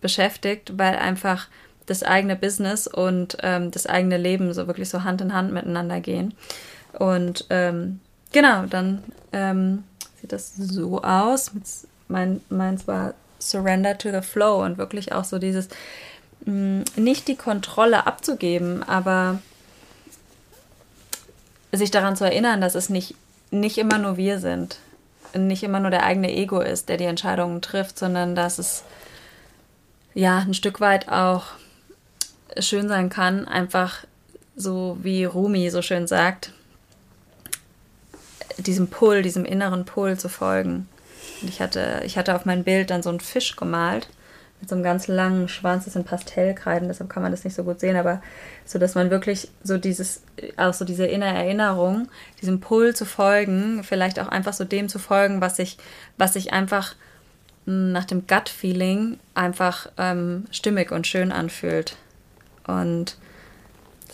beschäftigt, 0.00 0.78
weil 0.78 0.96
einfach 0.96 1.48
das 1.86 2.02
eigene 2.02 2.36
Business 2.36 2.86
und 2.86 3.38
ähm, 3.42 3.70
das 3.70 3.86
eigene 3.86 4.16
Leben 4.16 4.52
so 4.52 4.66
wirklich 4.66 4.88
so 4.88 5.04
Hand 5.04 5.20
in 5.20 5.32
Hand 5.32 5.52
miteinander 5.52 6.00
gehen. 6.00 6.34
Und 6.98 7.46
ähm, 7.50 8.00
genau, 8.32 8.66
dann 8.66 9.02
ähm, 9.32 9.84
sieht 10.20 10.32
das 10.32 10.54
so 10.56 11.02
aus. 11.02 11.50
Mein, 12.08 12.40
meins 12.48 12.86
war 12.86 13.14
Surrender 13.38 13.98
to 13.98 14.10
the 14.10 14.22
Flow 14.22 14.64
und 14.64 14.78
wirklich 14.78 15.12
auch 15.12 15.24
so 15.24 15.38
dieses, 15.38 15.68
mm, 16.44 16.82
nicht 16.96 17.28
die 17.28 17.36
Kontrolle 17.36 18.06
abzugeben, 18.06 18.82
aber 18.82 19.40
sich 21.72 21.90
daran 21.90 22.16
zu 22.16 22.24
erinnern, 22.24 22.60
dass 22.60 22.74
es 22.74 22.88
nicht, 22.88 23.14
nicht 23.50 23.78
immer 23.78 23.98
nur 23.98 24.16
wir 24.16 24.38
sind, 24.38 24.78
nicht 25.34 25.62
immer 25.62 25.80
nur 25.80 25.90
der 25.90 26.04
eigene 26.04 26.32
Ego 26.32 26.60
ist, 26.60 26.88
der 26.88 26.96
die 26.96 27.04
Entscheidungen 27.04 27.60
trifft, 27.60 27.98
sondern 27.98 28.34
dass 28.34 28.58
es 28.58 28.84
ja 30.14 30.38
ein 30.38 30.54
Stück 30.54 30.80
weit 30.80 31.08
auch 31.08 31.44
schön 32.58 32.88
sein 32.88 33.10
kann, 33.10 33.46
einfach 33.46 34.04
so 34.56 34.96
wie 35.02 35.24
Rumi 35.24 35.68
so 35.70 35.82
schön 35.82 36.06
sagt, 36.06 36.52
diesem 38.58 38.88
Pull, 38.88 39.22
diesem 39.22 39.44
inneren 39.44 39.84
Pull 39.84 40.18
zu 40.18 40.28
folgen. 40.28 40.88
Und 41.42 41.48
ich 41.48 41.60
hatte, 41.60 42.02
ich 42.04 42.16
hatte 42.16 42.34
auf 42.34 42.44
mein 42.44 42.64
Bild 42.64 42.90
dann 42.90 43.02
so 43.02 43.10
einen 43.10 43.20
Fisch 43.20 43.56
gemalt 43.56 44.08
mit 44.60 44.70
so 44.70 44.74
einem 44.74 44.84
ganz 44.84 45.06
langen 45.06 45.48
Schwanz, 45.48 45.84
das 45.84 45.92
sind 45.92 46.06
Pastellkreiden, 46.06 46.88
deshalb 46.88 47.10
kann 47.10 47.22
man 47.22 47.32
das 47.32 47.44
nicht 47.44 47.54
so 47.54 47.64
gut 47.64 47.80
sehen, 47.80 47.96
aber 47.96 48.22
so, 48.64 48.78
dass 48.78 48.94
man 48.94 49.10
wirklich 49.10 49.48
so 49.62 49.76
dieses, 49.76 50.22
auch 50.56 50.72
so 50.72 50.84
diese 50.84 51.06
innere 51.06 51.34
Erinnerung, 51.34 52.08
diesem 52.40 52.60
Pull 52.60 52.94
zu 52.94 53.04
folgen, 53.04 53.84
vielleicht 53.84 54.18
auch 54.18 54.28
einfach 54.28 54.54
so 54.54 54.64
dem 54.64 54.88
zu 54.88 54.98
folgen, 54.98 55.40
was 55.40 55.56
sich, 55.56 55.76
was 56.16 56.32
sich 56.32 56.52
einfach 56.52 56.94
hm, 57.66 57.92
nach 57.92 58.06
dem 58.06 58.26
Gut-Feeling 58.26 59.18
einfach 59.34 59.88
ähm, 59.98 60.46
stimmig 60.50 60.90
und 60.90 61.06
schön 61.06 61.32
anfühlt. 61.32 61.96
Und 62.66 63.18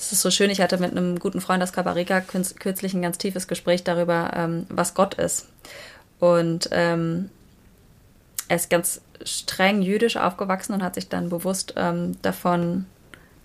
das 0.03 0.11
ist 0.11 0.23
so 0.23 0.33
schön. 0.33 0.51
Ich 0.51 0.61
hatte 0.61 0.79
mit 0.79 0.91
einem 0.91 1.21
guten 1.21 1.41
Freund 1.41 1.63
aus 1.63 1.73
Cabarika 1.73 2.21
kürzlich 2.21 2.93
ein 2.93 3.03
ganz 3.03 3.19
tiefes 3.19 3.47
Gespräch 3.47 3.85
darüber, 3.85 4.33
ähm, 4.35 4.67
was 4.69 4.95
Gott 4.95 5.15
ist. 5.15 5.47
Und 6.19 6.69
ähm, 6.73 7.31
er 8.49 8.57
ist 8.57 8.69
ganz 8.69 9.01
streng 9.25 9.81
jüdisch 9.81 10.17
aufgewachsen 10.17 10.73
und 10.73 10.83
hat 10.83 10.97
sich 10.97 11.09
dann 11.09 11.29
bewusst 11.29 11.75
ähm, 11.77 12.21
davon 12.21 12.87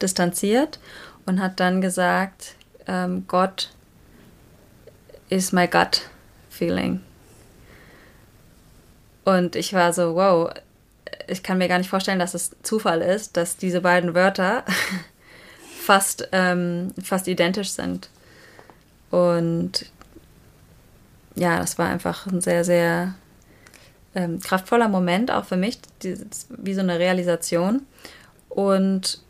distanziert 0.02 0.80
und 1.28 1.40
hat 1.40 1.60
dann 1.60 1.80
gesagt, 1.80 2.56
ähm, 2.88 3.26
Gott 3.28 3.70
is 5.30 5.52
my 5.52 5.68
gut 5.68 6.10
feeling. 6.50 7.02
Und 9.26 9.56
ich 9.56 9.74
war 9.74 9.94
so, 9.94 10.16
wow, 10.16 10.50
ich 11.28 11.44
kann 11.44 11.60
mir 11.60 11.68
gar 11.68 11.78
nicht 11.78 11.92
vorstellen, 11.92 12.18
dass 12.18 12.34
es 12.34 12.56
Zufall 12.64 13.04
ist, 13.04 13.38
dass 13.38 13.58
diese 13.58 13.82
beiden 13.82 14.16
Wörter 14.16 14.66
fast, 15.88 16.28
ähm, 16.34 16.94
fast 17.02 17.30
identisch 17.30 17.70
sind. 17.70 18.10
Und 19.10 19.86
ja, 21.36 21.60
das 21.60 21.78
war 21.78 21.88
einfach 21.88 22.28
ein 22.28 22.42
sehr, 22.42 22.66
sehr 22.66 23.16
ähm, 24.14 24.42
kraftvoller 24.42 24.90
Moment, 24.90 25.32
auch 25.32 25.46
für 25.46 25.56
mich, 25.56 25.80
die, 26.04 26.18
wie 26.50 26.74
so 26.74 26.82
eine 26.82 27.00
Realisation. 27.00 27.84
Und 28.50 29.22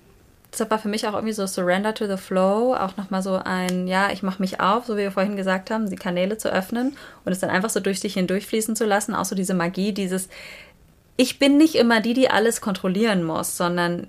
deshalb 0.51 0.72
war 0.72 0.80
für 0.80 0.88
mich 0.88 1.08
auch 1.08 1.14
irgendwie 1.14 1.34
so 1.34 1.45
Surrender 1.45 1.93
to 1.93 2.08
the 2.08 2.18
Flow, 2.18 2.74
auch 2.74 2.97
nochmal 2.97 3.22
so 3.22 3.36
ein, 3.36 3.88
ja, 3.88 4.10
ich 4.12 4.24
mache 4.24 4.41
mich 4.41 4.60
auf, 4.60 4.88
so 4.88 4.95
wie 4.95 5.01
wir 5.01 5.12
vorhin 5.12 5.36
gesagt 5.36 5.70
haben, 5.70 5.91
die 5.91 5.95
Kanäle 5.95 6.39
zu 6.39 6.51
öffnen 6.51 6.97
und 7.24 7.32
es 7.32 7.39
dann 7.39 7.51
einfach 7.51 7.70
so 7.70 7.80
durch 7.80 7.99
sich 7.99 8.16
hindurchfließen 8.16 8.76
zu 8.76 8.86
lassen, 8.86 9.14
auch 9.14 9.26
so 9.26 9.36
diese 9.36 9.53
Magie, 9.53 9.91
dieses, 9.91 10.28
ich 11.18 11.38
bin 11.38 11.58
nicht 11.58 11.76
immer 11.76 12.01
die, 12.01 12.16
die 12.16 12.32
alles 12.32 12.62
kontrollieren 12.62 13.24
muss, 13.24 13.58
sondern 13.58 14.08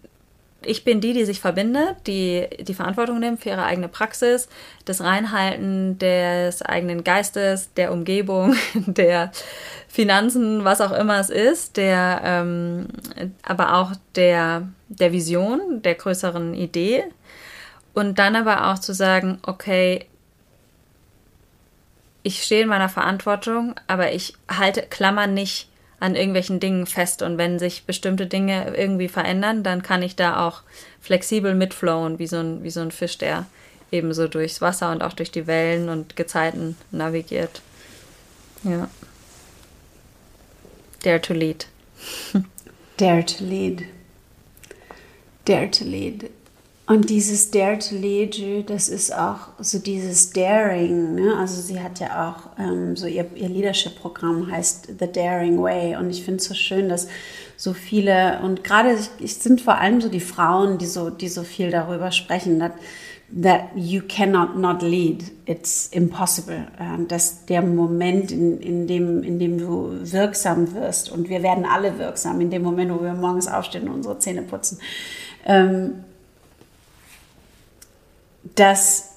ich 0.62 0.84
bin 0.84 1.00
die, 1.00 1.12
die 1.12 1.24
sich 1.24 1.40
verbindet, 1.40 1.96
die 2.06 2.48
die 2.60 2.74
Verantwortung 2.74 3.20
nimmt 3.20 3.40
für 3.40 3.50
ihre 3.50 3.64
eigene 3.64 3.88
Praxis, 3.88 4.48
das 4.84 5.00
Reinhalten 5.00 5.98
des 5.98 6.62
eigenen 6.62 7.04
Geistes, 7.04 7.72
der 7.74 7.92
Umgebung, 7.92 8.56
der 8.74 9.30
Finanzen, 9.88 10.64
was 10.64 10.80
auch 10.80 10.92
immer 10.92 11.20
es 11.20 11.30
ist, 11.30 11.76
der, 11.76 12.20
ähm, 12.24 12.88
aber 13.42 13.76
auch 13.76 13.92
der, 14.16 14.68
der 14.88 15.12
Vision, 15.12 15.82
der 15.82 15.94
größeren 15.94 16.54
Idee. 16.54 17.04
Und 17.94 18.18
dann 18.18 18.36
aber 18.36 18.70
auch 18.70 18.78
zu 18.78 18.94
sagen, 18.94 19.38
okay, 19.42 20.06
ich 22.22 22.42
stehe 22.42 22.62
in 22.62 22.68
meiner 22.68 22.88
Verantwortung, 22.88 23.74
aber 23.86 24.12
ich 24.12 24.34
halte 24.48 24.82
Klammern 24.82 25.34
nicht 25.34 25.68
an 26.00 26.14
irgendwelchen 26.14 26.60
Dingen 26.60 26.86
fest. 26.86 27.22
Und 27.22 27.38
wenn 27.38 27.58
sich 27.58 27.84
bestimmte 27.84 28.26
Dinge 28.26 28.74
irgendwie 28.76 29.08
verändern, 29.08 29.62
dann 29.62 29.82
kann 29.82 30.02
ich 30.02 30.16
da 30.16 30.46
auch 30.46 30.62
flexibel 31.00 31.54
mitflowen, 31.54 32.18
wie 32.18 32.26
so 32.26 32.36
ein, 32.36 32.62
wie 32.62 32.70
so 32.70 32.80
ein 32.80 32.90
Fisch, 32.90 33.18
der 33.18 33.46
eben 33.90 34.12
so 34.12 34.28
durchs 34.28 34.60
Wasser 34.60 34.92
und 34.92 35.02
auch 35.02 35.12
durch 35.12 35.30
die 35.30 35.46
Wellen 35.46 35.88
und 35.88 36.16
Gezeiten 36.16 36.76
navigiert. 36.90 37.62
Ja. 38.64 38.88
Dare 41.02 41.20
to 41.20 41.32
lead. 41.32 41.66
Dare 42.96 43.24
to 43.24 43.44
lead. 43.44 43.84
Dare 45.44 45.70
to 45.70 45.84
lead. 45.84 46.30
Und 46.88 47.10
dieses 47.10 47.50
Dare 47.50 47.78
to 47.78 47.96
Lead, 47.96 48.70
das 48.70 48.88
ist 48.88 49.14
auch 49.14 49.48
so 49.58 49.78
dieses 49.78 50.30
Daring. 50.30 51.16
Ne? 51.16 51.36
Also 51.38 51.60
sie 51.60 51.80
hat 51.80 52.00
ja 52.00 52.30
auch 52.30 52.58
ähm, 52.58 52.96
so 52.96 53.06
ihr, 53.06 53.26
ihr 53.34 53.50
Leadership-Programm 53.50 54.50
heißt 54.50 54.94
The 54.98 55.12
Daring 55.12 55.60
Way. 55.60 55.96
Und 55.96 56.08
ich 56.08 56.24
finde 56.24 56.38
es 56.38 56.46
so 56.46 56.54
schön, 56.54 56.88
dass 56.88 57.06
so 57.58 57.74
viele 57.74 58.40
und 58.42 58.64
gerade 58.64 58.96
es 59.22 59.42
sind 59.42 59.60
vor 59.60 59.76
allem 59.76 60.00
so 60.00 60.08
die 60.08 60.20
Frauen, 60.20 60.78
die 60.78 60.86
so, 60.86 61.10
die 61.10 61.28
so 61.28 61.42
viel 61.42 61.70
darüber 61.70 62.10
sprechen, 62.10 62.58
that, 62.58 62.72
that 63.42 63.64
you 63.76 64.00
cannot 64.08 64.56
not 64.56 64.80
lead. 64.80 65.24
It's 65.44 65.88
impossible. 65.88 66.68
Ähm, 66.80 67.06
dass 67.06 67.44
der 67.44 67.60
Moment, 67.60 68.32
in, 68.32 68.60
in, 68.60 68.86
dem, 68.86 69.22
in 69.22 69.38
dem 69.38 69.58
du 69.58 69.90
wirksam 70.00 70.74
wirst, 70.74 71.12
und 71.12 71.28
wir 71.28 71.42
werden 71.42 71.66
alle 71.66 71.98
wirksam, 71.98 72.40
in 72.40 72.48
dem 72.48 72.62
Moment, 72.62 72.94
wo 72.94 73.02
wir 73.02 73.12
morgens 73.12 73.46
aufstehen 73.46 73.88
und 73.88 73.96
unsere 73.96 74.18
Zähne 74.18 74.40
putzen. 74.40 74.78
Ähm, 75.44 76.04
dass, 78.58 79.14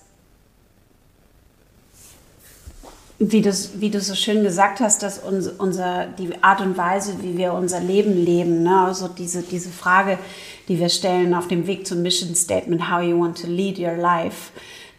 wie 3.18 3.42
du, 3.42 3.52
wie 3.76 3.90
du 3.90 4.00
so 4.00 4.16
schön 4.16 4.44
gesagt 4.44 4.80
hast, 4.80 5.04
dass 5.04 5.20
uns, 5.20 5.48
unser, 5.48 6.08
die 6.08 6.32
Art 6.44 6.62
und 6.62 6.78
Weise, 6.78 7.22
wie 7.22 7.38
wir 7.38 7.54
unser 7.54 7.80
Leben 7.80 8.14
leben, 8.14 8.64
ne? 8.64 8.86
also 8.86 9.08
diese, 9.08 9.42
diese 9.42 9.70
Frage, 9.70 10.18
die 10.68 10.80
wir 10.80 10.90
stellen 10.90 11.34
auf 11.34 11.48
dem 11.48 11.68
Weg 11.68 11.88
zum 11.88 12.02
Mission 12.02 12.36
Statement, 12.36 12.90
how 12.92 13.02
you 13.02 13.20
want 13.20 13.42
to 13.42 13.48
lead 13.48 13.80
your 13.80 13.96
life, 13.96 14.52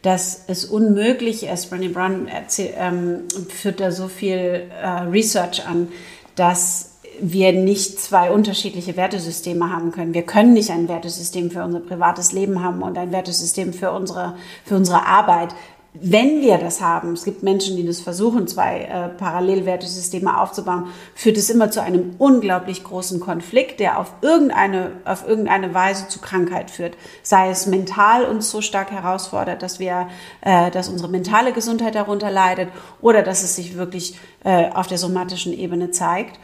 dass 0.02 0.44
es 0.48 0.64
unmöglich 0.64 1.44
ist, 1.44 1.72
Brené 1.72 1.92
Brown 1.92 2.26
erzähl, 2.26 2.74
ähm, 2.76 3.28
führt 3.48 3.78
da 3.78 3.92
so 3.92 4.08
viel 4.08 4.68
äh, 4.82 4.86
Research 5.02 5.64
an, 5.66 5.88
dass 6.34 6.91
wir 7.22 7.52
nicht 7.52 8.00
zwei 8.00 8.32
unterschiedliche 8.32 8.96
Wertesysteme 8.96 9.70
haben 9.70 9.92
können. 9.92 10.12
Wir 10.12 10.24
können 10.24 10.54
nicht 10.54 10.70
ein 10.70 10.88
Wertesystem 10.88 11.52
für 11.52 11.62
unser 11.62 11.78
privates 11.78 12.32
Leben 12.32 12.64
haben 12.64 12.82
und 12.82 12.98
ein 12.98 13.12
Wertesystem 13.12 13.72
für 13.72 13.92
unsere, 13.92 14.34
für 14.64 14.74
unsere 14.74 15.06
Arbeit. 15.06 15.54
Wenn 15.94 16.40
wir 16.40 16.58
das 16.58 16.80
haben, 16.80 17.12
es 17.12 17.24
gibt 17.24 17.44
Menschen, 17.44 17.76
die 17.76 17.86
das 17.86 18.00
versuchen, 18.00 18.48
zwei 18.48 18.80
äh, 18.80 19.08
Parallelwertesysteme 19.10 20.40
aufzubauen, 20.40 20.86
führt 21.14 21.36
es 21.36 21.48
immer 21.48 21.70
zu 21.70 21.80
einem 21.80 22.16
unglaublich 22.18 22.82
großen 22.82 23.20
Konflikt, 23.20 23.78
der 23.78 24.00
auf 24.00 24.14
irgendeine, 24.20 24.92
auf 25.04 25.28
irgendeine 25.28 25.74
Weise 25.74 26.08
zu 26.08 26.18
Krankheit 26.18 26.72
führt. 26.72 26.96
Sei 27.22 27.50
es 27.50 27.66
mental 27.66 28.24
uns 28.24 28.50
so 28.50 28.62
stark 28.62 28.90
herausfordert, 28.90 29.62
dass 29.62 29.78
wir, 29.78 30.08
äh, 30.40 30.72
dass 30.72 30.88
unsere 30.88 31.10
mentale 31.10 31.52
Gesundheit 31.52 31.94
darunter 31.94 32.32
leidet 32.32 32.70
oder 33.00 33.22
dass 33.22 33.44
es 33.44 33.54
sich 33.54 33.76
wirklich 33.76 34.18
äh, 34.42 34.70
auf 34.70 34.88
der 34.88 34.98
somatischen 34.98 35.52
Ebene 35.52 35.92
zeigt 35.92 36.40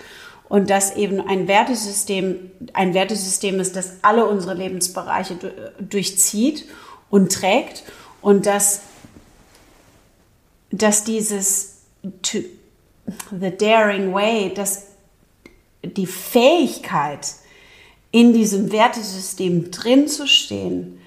und 0.48 0.70
dass 0.70 0.96
eben 0.96 1.20
ein 1.20 1.46
Wertesystem 1.46 2.50
ein 2.72 2.94
Wertesystem 2.94 3.60
ist, 3.60 3.76
das 3.76 3.98
alle 4.02 4.26
unsere 4.26 4.54
Lebensbereiche 4.54 5.36
durchzieht 5.78 6.66
und 7.10 7.32
trägt. 7.32 7.84
Und 8.20 8.46
dass, 8.46 8.82
dass 10.70 11.04
dieses 11.04 11.82
to, 12.22 12.38
the 13.30 13.50
daring 13.56 14.12
way, 14.12 14.52
dass 14.54 14.86
die 15.82 16.06
Fähigkeit 16.06 17.34
in 18.10 18.32
diesem 18.32 18.72
Wertesystem 18.72 19.70
drin 19.70 20.08
zu 20.08 20.26
stehen, 20.26 21.00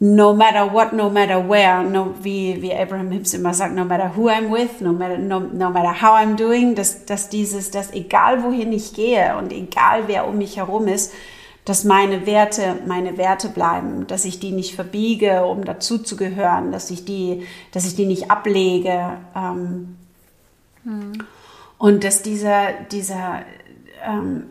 no 0.00 0.32
matter 0.32 0.64
what, 0.64 0.92
no 0.92 1.10
matter 1.10 1.40
where, 1.40 1.82
no, 1.82 2.14
wie, 2.22 2.62
wie 2.62 2.72
Abraham 2.72 3.10
Hicks 3.10 3.34
immer 3.34 3.52
sagt, 3.52 3.74
no 3.74 3.84
matter 3.84 4.08
who 4.14 4.28
I'm 4.28 4.50
with, 4.50 4.80
no 4.80 4.92
matter, 4.92 5.18
no, 5.18 5.40
no 5.40 5.70
matter 5.70 5.92
how 5.92 6.12
I'm 6.12 6.36
doing, 6.36 6.74
dass, 6.74 7.04
dass 7.04 7.28
dieses, 7.28 7.70
dass 7.70 7.92
egal 7.92 8.42
wohin 8.44 8.72
ich 8.72 8.94
gehe 8.94 9.36
und 9.36 9.52
egal 9.52 10.04
wer 10.06 10.28
um 10.28 10.38
mich 10.38 10.56
herum 10.56 10.86
ist, 10.86 11.12
dass 11.64 11.84
meine 11.84 12.26
Werte 12.26 12.76
meine 12.86 13.18
Werte 13.18 13.48
bleiben, 13.48 14.06
dass 14.06 14.24
ich 14.24 14.40
die 14.40 14.52
nicht 14.52 14.74
verbiege, 14.74 15.44
um 15.44 15.64
dazuzugehören, 15.64 16.72
dass 16.72 16.90
ich 16.90 17.04
die, 17.04 17.46
dass 17.72 17.84
ich 17.84 17.94
die 17.94 18.06
nicht 18.06 18.30
ablege. 18.30 19.18
Ähm, 19.36 19.96
hm. 20.84 21.12
Und 21.76 22.04
dass 22.04 22.22
dieser, 22.22 22.72
dieser 22.90 23.42
ähm, 24.02 24.44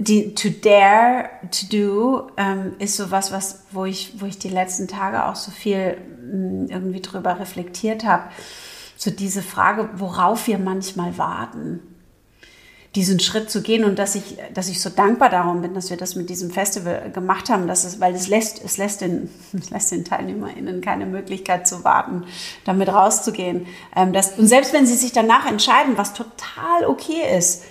die 0.00 0.34
to 0.34 0.48
dare 0.48 1.28
to 1.50 1.66
do 1.70 2.30
ähm, 2.38 2.72
ist 2.78 2.96
sowas, 2.96 3.32
was 3.32 3.64
wo 3.70 3.84
ich 3.84 4.14
wo 4.20 4.26
ich 4.26 4.38
die 4.38 4.48
letzten 4.48 4.88
Tage 4.88 5.26
auch 5.26 5.36
so 5.36 5.50
viel 5.50 5.96
mh, 5.96 6.32
hm, 6.32 6.66
irgendwie 6.70 7.00
drüber 7.00 7.38
reflektiert 7.38 8.04
habe. 8.04 8.24
So 8.96 9.10
diese 9.10 9.42
Frage, 9.42 9.90
worauf 9.94 10.46
wir 10.46 10.58
manchmal 10.58 11.16
warten, 11.16 11.80
diesen 12.94 13.20
Schritt 13.20 13.50
zu 13.50 13.62
gehen 13.62 13.84
und 13.84 13.98
dass 13.98 14.14
ich 14.14 14.38
dass 14.54 14.70
ich 14.70 14.80
so 14.80 14.88
dankbar 14.88 15.28
darum 15.28 15.60
bin, 15.60 15.74
dass 15.74 15.90
wir 15.90 15.98
das 15.98 16.16
mit 16.16 16.30
diesem 16.30 16.50
Festival 16.50 17.10
gemacht 17.12 17.50
haben, 17.50 17.68
dass 17.68 17.84
es 17.84 18.00
weil 18.00 18.14
es 18.14 18.26
lässt 18.28 18.64
es 18.64 18.78
lässt 18.78 19.02
den 19.02 19.28
es 19.52 19.68
lässt 19.68 19.92
den 19.92 20.06
TeilnehmerInnen 20.06 20.80
keine 20.80 21.04
Möglichkeit 21.04 21.68
zu 21.68 21.84
warten, 21.84 22.24
damit 22.64 22.88
rauszugehen. 22.88 23.66
Ähm, 23.94 24.14
das, 24.14 24.38
und 24.38 24.46
selbst 24.46 24.72
wenn 24.72 24.86
sie 24.86 24.96
sich 24.96 25.12
danach 25.12 25.46
entscheiden, 25.46 25.98
was 25.98 26.14
total 26.14 26.86
okay 26.86 27.36
ist 27.36 27.64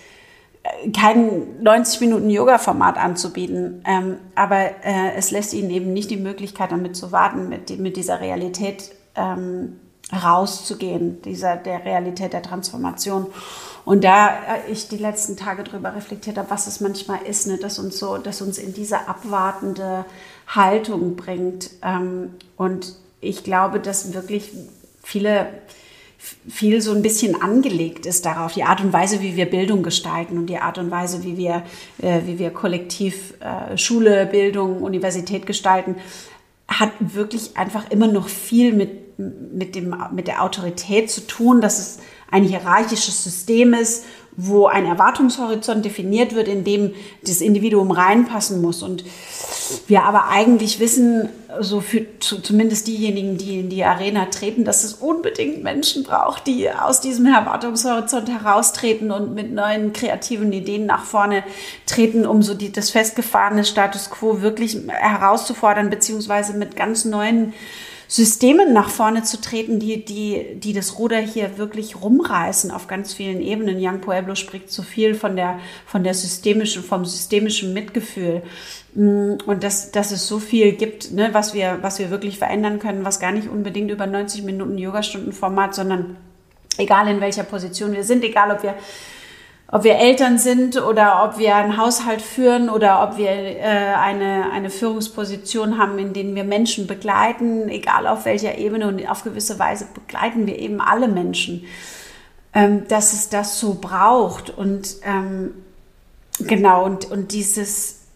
kein 0.95 1.61
90 1.61 2.01
Minuten 2.01 2.29
Yoga-Format 2.29 2.97
anzubieten. 2.97 3.83
Ähm, 3.85 4.17
aber 4.35 4.83
äh, 4.83 5.13
es 5.15 5.31
lässt 5.31 5.53
ihnen 5.53 5.69
eben 5.69 5.93
nicht 5.93 6.09
die 6.09 6.17
Möglichkeit, 6.17 6.71
damit 6.71 6.95
zu 6.95 7.11
warten, 7.11 7.49
mit, 7.49 7.77
mit 7.79 7.97
dieser 7.97 8.21
Realität 8.21 8.91
ähm, 9.15 9.79
rauszugehen, 10.11 11.21
dieser, 11.21 11.55
der 11.55 11.85
Realität 11.85 12.33
der 12.33 12.41
Transformation. 12.41 13.27
Und 13.85 14.03
da 14.03 14.29
äh, 14.29 14.71
ich 14.71 14.87
die 14.87 14.97
letzten 14.97 15.37
Tage 15.37 15.63
darüber 15.63 15.95
reflektiert 15.95 16.37
habe, 16.37 16.49
was 16.49 16.67
es 16.67 16.79
manchmal 16.79 17.21
ist, 17.23 17.47
ne, 17.47 17.57
dass 17.57 17.79
uns 17.79 17.99
so, 17.99 18.17
dass 18.17 18.41
uns 18.41 18.57
in 18.57 18.73
diese 18.73 19.07
abwartende 19.07 20.05
Haltung 20.47 21.15
bringt. 21.15 21.71
Ähm, 21.83 22.35
und 22.57 22.95
ich 23.21 23.43
glaube, 23.43 23.79
dass 23.79 24.13
wirklich 24.13 24.51
viele 25.03 25.47
viel 26.49 26.81
so 26.81 26.93
ein 26.93 27.01
bisschen 27.01 27.41
angelegt 27.41 28.05
ist 28.05 28.25
darauf, 28.25 28.53
die 28.53 28.63
Art 28.63 28.81
und 28.81 28.91
Weise, 28.91 29.21
wie 29.21 29.37
wir 29.37 29.45
Bildung 29.45 29.83
gestalten 29.83 30.37
und 30.37 30.47
die 30.47 30.57
Art 30.57 30.77
und 30.77 30.91
Weise, 30.91 31.23
wie 31.23 31.37
wir, 31.37 31.63
äh, 32.01 32.21
wie 32.25 32.37
wir 32.37 32.49
kollektiv 32.49 33.35
äh, 33.39 33.77
Schule, 33.77 34.25
Bildung, 34.25 34.83
Universität 34.83 35.45
gestalten, 35.45 35.95
hat 36.67 36.91
wirklich 36.99 37.55
einfach 37.55 37.89
immer 37.89 38.07
noch 38.07 38.27
viel 38.27 38.73
mit, 38.73 39.17
mit, 39.17 39.75
dem, 39.75 39.95
mit 40.13 40.27
der 40.27 40.43
Autorität 40.43 41.09
zu 41.09 41.25
tun, 41.25 41.61
dass 41.61 41.79
es 41.79 41.99
ein 42.29 42.43
hierarchisches 42.43 43.23
System 43.23 43.73
ist 43.73 44.05
wo 44.35 44.67
ein 44.67 44.85
Erwartungshorizont 44.85 45.83
definiert 45.83 46.33
wird, 46.35 46.47
in 46.47 46.63
dem 46.63 46.93
das 47.23 47.41
Individuum 47.41 47.91
reinpassen 47.91 48.61
muss. 48.61 48.83
Und 48.83 49.03
wir 49.87 50.03
aber 50.03 50.29
eigentlich 50.29 50.79
wissen, 50.79 51.29
so 51.59 51.81
für 51.81 52.05
zumindest 52.19 52.87
diejenigen, 52.87 53.37
die 53.37 53.59
in 53.59 53.69
die 53.69 53.83
Arena 53.83 54.25
treten, 54.25 54.63
dass 54.65 54.83
es 54.83 54.93
unbedingt 54.93 55.63
Menschen 55.63 56.03
braucht, 56.03 56.47
die 56.47 56.69
aus 56.71 57.01
diesem 57.01 57.25
Erwartungshorizont 57.25 58.29
heraustreten 58.29 59.11
und 59.11 59.33
mit 59.33 59.51
neuen 59.51 59.93
kreativen 59.93 60.53
Ideen 60.53 60.85
nach 60.85 61.03
vorne 61.03 61.43
treten, 61.85 62.25
um 62.25 62.41
so 62.41 62.53
die, 62.53 62.71
das 62.71 62.91
festgefahrene 62.91 63.65
Status 63.65 64.09
quo 64.09 64.41
wirklich 64.41 64.77
herauszufordern, 64.87 65.89
beziehungsweise 65.89 66.53
mit 66.53 66.75
ganz 66.75 67.05
neuen 67.05 67.53
Systemen 68.11 68.73
nach 68.73 68.89
vorne 68.89 69.21
zu 69.21 69.39
treten, 69.39 69.77
die, 69.77 70.03
die, 70.03 70.55
die 70.55 70.73
das 70.73 70.97
Ruder 70.97 71.19
hier 71.19 71.59
wirklich 71.59 72.01
rumreißen 72.01 72.71
auf 72.71 72.87
ganz 72.87 73.13
vielen 73.13 73.39
Ebenen. 73.39 73.77
Young 73.79 74.01
Pueblo 74.01 74.33
spricht 74.33 74.71
so 74.71 74.81
viel 74.81 75.13
von 75.13 75.35
der, 75.35 75.59
von 75.85 76.03
der 76.03 76.15
systemischen, 76.15 76.83
vom 76.83 77.05
systemischen 77.05 77.71
Mitgefühl. 77.71 78.41
Mm, 78.95 79.33
und 79.45 79.63
dass, 79.63 79.91
dass 79.91 80.11
es 80.11 80.27
so 80.27 80.39
viel 80.39 80.71
gibt, 80.71 81.11
ne, 81.11 81.29
was 81.33 81.53
wir, 81.53 81.77
was 81.83 81.99
wir 81.99 82.09
wirklich 82.09 82.39
verändern 82.39 82.79
können, 82.79 83.05
was 83.05 83.19
gar 83.19 83.31
nicht 83.31 83.47
unbedingt 83.47 83.91
über 83.91 84.07
90 84.07 84.41
Minuten 84.41 84.79
Yogastundenformat, 84.79 85.75
sondern 85.75 86.17
egal 86.79 87.07
in 87.09 87.21
welcher 87.21 87.43
Position 87.43 87.93
wir 87.93 88.03
sind, 88.03 88.23
egal 88.23 88.49
ob 88.49 88.63
wir 88.63 88.73
ob 89.71 89.83
wir 89.83 89.95
Eltern 89.95 90.39
sind 90.39 90.81
oder 90.81 91.23
ob 91.23 91.37
wir 91.37 91.55
einen 91.55 91.77
Haushalt 91.77 92.23
führen 92.23 92.69
oder 92.69 93.03
ob 93.03 93.17
wir 93.17 93.29
äh, 93.29 93.61
eine, 93.61 94.51
eine 94.51 94.71
Führungsposition 94.71 95.77
haben, 95.77 95.99
in 95.99 96.13
denen 96.13 96.35
wir 96.35 96.43
Menschen 96.43 96.87
begleiten, 96.87 97.69
egal 97.69 98.07
auf 98.07 98.25
welcher 98.25 98.57
Ebene. 98.57 98.87
Und 98.87 99.07
auf 99.07 99.23
gewisse 99.23 99.59
Weise 99.59 99.87
begleiten 99.93 100.47
wir 100.47 100.57
eben 100.57 100.81
alle 100.81 101.07
Menschen, 101.07 101.65
ähm, 102.53 102.87
dass 102.87 103.13
es 103.13 103.29
das 103.29 103.59
so 103.59 103.75
braucht. 103.75 104.49
Und 104.49 104.95
ähm, 105.03 105.53
genau, 106.39 106.83
und, 106.85 107.11
und 107.11 107.31
dieses, 107.31 108.07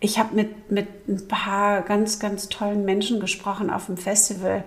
ich 0.00 0.18
habe 0.18 0.34
mit, 0.34 0.70
mit 0.70 1.08
ein 1.08 1.26
paar 1.26 1.80
ganz, 1.82 2.18
ganz 2.18 2.50
tollen 2.50 2.84
Menschen 2.84 3.18
gesprochen 3.18 3.70
auf 3.70 3.86
dem 3.86 3.96
Festival 3.96 4.62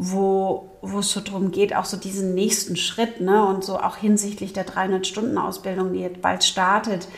wo, 0.00 0.78
wo 0.80 1.00
es 1.00 1.10
so 1.10 1.20
darum 1.20 1.50
geht, 1.50 1.74
auch 1.74 1.84
so 1.84 1.96
diesen 1.96 2.32
nächsten 2.34 2.76
Schritt, 2.76 3.20
ne, 3.20 3.44
und 3.44 3.64
so 3.64 3.78
auch 3.78 3.96
hinsichtlich 3.96 4.52
der 4.52 4.64
300-Stunden-Ausbildung, 4.64 5.92
die 5.92 6.00
jetzt 6.00 6.22
bald 6.22 6.44
startet, 6.44 7.08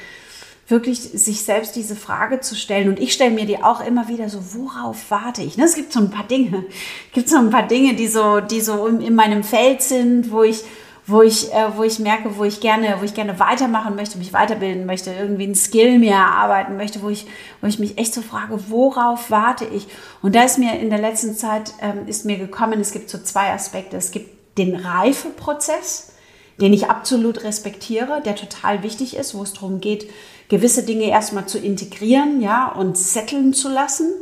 wirklich 0.66 1.00
sich 1.00 1.42
selbst 1.42 1.76
diese 1.76 1.94
Frage 1.94 2.40
zu 2.40 2.54
stellen. 2.54 2.88
Und 2.88 2.98
ich 2.98 3.12
stelle 3.12 3.32
mir 3.32 3.44
die 3.44 3.62
auch 3.62 3.84
immer 3.84 4.08
wieder 4.08 4.30
so, 4.30 4.54
worauf 4.54 5.10
warte 5.10 5.42
ich? 5.42 5.58
Ne, 5.58 5.64
es 5.64 5.74
gibt 5.74 5.92
so 5.92 6.00
ein 6.00 6.10
paar 6.10 6.26
Dinge, 6.26 6.64
gibt 7.12 7.28
so 7.28 7.36
ein 7.36 7.50
paar 7.50 7.68
Dinge, 7.68 7.94
die 7.94 8.08
so, 8.08 8.40
die 8.40 8.62
so 8.62 8.86
in, 8.86 9.02
in 9.02 9.14
meinem 9.14 9.44
Feld 9.44 9.82
sind, 9.82 10.32
wo 10.32 10.42
ich, 10.42 10.64
wo 11.10 11.22
ich, 11.22 11.52
äh, 11.52 11.76
wo 11.76 11.82
ich 11.82 11.98
merke, 11.98 12.36
wo 12.36 12.44
ich 12.44 12.60
gerne, 12.60 12.96
wo 13.00 13.04
ich 13.04 13.14
gerne 13.14 13.38
weitermachen 13.38 13.96
möchte, 13.96 14.18
mich 14.18 14.32
weiterbilden 14.32 14.86
möchte, 14.86 15.12
irgendwie 15.12 15.46
ein 15.46 15.54
Skill 15.54 15.98
mir 15.98 16.12
erarbeiten 16.12 16.76
möchte, 16.76 17.02
wo 17.02 17.08
ich, 17.08 17.26
wo 17.60 17.66
ich 17.66 17.78
mich 17.78 17.98
echt 17.98 18.14
so 18.14 18.22
frage, 18.22 18.58
worauf 18.68 19.30
warte 19.30 19.64
ich? 19.64 19.88
Und 20.22 20.34
da 20.34 20.44
ist 20.44 20.58
mir 20.58 20.78
in 20.78 20.90
der 20.90 21.00
letzten 21.00 21.34
Zeit 21.34 21.74
ähm, 21.80 22.06
ist 22.06 22.24
mir 22.24 22.38
gekommen, 22.38 22.80
es 22.80 22.92
gibt 22.92 23.10
so 23.10 23.18
zwei 23.18 23.52
Aspekte. 23.52 23.96
Es 23.96 24.10
gibt 24.10 24.58
den 24.58 24.76
Reifeprozess, 24.76 26.12
den 26.60 26.72
ich 26.72 26.90
absolut 26.90 27.44
respektiere, 27.44 28.20
der 28.22 28.36
total 28.36 28.82
wichtig 28.82 29.16
ist, 29.16 29.34
wo 29.34 29.42
es 29.42 29.54
darum 29.54 29.80
geht, 29.80 30.08
gewisse 30.48 30.82
Dinge 30.82 31.04
erstmal 31.04 31.46
zu 31.46 31.58
integrieren, 31.58 32.40
ja, 32.40 32.68
und 32.68 32.98
setteln 32.98 33.54
zu 33.54 33.68
lassen. 33.68 34.12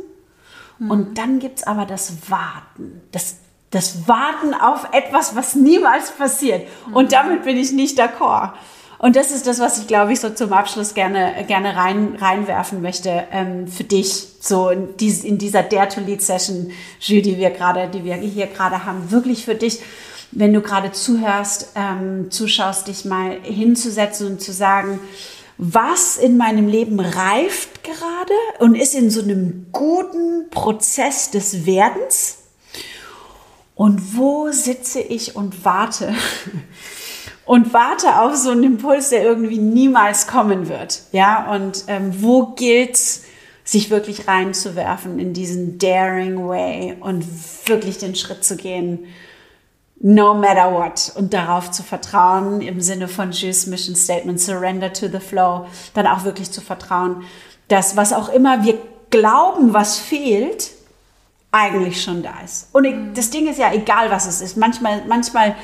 Mhm. 0.79 0.91
Und 0.91 1.17
dann 1.17 1.39
gibt 1.39 1.59
es 1.59 1.67
aber 1.67 1.85
das 1.85 2.29
Warten, 2.29 3.01
das 3.11 3.37
das 3.71 4.07
Warten 4.07 4.53
auf 4.53 4.87
etwas, 4.93 5.35
was 5.35 5.55
niemals 5.55 6.11
passiert. 6.11 6.67
Und 6.93 7.05
mhm. 7.05 7.09
damit 7.09 7.43
bin 7.43 7.57
ich 7.57 7.71
nicht 7.71 7.99
d'accord. 7.99 8.51
Und 8.99 9.15
das 9.15 9.31
ist 9.31 9.47
das, 9.47 9.59
was 9.59 9.79
ich, 9.79 9.87
glaube 9.87 10.11
ich, 10.11 10.19
so 10.19 10.29
zum 10.29 10.51
Abschluss 10.51 10.93
gerne, 10.93 11.45
gerne 11.47 11.77
rein, 11.77 12.17
reinwerfen 12.19 12.81
möchte 12.81 13.23
ähm, 13.31 13.67
für 13.67 13.85
dich, 13.85 14.27
so 14.41 14.69
in, 14.69 14.97
dies, 14.97 15.23
in 15.23 15.37
dieser 15.37 15.63
Dare 15.63 15.87
to 15.87 16.01
Lead 16.01 16.21
Session, 16.21 16.71
Jules, 16.99 17.23
die 17.23 17.37
wir 17.37 17.51
gerade, 17.51 17.87
die 17.87 18.03
wir 18.03 18.15
hier 18.15 18.47
gerade 18.47 18.85
haben, 18.85 19.09
wirklich 19.09 19.45
für 19.45 19.55
dich, 19.55 19.79
wenn 20.31 20.53
du 20.53 20.59
gerade 20.59 20.91
zuhörst, 20.91 21.71
ähm, 21.75 22.29
zuschaust, 22.29 22.87
dich 22.87 23.05
mal 23.05 23.37
hinzusetzen 23.41 24.27
und 24.27 24.41
zu 24.41 24.51
sagen, 24.51 24.99
was 25.57 26.17
in 26.17 26.35
meinem 26.35 26.67
Leben 26.67 26.99
reift 26.99 27.83
gerade 27.83 28.33
und 28.59 28.75
ist 28.75 28.95
in 28.95 29.09
so 29.09 29.21
einem 29.21 29.67
guten 29.71 30.49
Prozess 30.49 31.31
des 31.31 31.65
Werdens 31.65 32.38
und 33.79 34.17
wo 34.17 34.51
sitze 34.51 34.99
ich 34.99 35.37
und 35.37 35.63
warte? 35.63 36.13
Und 37.45 37.73
warte 37.73 38.19
auf 38.19 38.35
so 38.35 38.51
einen 38.51 38.63
Impuls, 38.63 39.09
der 39.09 39.23
irgendwie 39.23 39.57
niemals 39.57 40.27
kommen 40.27 40.67
wird. 40.67 41.03
Ja, 41.13 41.49
und 41.51 41.85
ähm, 41.87 42.11
wo 42.21 42.47
gilt's, 42.47 43.23
sich 43.63 43.89
wirklich 43.89 44.27
reinzuwerfen 44.27 45.17
in 45.17 45.33
diesen 45.33 45.77
daring 45.79 46.45
way 46.47 46.97
und 46.99 47.25
wirklich 47.67 47.97
den 47.97 48.15
Schritt 48.15 48.43
zu 48.43 48.57
gehen, 48.57 49.05
no 50.01 50.33
matter 50.33 50.73
what, 50.73 51.13
und 51.15 51.33
darauf 51.33 51.71
zu 51.71 51.81
vertrauen, 51.81 52.59
im 52.59 52.81
Sinne 52.81 53.07
von 53.07 53.31
Juice 53.31 53.65
Mission 53.65 53.95
Statement, 53.95 54.41
surrender 54.41 54.91
to 54.91 55.07
the 55.07 55.19
flow, 55.19 55.67
dann 55.93 56.05
auch 56.05 56.25
wirklich 56.25 56.51
zu 56.51 56.59
vertrauen, 56.59 57.23
dass 57.69 57.95
was 57.95 58.11
auch 58.11 58.27
immer 58.27 58.65
wir 58.65 58.77
glauben, 59.09 59.73
was 59.73 59.97
fehlt, 59.97 60.71
eigentlich 61.51 62.01
schon 62.01 62.21
da 62.21 62.33
ist. 62.43 62.69
Und 62.73 62.85
ich, 62.85 62.95
mhm. 62.95 63.13
das 63.13 63.29
Ding 63.29 63.47
ist 63.47 63.57
ja 63.57 63.73
egal, 63.73 64.11
was 64.11 64.27
es 64.27 64.41
ist. 64.41 64.57
Manchmal, 64.57 65.03
manchmal, 65.07 65.55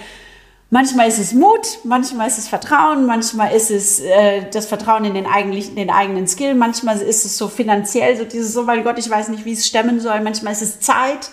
manchmal 0.69 1.07
ist 1.07 1.19
es 1.19 1.33
Mut, 1.33 1.79
manchmal 1.83 2.27
ist 2.27 2.37
es 2.37 2.47
Vertrauen, 2.47 3.05
manchmal 3.05 3.53
ist 3.53 3.69
es 3.69 3.99
äh, 3.99 4.49
das 4.51 4.65
Vertrauen 4.65 5.05
in 5.05 5.13
den, 5.13 5.25
eigentlich, 5.27 5.75
den 5.75 5.91
eigenen 5.91 6.27
Skill, 6.27 6.55
manchmal 6.55 6.99
ist 6.99 7.25
es 7.25 7.37
so 7.37 7.47
finanziell, 7.47 8.17
so 8.17 8.23
dieses, 8.25 8.53
so 8.53 8.63
mein 8.63 8.83
Gott, 8.83 8.97
ich 8.97 9.09
weiß 9.09 9.29
nicht, 9.29 9.45
wie 9.45 9.53
es 9.53 9.67
stemmen 9.67 9.99
soll, 9.99 10.21
manchmal 10.21 10.53
ist 10.53 10.63
es 10.63 10.79
Zeit. 10.79 11.29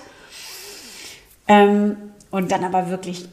Ähm, 1.48 1.96
und 2.30 2.50
dann 2.50 2.64
aber 2.64 2.88
wirklich 2.88 3.28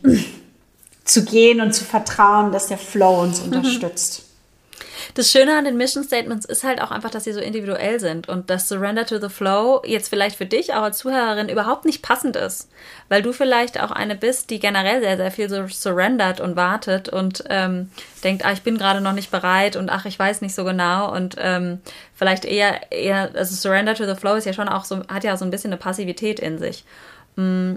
zu 1.06 1.26
gehen 1.26 1.62
und 1.62 1.74
zu 1.74 1.86
vertrauen, 1.86 2.52
dass 2.52 2.68
der 2.68 2.78
Flow 2.78 3.22
uns 3.22 3.40
unterstützt. 3.46 4.29
Das 5.16 5.32
Schöne 5.32 5.58
an 5.58 5.66
den 5.66 5.78
Mission 5.78 6.04
Statements 6.04 6.46
ist 6.46 6.64
halt 6.64 6.82
auch 6.82 6.92
einfach, 6.92 7.10
dass 7.10 7.24
sie 7.24 7.34
so 7.34 7.40
individuell 7.40 8.00
sind 8.00 8.30
und 8.30 8.50
dass 8.50 8.68
Surrender 8.68 9.06
to 9.06 9.20
the 9.20 9.30
Flow 9.30 9.82
jetzt 9.86 10.10
vielleicht 10.10 10.36
für 10.36 10.46
dich 10.46 10.74
auch 10.74 10.84
als 10.84 11.00
Zuhörerin 11.00 11.50
überhaupt 11.50 11.86
nicht 11.86 12.04
passend 12.04 12.36
ist, 12.36 12.70
weil 13.08 13.22
du 13.22 13.34
vielleicht 13.34 13.82
auch 13.82 13.92
eine 13.92 14.16
bist, 14.16 14.50
die 14.50 14.60
generell 14.60 15.02
sehr, 15.02 15.18
sehr 15.18 15.32
viel 15.32 15.50
so 15.50 15.68
surrendert 15.68 16.40
und 16.40 16.56
wartet 16.56 17.10
und 17.10 17.44
ähm, 17.50 17.90
denkt, 18.24 18.46
ah, 18.46 18.52
ich 18.52 18.62
bin 18.62 18.78
gerade 18.78 19.02
noch 19.02 19.14
nicht 19.14 19.32
bereit 19.32 19.76
und 19.76 19.90
ach, 19.90 20.06
ich 20.06 20.18
weiß 20.18 20.42
nicht 20.42 20.54
so 20.54 20.64
genau 20.64 21.14
und 21.14 21.36
ähm, 21.40 21.80
vielleicht 22.14 22.46
eher, 22.46 22.92
eher, 22.92 23.32
also 23.34 23.56
Surrender 23.56 23.96
to 23.96 24.06
the 24.06 24.20
Flow 24.20 24.36
ist 24.36 24.46
ja 24.46 24.54
schon 24.54 24.70
auch 24.70 24.86
so, 24.86 25.02
hat 25.08 25.24
ja 25.24 25.38
so 25.38 25.46
ein 25.46 25.52
bisschen 25.52 25.72
eine 25.72 25.80
Passivität 25.80 26.40
in 26.40 26.60
sich. 26.60 26.84
Mm, 27.36 27.76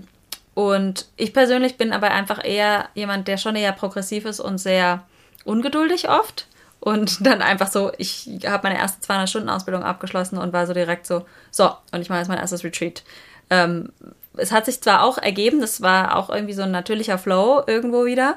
und 0.54 1.06
ich 1.16 1.32
persönlich 1.32 1.78
bin 1.78 1.92
aber 1.92 2.10
einfach 2.10 2.44
eher 2.44 2.88
jemand, 2.94 3.26
der 3.26 3.38
schon 3.38 3.56
eher 3.56 3.72
progressiv 3.72 4.26
ist 4.26 4.40
und 4.40 4.58
sehr 4.58 5.02
ungeduldig 5.44 6.10
oft 6.10 6.46
und 6.82 7.24
dann 7.24 7.42
einfach 7.42 7.70
so, 7.70 7.92
ich 7.96 8.28
habe 8.44 8.68
meine 8.68 8.78
erste 8.78 9.06
200-Stunden-Ausbildung 9.06 9.84
abgeschlossen 9.84 10.36
und 10.36 10.52
war 10.52 10.66
so 10.66 10.74
direkt 10.74 11.06
so, 11.06 11.24
so, 11.52 11.70
und 11.92 12.00
ich 12.00 12.08
mache 12.08 12.18
jetzt 12.18 12.28
mein 12.28 12.38
erstes 12.38 12.64
Retreat. 12.64 13.04
Ähm, 13.50 13.92
es 14.36 14.50
hat 14.50 14.66
sich 14.66 14.80
zwar 14.80 15.04
auch 15.04 15.18
ergeben, 15.18 15.60
das 15.60 15.80
war 15.80 16.16
auch 16.16 16.28
irgendwie 16.28 16.54
so 16.54 16.62
ein 16.62 16.72
natürlicher 16.72 17.18
Flow 17.18 17.62
irgendwo 17.68 18.04
wieder, 18.04 18.36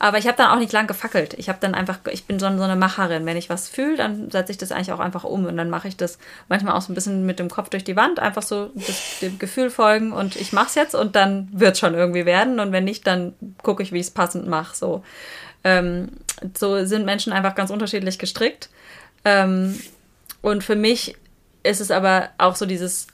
aber 0.00 0.18
ich 0.18 0.26
habe 0.26 0.36
dann 0.36 0.50
auch 0.50 0.58
nicht 0.58 0.72
lang 0.72 0.88
gefackelt. 0.88 1.34
Ich 1.34 1.48
habe 1.48 1.58
dann 1.60 1.74
einfach, 1.74 1.98
ich 2.10 2.24
bin 2.24 2.40
so, 2.40 2.46
so 2.56 2.62
eine 2.62 2.76
Macherin. 2.76 3.26
Wenn 3.26 3.36
ich 3.36 3.48
was 3.48 3.68
fühle, 3.68 3.96
dann 3.96 4.30
setze 4.30 4.52
ich 4.52 4.58
das 4.58 4.72
eigentlich 4.72 4.92
auch 4.92 5.00
einfach 5.00 5.24
um 5.24 5.46
und 5.46 5.56
dann 5.56 5.70
mache 5.70 5.86
ich 5.86 5.96
das 5.96 6.18
manchmal 6.48 6.74
auch 6.74 6.82
so 6.82 6.92
ein 6.92 6.94
bisschen 6.94 7.26
mit 7.26 7.38
dem 7.38 7.50
Kopf 7.50 7.68
durch 7.68 7.84
die 7.84 7.96
Wand, 7.96 8.18
einfach 8.18 8.42
so 8.42 8.70
das, 8.74 9.20
dem 9.20 9.38
Gefühl 9.38 9.70
folgen 9.70 10.12
und 10.12 10.34
ich 10.34 10.52
mache 10.52 10.66
es 10.68 10.74
jetzt 10.74 10.94
und 10.96 11.14
dann 11.14 11.48
wird 11.52 11.78
schon 11.78 11.94
irgendwie 11.94 12.26
werden 12.26 12.58
und 12.58 12.72
wenn 12.72 12.84
nicht, 12.84 13.06
dann 13.06 13.34
gucke 13.62 13.84
ich, 13.84 13.92
wie 13.92 14.00
ich 14.00 14.06
es 14.06 14.12
passend 14.12 14.48
mache. 14.48 14.74
So. 14.74 15.04
Ähm, 15.68 16.08
so 16.56 16.84
sind 16.84 17.04
Menschen 17.04 17.32
einfach 17.32 17.54
ganz 17.54 17.70
unterschiedlich 17.70 18.18
gestrickt. 18.18 18.70
Ähm, 19.24 19.78
und 20.40 20.64
für 20.64 20.76
mich 20.76 21.16
ist 21.62 21.80
es 21.80 21.90
aber 21.90 22.30
auch 22.38 22.56
so 22.56 22.66
dieses, 22.66 23.08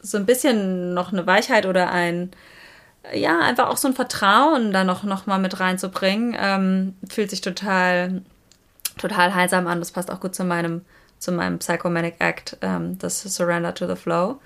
so 0.00 0.18
ein 0.18 0.26
bisschen 0.26 0.94
noch 0.94 1.12
eine 1.12 1.26
Weichheit 1.26 1.66
oder 1.66 1.90
ein, 1.90 2.30
ja, 3.12 3.40
einfach 3.40 3.68
auch 3.68 3.76
so 3.76 3.88
ein 3.88 3.94
Vertrauen 3.94 4.72
da 4.72 4.84
noch, 4.84 5.02
noch 5.02 5.26
mal 5.26 5.38
mit 5.38 5.58
reinzubringen, 5.60 6.36
ähm, 6.38 6.94
fühlt 7.08 7.30
sich 7.30 7.40
total, 7.40 8.22
total 8.98 9.34
heilsam 9.34 9.66
an. 9.66 9.80
Das 9.80 9.92
passt 9.92 10.10
auch 10.10 10.20
gut 10.20 10.34
zu 10.34 10.44
meinem, 10.44 10.82
zu 11.18 11.32
meinem 11.32 11.58
Psychomanic 11.58 12.16
Act, 12.18 12.58
ähm, 12.60 12.98
das 12.98 13.22
Surrender 13.22 13.74
to 13.74 13.86
the 13.88 13.96
Flow. 13.96 14.40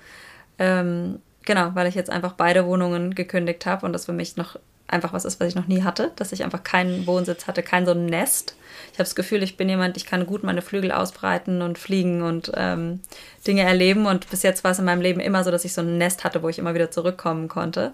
Ähm, 0.57 1.19
genau, 1.45 1.71
weil 1.73 1.87
ich 1.87 1.95
jetzt 1.95 2.09
einfach 2.09 2.33
beide 2.33 2.65
Wohnungen 2.65 3.15
gekündigt 3.15 3.65
habe 3.65 3.85
und 3.85 3.93
das 3.93 4.05
für 4.05 4.13
mich 4.13 4.37
noch 4.37 4.57
einfach 4.89 5.13
was 5.13 5.25
ist, 5.25 5.39
was 5.39 5.47
ich 5.47 5.55
noch 5.55 5.67
nie 5.67 5.83
hatte, 5.83 6.11
dass 6.15 6.31
ich 6.31 6.43
einfach 6.43 6.63
keinen 6.63 7.07
Wohnsitz 7.07 7.47
hatte, 7.47 7.63
kein 7.63 7.85
so 7.85 7.91
ein 7.91 8.05
Nest. 8.05 8.55
Ich 8.91 8.99
habe 8.99 9.03
das 9.03 9.15
Gefühl, 9.15 9.43
ich 9.43 9.57
bin 9.57 9.69
jemand, 9.69 9.97
ich 9.97 10.05
kann 10.05 10.25
gut 10.25 10.43
meine 10.43 10.61
Flügel 10.61 10.91
ausbreiten 10.91 11.61
und 11.61 11.77
fliegen 11.77 12.21
und 12.21 12.51
ähm, 12.55 13.01
Dinge 13.45 13.63
erleben. 13.63 14.05
Und 14.05 14.29
bis 14.29 14.43
jetzt 14.43 14.63
war 14.63 14.71
es 14.71 14.79
in 14.79 14.85
meinem 14.85 15.01
Leben 15.01 15.19
immer 15.19 15.43
so, 15.43 15.51
dass 15.51 15.65
ich 15.65 15.73
so 15.73 15.81
ein 15.81 15.97
Nest 15.97 16.23
hatte, 16.23 16.43
wo 16.43 16.49
ich 16.49 16.59
immer 16.59 16.73
wieder 16.73 16.91
zurückkommen 16.91 17.47
konnte. 17.47 17.93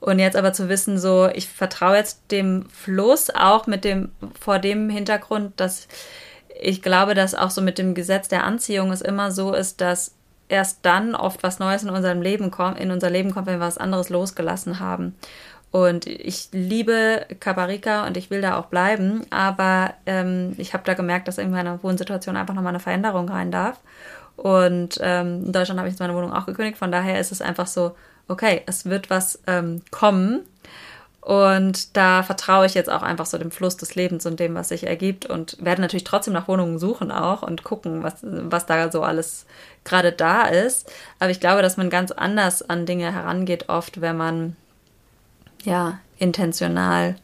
Und 0.00 0.18
jetzt 0.18 0.36
aber 0.36 0.52
zu 0.52 0.68
wissen, 0.68 0.98
so, 0.98 1.28
ich 1.32 1.48
vertraue 1.48 1.96
jetzt 1.96 2.22
dem 2.30 2.68
Fluss 2.70 3.30
auch 3.30 3.66
mit 3.66 3.84
dem, 3.84 4.10
vor 4.38 4.58
dem 4.58 4.88
Hintergrund, 4.88 5.60
dass 5.60 5.88
ich 6.58 6.82
glaube, 6.82 7.14
dass 7.14 7.34
auch 7.34 7.50
so 7.50 7.60
mit 7.60 7.78
dem 7.78 7.94
Gesetz 7.94 8.28
der 8.28 8.44
Anziehung 8.44 8.92
es 8.92 9.02
immer 9.02 9.30
so 9.30 9.52
ist, 9.54 9.80
dass 9.80 10.14
erst 10.50 10.80
dann 10.82 11.14
oft 11.14 11.42
was 11.42 11.58
Neues 11.58 11.82
in 11.82 11.90
unserem 11.90 12.20
Leben 12.22 12.50
kommt, 12.50 12.78
in 12.78 12.90
unser 12.90 13.08
Leben 13.08 13.32
kommt, 13.32 13.46
wenn 13.46 13.60
wir 13.60 13.66
was 13.66 13.78
anderes 13.78 14.08
losgelassen 14.08 14.80
haben. 14.80 15.14
Und 15.72 16.06
ich 16.06 16.48
liebe 16.52 17.26
Caparika 17.38 18.06
und 18.06 18.16
ich 18.16 18.30
will 18.30 18.40
da 18.40 18.58
auch 18.58 18.66
bleiben, 18.66 19.24
aber 19.30 19.94
ähm, 20.04 20.54
ich 20.56 20.74
habe 20.74 20.82
da 20.84 20.94
gemerkt, 20.94 21.28
dass 21.28 21.38
in 21.38 21.52
meiner 21.52 21.80
Wohnsituation 21.82 22.36
einfach 22.36 22.54
nochmal 22.54 22.70
eine 22.70 22.80
Veränderung 22.80 23.28
rein 23.28 23.52
darf. 23.52 23.78
Und 24.36 24.98
ähm, 25.00 25.44
in 25.46 25.52
Deutschland 25.52 25.78
habe 25.78 25.88
ich 25.88 25.92
jetzt 25.92 26.00
meine 26.00 26.14
Wohnung 26.14 26.32
auch 26.32 26.46
gekündigt, 26.46 26.78
von 26.78 26.90
daher 26.90 27.20
ist 27.20 27.30
es 27.30 27.40
einfach 27.40 27.68
so, 27.68 27.94
okay, 28.26 28.62
es 28.66 28.86
wird 28.86 29.10
was 29.10 29.40
ähm, 29.46 29.82
kommen. 29.90 30.40
Und 31.20 31.96
da 31.96 32.22
vertraue 32.22 32.64
ich 32.64 32.74
jetzt 32.74 32.90
auch 32.90 33.02
einfach 33.02 33.26
so 33.26 33.36
dem 33.36 33.50
Fluss 33.50 33.76
des 33.76 33.94
Lebens 33.94 34.24
und 34.24 34.40
dem, 34.40 34.54
was 34.54 34.70
sich 34.70 34.86
ergibt 34.86 35.26
und 35.26 35.56
werde 35.60 35.82
natürlich 35.82 36.04
trotzdem 36.04 36.32
nach 36.32 36.48
Wohnungen 36.48 36.78
suchen 36.78 37.12
auch 37.12 37.42
und 37.42 37.62
gucken, 37.62 38.02
was, 38.02 38.14
was 38.22 38.64
da 38.64 38.90
so 38.90 39.02
alles 39.02 39.44
gerade 39.84 40.12
da 40.12 40.44
ist. 40.44 40.90
Aber 41.18 41.30
ich 41.30 41.38
glaube, 41.38 41.60
dass 41.60 41.76
man 41.76 41.90
ganz 41.90 42.10
anders 42.10 42.62
an 42.68 42.86
Dinge 42.86 43.12
herangeht 43.12 43.68
oft, 43.68 44.00
wenn 44.00 44.16
man 44.16 44.56
ja, 45.64 45.98
intentional 46.18 47.16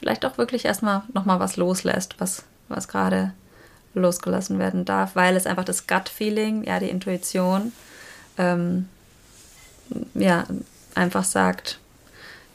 vielleicht 0.00 0.24
auch 0.24 0.38
wirklich 0.38 0.64
erstmal 0.64 1.02
nochmal 1.12 1.40
was 1.40 1.56
loslässt, 1.56 2.16
was, 2.18 2.44
was 2.68 2.88
gerade 2.88 3.32
losgelassen 3.92 4.58
werden 4.58 4.86
darf, 4.86 5.14
weil 5.14 5.36
es 5.36 5.46
einfach 5.46 5.64
das 5.64 5.86
Gut-Feeling, 5.86 6.64
ja, 6.64 6.80
die 6.80 6.88
Intuition, 6.88 7.72
ähm, 8.38 8.88
ja, 10.14 10.46
einfach 10.94 11.24
sagt, 11.24 11.78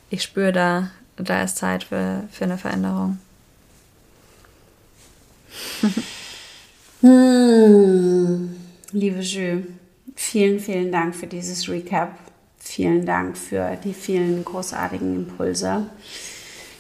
ich 0.10 0.24
spüre 0.24 0.52
da, 0.52 0.90
da 1.18 1.44
ist 1.44 1.58
Zeit 1.58 1.84
für, 1.84 2.24
für 2.32 2.46
eine 2.46 2.58
Veränderung. 2.58 3.20
hm, 7.02 8.56
liebe 8.92 9.20
Jules, 9.20 9.66
vielen, 10.16 10.60
vielen 10.60 10.92
Dank 10.92 11.16
für 11.16 11.28
dieses 11.28 11.70
Recap. 11.70 12.18
Vielen 12.68 13.06
Dank 13.06 13.38
für 13.38 13.78
die 13.84 13.94
vielen 13.94 14.44
großartigen 14.44 15.16
Impulse. 15.16 15.86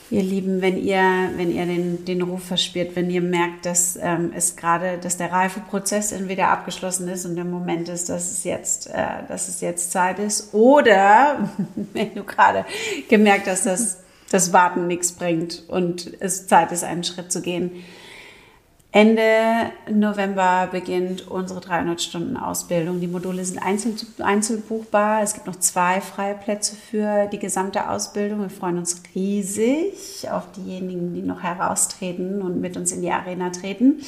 Ihr 0.09 0.23
Lieben, 0.23 0.61
wenn 0.61 0.77
ihr, 0.77 1.29
wenn 1.35 1.51
ihr 1.51 1.65
den, 1.65 2.05
den 2.05 2.23
Ruf 2.23 2.43
verspürt, 2.43 2.95
wenn 2.95 3.09
ihr 3.09 3.21
merkt, 3.21 3.65
dass 3.65 3.97
ähm, 4.01 4.33
es 4.35 4.55
gerade, 4.55 4.97
dass 4.97 5.17
der 5.17 5.31
Reifeprozess 5.31 6.11
entweder 6.11 6.49
abgeschlossen 6.49 7.07
ist 7.07 7.25
und 7.25 7.35
der 7.35 7.45
Moment 7.45 7.87
ist, 7.87 8.09
dass 8.09 8.31
es 8.31 8.43
jetzt, 8.43 8.87
äh, 8.87 9.23
dass 9.27 9.47
es 9.47 9.61
jetzt 9.61 9.91
Zeit 9.91 10.19
ist, 10.19 10.53
oder 10.53 11.49
wenn 11.93 12.13
du 12.13 12.23
gerade 12.23 12.65
gemerkt 13.07 13.47
hast, 13.47 13.65
dass 13.65 13.99
das 14.31 14.51
Warten 14.51 14.87
nichts 14.87 15.11
bringt 15.11 15.63
und 15.67 16.11
es 16.19 16.47
Zeit 16.47 16.71
ist, 16.71 16.83
einen 16.83 17.03
Schritt 17.03 17.31
zu 17.31 17.41
gehen, 17.41 17.71
Ende 18.95 19.73
November 19.91 20.69
beginnt 20.71 21.27
unsere 21.27 21.59
300-Stunden-Ausbildung. 21.59 23.01
Die 23.01 23.09
Module 23.09 23.43
sind 23.43 23.59
einzeln, 23.59 24.63
buchbar. 24.69 25.21
Es 25.21 25.33
gibt 25.33 25.47
noch 25.47 25.57
zwei 25.57 25.99
freie 25.99 26.33
Plätze 26.33 26.77
für 26.77 27.27
die 27.27 27.37
gesamte 27.37 27.89
Ausbildung. 27.89 28.39
Wir 28.39 28.49
freuen 28.49 28.77
uns 28.77 29.03
riesig 29.13 30.29
auf 30.31 30.49
diejenigen, 30.53 31.13
die 31.13 31.23
noch 31.23 31.43
heraustreten 31.43 32.41
und 32.41 32.61
mit 32.61 32.77
uns 32.77 32.93
in 32.93 33.01
die 33.01 33.11
Arena 33.11 33.49
treten. 33.49 33.99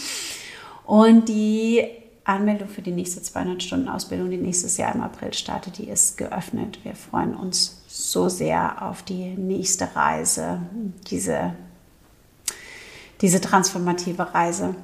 Und 0.86 1.28
die 1.28 1.84
Anmeldung 2.24 2.70
für 2.70 2.82
die 2.82 2.92
nächste 2.92 3.20
200-Stunden-Ausbildung, 3.20 4.30
die 4.30 4.38
nächstes 4.38 4.78
Jahr 4.78 4.96
im 4.96 5.02
April 5.02 5.34
startet, 5.34 5.80
die 5.80 5.90
ist 5.90 6.18
geöffnet. 6.18 6.80
Wir 6.86 6.96
freuen 6.96 7.36
uns 7.36 7.84
so 7.90 8.30
sehr 8.30 8.82
auf 8.88 9.04
die 9.04 9.36
nächste 9.36 9.94
Reise, 9.98 10.62
diese 11.10 11.56
diese 13.22 13.42
transformative 13.42 14.34
Reise. 14.34 14.76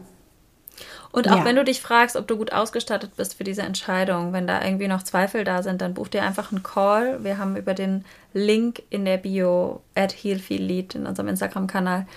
Und 1.12 1.30
auch 1.30 1.38
ja. 1.38 1.46
wenn 1.46 1.56
du 1.56 1.64
dich 1.64 1.80
fragst, 1.80 2.16
ob 2.16 2.28
du 2.28 2.38
gut 2.38 2.52
ausgestattet 2.52 3.12
bist 3.16 3.36
für 3.36 3.44
diese 3.44 3.62
Entscheidung, 3.62 4.34
wenn 4.34 4.48
da 4.48 4.64
irgendwie 4.64 4.88
noch 4.88 5.04
Zweifel 5.04 5.44
da 5.44 5.62
sind, 5.62 5.80
dann 5.82 5.94
buch 5.94 6.08
dir 6.08 6.24
einfach 6.24 6.52
einen 6.52 6.64
Call. 6.64 7.24
Wir 7.24 7.38
haben 7.38 7.56
über 7.56 7.76
den 7.76 8.04
Link 8.34 8.82
in 8.90 9.06
der 9.06 9.18
Bio 9.18 9.82
at 9.94 10.12
HealFeelLead 10.12 10.96
in 10.96 11.06
unserem 11.06 11.28
Instagram-Kanal 11.28 12.08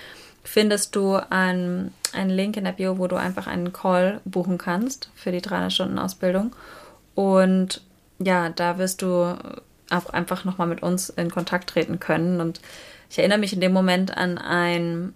findest 0.46 0.94
du 0.96 1.16
einen, 1.30 1.92
einen 2.12 2.30
Link 2.30 2.56
in 2.56 2.64
der 2.64 2.72
Bio, 2.72 2.98
wo 2.98 3.06
du 3.08 3.16
einfach 3.16 3.46
einen 3.46 3.72
Call 3.72 4.20
buchen 4.24 4.58
kannst 4.58 5.10
für 5.14 5.32
die 5.32 5.40
300-Stunden-Ausbildung. 5.40 6.54
Und 7.14 7.82
ja, 8.18 8.48
da 8.50 8.78
wirst 8.78 9.02
du 9.02 9.36
auch 9.90 10.10
einfach 10.10 10.44
nochmal 10.44 10.66
mit 10.66 10.82
uns 10.82 11.10
in 11.10 11.30
Kontakt 11.30 11.68
treten 11.68 12.00
können. 12.00 12.40
Und 12.40 12.60
ich 13.10 13.18
erinnere 13.18 13.38
mich 13.38 13.52
in 13.52 13.60
dem 13.60 13.72
Moment 13.72 14.16
an 14.16 14.38
ein 14.38 15.14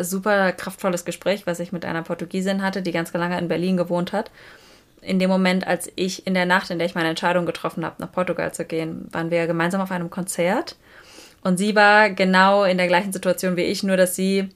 super 0.00 0.52
kraftvolles 0.52 1.04
Gespräch, 1.04 1.46
was 1.46 1.60
ich 1.60 1.72
mit 1.72 1.84
einer 1.84 2.02
Portugiesin 2.02 2.62
hatte, 2.62 2.82
die 2.82 2.92
ganz 2.92 3.12
lange 3.12 3.38
in 3.38 3.48
Berlin 3.48 3.76
gewohnt 3.76 4.12
hat. 4.12 4.30
In 5.02 5.18
dem 5.18 5.30
Moment, 5.30 5.66
als 5.66 5.90
ich 5.96 6.26
in 6.26 6.34
der 6.34 6.46
Nacht, 6.46 6.70
in 6.70 6.78
der 6.78 6.86
ich 6.86 6.94
meine 6.94 7.08
Entscheidung 7.08 7.46
getroffen 7.46 7.84
habe, 7.84 7.96
nach 7.98 8.12
Portugal 8.12 8.52
zu 8.52 8.64
gehen, 8.64 9.08
waren 9.12 9.30
wir 9.30 9.46
gemeinsam 9.46 9.80
auf 9.80 9.90
einem 9.90 10.10
Konzert. 10.10 10.76
Und 11.42 11.56
sie 11.56 11.74
war 11.74 12.10
genau 12.10 12.64
in 12.64 12.76
der 12.76 12.86
gleichen 12.86 13.12
Situation 13.12 13.56
wie 13.56 13.62
ich, 13.62 13.82
nur 13.82 13.96
dass 13.96 14.14
sie 14.14 14.50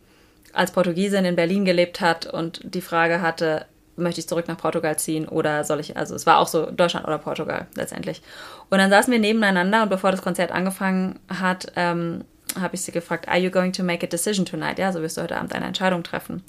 als 0.53 0.71
Portugiesin 0.71 1.25
in 1.25 1.37
Berlin 1.37 1.65
gelebt 1.65 2.01
hat 2.01 2.27
und 2.27 2.61
die 2.63 2.81
Frage 2.81 3.23
hatte, 3.23 3.67
möchte 3.97 4.21
ich 4.21 4.29
zurück 4.29 4.49
nach 4.49 4.57
Portugal 4.57 4.99
ziehen 4.99 5.29
oder 5.29 5.65
soll 5.65 5.81
ich, 5.81 5.97
also 5.97 6.15
es 6.15 6.27
war 6.27 6.39
auch 6.39 6.49
so 6.49 6.71
Deutschland 6.71 7.07
oder 7.07 7.19
Portugal 7.19 7.67
letztendlich. 7.75 8.23
Und 8.71 8.79
dann 8.79 8.91
saßen 8.91 9.13
wir 9.13 9.21
nebeneinander 9.21 9.83
und 9.83 9.89
bevor 9.89 10.11
das 10.11 10.23
Konzert 10.23 10.53
angefangen 10.53 11.19
hat, 11.29 11.73
ähm, 11.77 12.25
habe 12.61 12.75
ich 12.75 12.83
sie 12.83 12.93
gefragt, 12.93 13.29
are 13.29 13.39
you 13.39 13.51
going 13.51 13.73
to 13.73 13.83
make 13.83 14.05
a 14.05 14.09
decision 14.09 14.45
tonight? 14.45 14.79
Ja, 14.79 14.93
so 14.93 15.01
wirst 15.03 15.17
du 15.17 15.23
heute 15.23 15.37
Abend 15.37 15.53
eine 15.55 15.67
Entscheidung 15.67 16.03
treffen. 16.03 16.43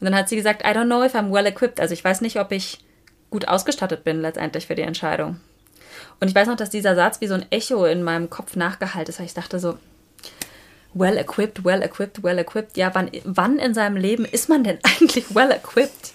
Und 0.00 0.04
dann 0.04 0.14
hat 0.14 0.28
sie 0.28 0.36
gesagt, 0.36 0.62
I 0.62 0.70
don't 0.70 0.86
know 0.86 1.04
if 1.04 1.14
I'm 1.14 1.32
well 1.32 1.46
equipped. 1.46 1.80
Also 1.80 1.94
ich 1.94 2.04
weiß 2.04 2.20
nicht, 2.20 2.38
ob 2.38 2.52
ich 2.52 2.84
gut 3.30 3.48
ausgestattet 3.48 4.04
bin 4.04 4.20
letztendlich 4.20 4.66
für 4.66 4.74
die 4.74 4.82
Entscheidung. 4.82 5.40
Und 6.20 6.28
ich 6.28 6.34
weiß 6.34 6.48
noch, 6.48 6.56
dass 6.56 6.70
dieser 6.70 6.94
Satz 6.94 7.20
wie 7.20 7.26
so 7.26 7.34
ein 7.34 7.46
Echo 7.50 7.84
in 7.84 8.02
meinem 8.02 8.30
Kopf 8.30 8.56
nachgehalten 8.56 9.12
ist. 9.12 9.20
Ich 9.20 9.34
dachte 9.34 9.58
so, 9.58 9.78
well 10.94 11.16
equipped, 11.16 11.64
well 11.64 11.82
equipped, 11.82 12.22
well 12.22 12.38
equipped. 12.38 12.76
Ja, 12.76 12.94
wann, 12.94 13.10
wann 13.24 13.58
in 13.58 13.74
seinem 13.74 13.96
Leben 13.96 14.24
ist 14.24 14.48
man 14.48 14.64
denn 14.64 14.78
eigentlich 14.82 15.34
well 15.34 15.50
equipped? 15.50 16.12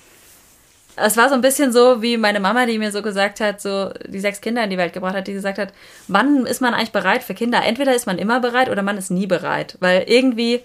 Es 0.99 1.15
war 1.15 1.29
so 1.29 1.35
ein 1.35 1.41
bisschen 1.41 1.71
so 1.71 2.01
wie 2.01 2.17
meine 2.17 2.39
Mama, 2.39 2.65
die 2.65 2.79
mir 2.79 2.91
so 2.91 3.01
gesagt 3.01 3.39
hat, 3.39 3.61
so 3.61 3.91
die 4.07 4.19
sechs 4.19 4.41
Kinder 4.41 4.63
in 4.63 4.69
die 4.69 4.77
Welt 4.77 4.93
gebracht 4.93 5.15
hat, 5.15 5.27
die 5.27 5.33
gesagt 5.33 5.59
hat, 5.59 5.71
wann 6.07 6.45
ist 6.45 6.59
man 6.59 6.73
eigentlich 6.73 6.91
bereit 6.91 7.23
für 7.23 7.35
Kinder? 7.35 7.63
Entweder 7.63 7.93
ist 7.93 8.07
man 8.07 8.17
immer 8.17 8.39
bereit 8.39 8.69
oder 8.69 8.81
man 8.81 8.97
ist 8.97 9.11
nie 9.11 9.27
bereit, 9.27 9.77
weil 9.79 10.03
irgendwie 10.07 10.63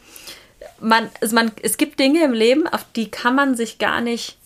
man, 0.81 1.11
also 1.21 1.35
man, 1.35 1.53
es 1.63 1.77
gibt 1.77 1.99
Dinge 1.99 2.25
im 2.25 2.33
Leben, 2.33 2.67
auf 2.67 2.85
die 2.97 3.11
kann 3.11 3.35
man 3.35 3.57
sich 3.57 3.79
gar 3.79 4.01
nicht 4.01 4.39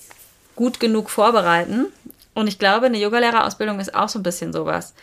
gut 0.54 0.80
genug 0.80 1.10
vorbereiten. 1.10 1.86
Und 2.34 2.48
ich 2.48 2.58
glaube, 2.58 2.86
eine 2.86 2.98
Yogalehrerausbildung 2.98 3.80
ist 3.80 3.94
auch 3.94 4.08
so 4.08 4.18
ein 4.18 4.22
bisschen 4.22 4.52
sowas. 4.52 4.94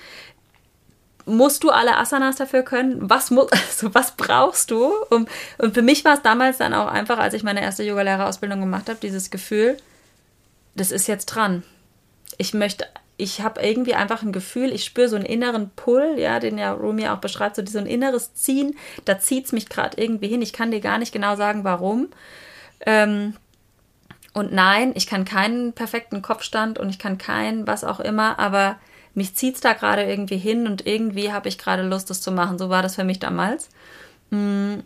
Musst 1.25 1.63
du 1.63 1.69
alle 1.69 1.97
Asanas 1.97 2.35
dafür 2.35 2.63
können? 2.63 3.09
Was, 3.09 3.31
muss, 3.31 3.51
also 3.51 3.93
was 3.95 4.11
brauchst 4.11 4.71
du? 4.71 4.91
Um, 5.09 5.27
und 5.57 5.73
für 5.73 5.81
mich 5.81 6.03
war 6.05 6.15
es 6.15 6.21
damals 6.21 6.57
dann 6.57 6.73
auch 6.73 6.87
einfach, 6.87 7.17
als 7.17 7.33
ich 7.33 7.43
meine 7.43 7.61
erste 7.61 7.83
Yogalehrerausbildung 7.83 8.59
gemacht 8.59 8.89
habe, 8.89 8.99
dieses 9.01 9.31
Gefühl, 9.31 9.77
das 10.75 10.91
ist 10.91 11.07
jetzt 11.07 11.27
dran. 11.27 11.63
Ich 12.37 12.53
möchte, 12.53 12.85
ich 13.17 13.41
habe 13.41 13.61
irgendwie 13.61 13.95
einfach 13.95 14.23
ein 14.23 14.31
Gefühl, 14.31 14.71
ich 14.71 14.83
spüre 14.83 15.09
so 15.09 15.15
einen 15.15 15.25
inneren 15.25 15.69
Pull, 15.75 16.15
ja, 16.17 16.39
den 16.39 16.57
ja 16.57 16.71
Rumi 16.71 17.07
auch 17.07 17.19
beschreibt, 17.19 17.55
so, 17.55 17.65
so 17.65 17.79
ein 17.79 17.85
inneres 17.85 18.33
Ziehen, 18.33 18.75
da 19.05 19.19
zieht 19.19 19.45
es 19.45 19.51
mich 19.51 19.69
gerade 19.69 20.01
irgendwie 20.01 20.27
hin. 20.27 20.41
Ich 20.41 20.53
kann 20.53 20.71
dir 20.71 20.81
gar 20.81 20.97
nicht 20.97 21.13
genau 21.13 21.35
sagen, 21.35 21.63
warum. 21.63 22.09
Ähm, 22.85 23.35
und 24.33 24.51
nein, 24.51 24.93
ich 24.95 25.05
kann 25.05 25.25
keinen 25.25 25.73
perfekten 25.73 26.21
Kopfstand 26.23 26.79
und 26.79 26.89
ich 26.89 26.97
kann 26.97 27.19
keinen, 27.19 27.67
was 27.67 27.83
auch 27.83 27.99
immer, 27.99 28.39
aber 28.39 28.77
mich 29.13 29.35
zieht 29.35 29.55
es 29.55 29.61
da 29.61 29.73
gerade 29.73 30.03
irgendwie 30.03 30.37
hin 30.37 30.65
und 30.65 30.87
irgendwie 30.87 31.31
habe 31.31 31.47
ich 31.47 31.59
gerade 31.59 31.83
Lust, 31.83 32.09
das 32.09 32.21
zu 32.21 32.31
machen. 32.31 32.57
So 32.57 32.69
war 32.69 32.81
das 32.81 32.95
für 32.95 33.03
mich 33.03 33.19
damals. 33.19 33.69
Mm. 34.31 34.79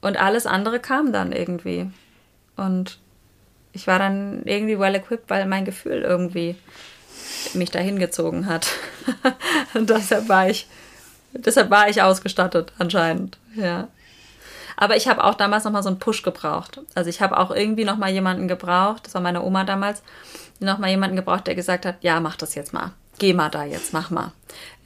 Und 0.00 0.20
alles 0.20 0.44
andere 0.44 0.80
kam 0.80 1.12
dann 1.12 1.32
irgendwie. 1.32 1.88
Und 2.56 2.98
ich 3.74 3.86
war 3.86 3.98
dann 3.98 4.42
irgendwie 4.44 4.78
well 4.78 4.94
equipped, 4.94 5.28
weil 5.28 5.46
mein 5.46 5.64
Gefühl 5.64 6.02
irgendwie 6.02 6.56
mich 7.52 7.70
dahin 7.70 7.98
gezogen 7.98 8.46
hat. 8.46 8.68
und 9.74 9.90
deshalb 9.90 10.28
war 10.28 10.48
ich, 10.48 10.66
deshalb 11.32 11.70
war 11.70 11.88
ich 11.88 12.00
ausgestattet 12.00 12.72
anscheinend. 12.78 13.36
Ja. 13.56 13.88
Aber 14.76 14.96
ich 14.96 15.08
habe 15.08 15.22
auch 15.22 15.34
damals 15.34 15.64
nochmal 15.64 15.82
so 15.82 15.88
einen 15.88 15.98
Push 15.98 16.22
gebraucht. 16.22 16.80
Also 16.94 17.10
ich 17.10 17.20
habe 17.20 17.38
auch 17.38 17.50
irgendwie 17.50 17.84
nochmal 17.84 18.10
jemanden 18.10 18.48
gebraucht, 18.48 19.06
das 19.06 19.14
war 19.14 19.20
meine 19.20 19.42
Oma 19.42 19.64
damals, 19.64 20.02
nochmal 20.60 20.90
jemanden 20.90 21.16
gebraucht, 21.16 21.46
der 21.46 21.54
gesagt 21.54 21.84
hat, 21.84 21.96
ja, 22.00 22.18
mach 22.20 22.36
das 22.36 22.54
jetzt 22.54 22.72
mal. 22.72 22.92
Geh 23.18 23.32
mal 23.32 23.48
da 23.48 23.64
jetzt, 23.64 23.92
mach 23.92 24.10
mal. 24.10 24.32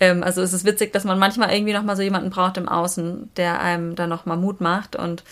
Ähm, 0.00 0.22
also 0.22 0.42
es 0.42 0.52
ist 0.52 0.66
witzig, 0.66 0.92
dass 0.92 1.04
man 1.04 1.18
manchmal 1.18 1.52
irgendwie 1.52 1.72
nochmal 1.72 1.96
so 1.96 2.02
jemanden 2.02 2.28
braucht 2.28 2.58
im 2.58 2.68
Außen, 2.68 3.30
der 3.36 3.60
einem 3.60 3.96
da 3.96 4.06
nochmal 4.06 4.36
Mut 4.36 4.60
macht. 4.60 4.96
Und 4.96 5.24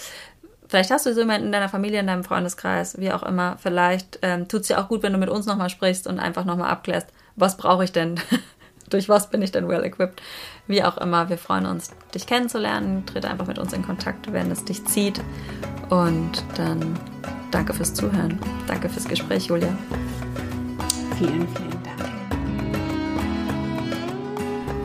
vielleicht 0.69 0.91
hast 0.91 1.07
du 1.07 1.15
so 1.15 1.21
jemanden 1.21 1.47
in 1.47 1.53
deiner 1.53 1.69
Familie, 1.69 2.01
in 2.01 2.07
deinem 2.07 2.25
Freundeskreis, 2.25 2.99
wie 2.99 3.13
auch 3.13 3.23
immer. 3.23 3.57
Vielleicht 3.59 4.19
ähm, 4.23 4.49
tut 4.49 4.63
es 4.63 4.67
dir 4.69 4.81
auch 4.81 4.89
gut, 4.89 5.03
wenn 5.03 5.13
du 5.13 5.19
mit 5.19 5.29
uns 5.29 5.47
nochmal 5.47 5.71
sprichst 5.71 6.07
und 6.07 6.19
einfach 6.19 6.45
nochmal 6.45 6.71
abklärst, 6.71 7.09
was 7.37 7.57
brauche 7.57 7.85
ich 7.85 7.93
denn? 7.93 8.21
Durch 8.91 9.09
was 9.09 9.31
bin 9.31 9.43
ich 9.43 9.51
denn 9.51 9.69
well 9.69 9.83
equipped? 9.83 10.23
Wie 10.69 10.85
auch 10.85 10.97
immer, 10.99 11.29
wir 11.29 11.39
freuen 11.39 11.67
uns, 11.67 11.91
dich 12.15 12.27
kennenzulernen. 12.27 13.05
Trete 13.05 13.29
einfach 13.29 13.47
mit 13.47 13.59
uns 13.59 13.73
in 13.73 13.85
Kontakt, 13.85 14.33
wenn 14.33 14.51
es 14.51 14.65
dich 14.65 14.85
zieht. 14.85 15.21
Und 15.91 16.45
dann 16.57 16.97
danke 17.51 17.75
fürs 17.75 17.95
Zuhören. 17.95 18.39
Danke 18.69 18.89
fürs 18.89 19.09
Gespräch, 19.09 19.47
Julia. 19.47 19.77
Vielen, 21.19 21.49
vielen 21.49 21.76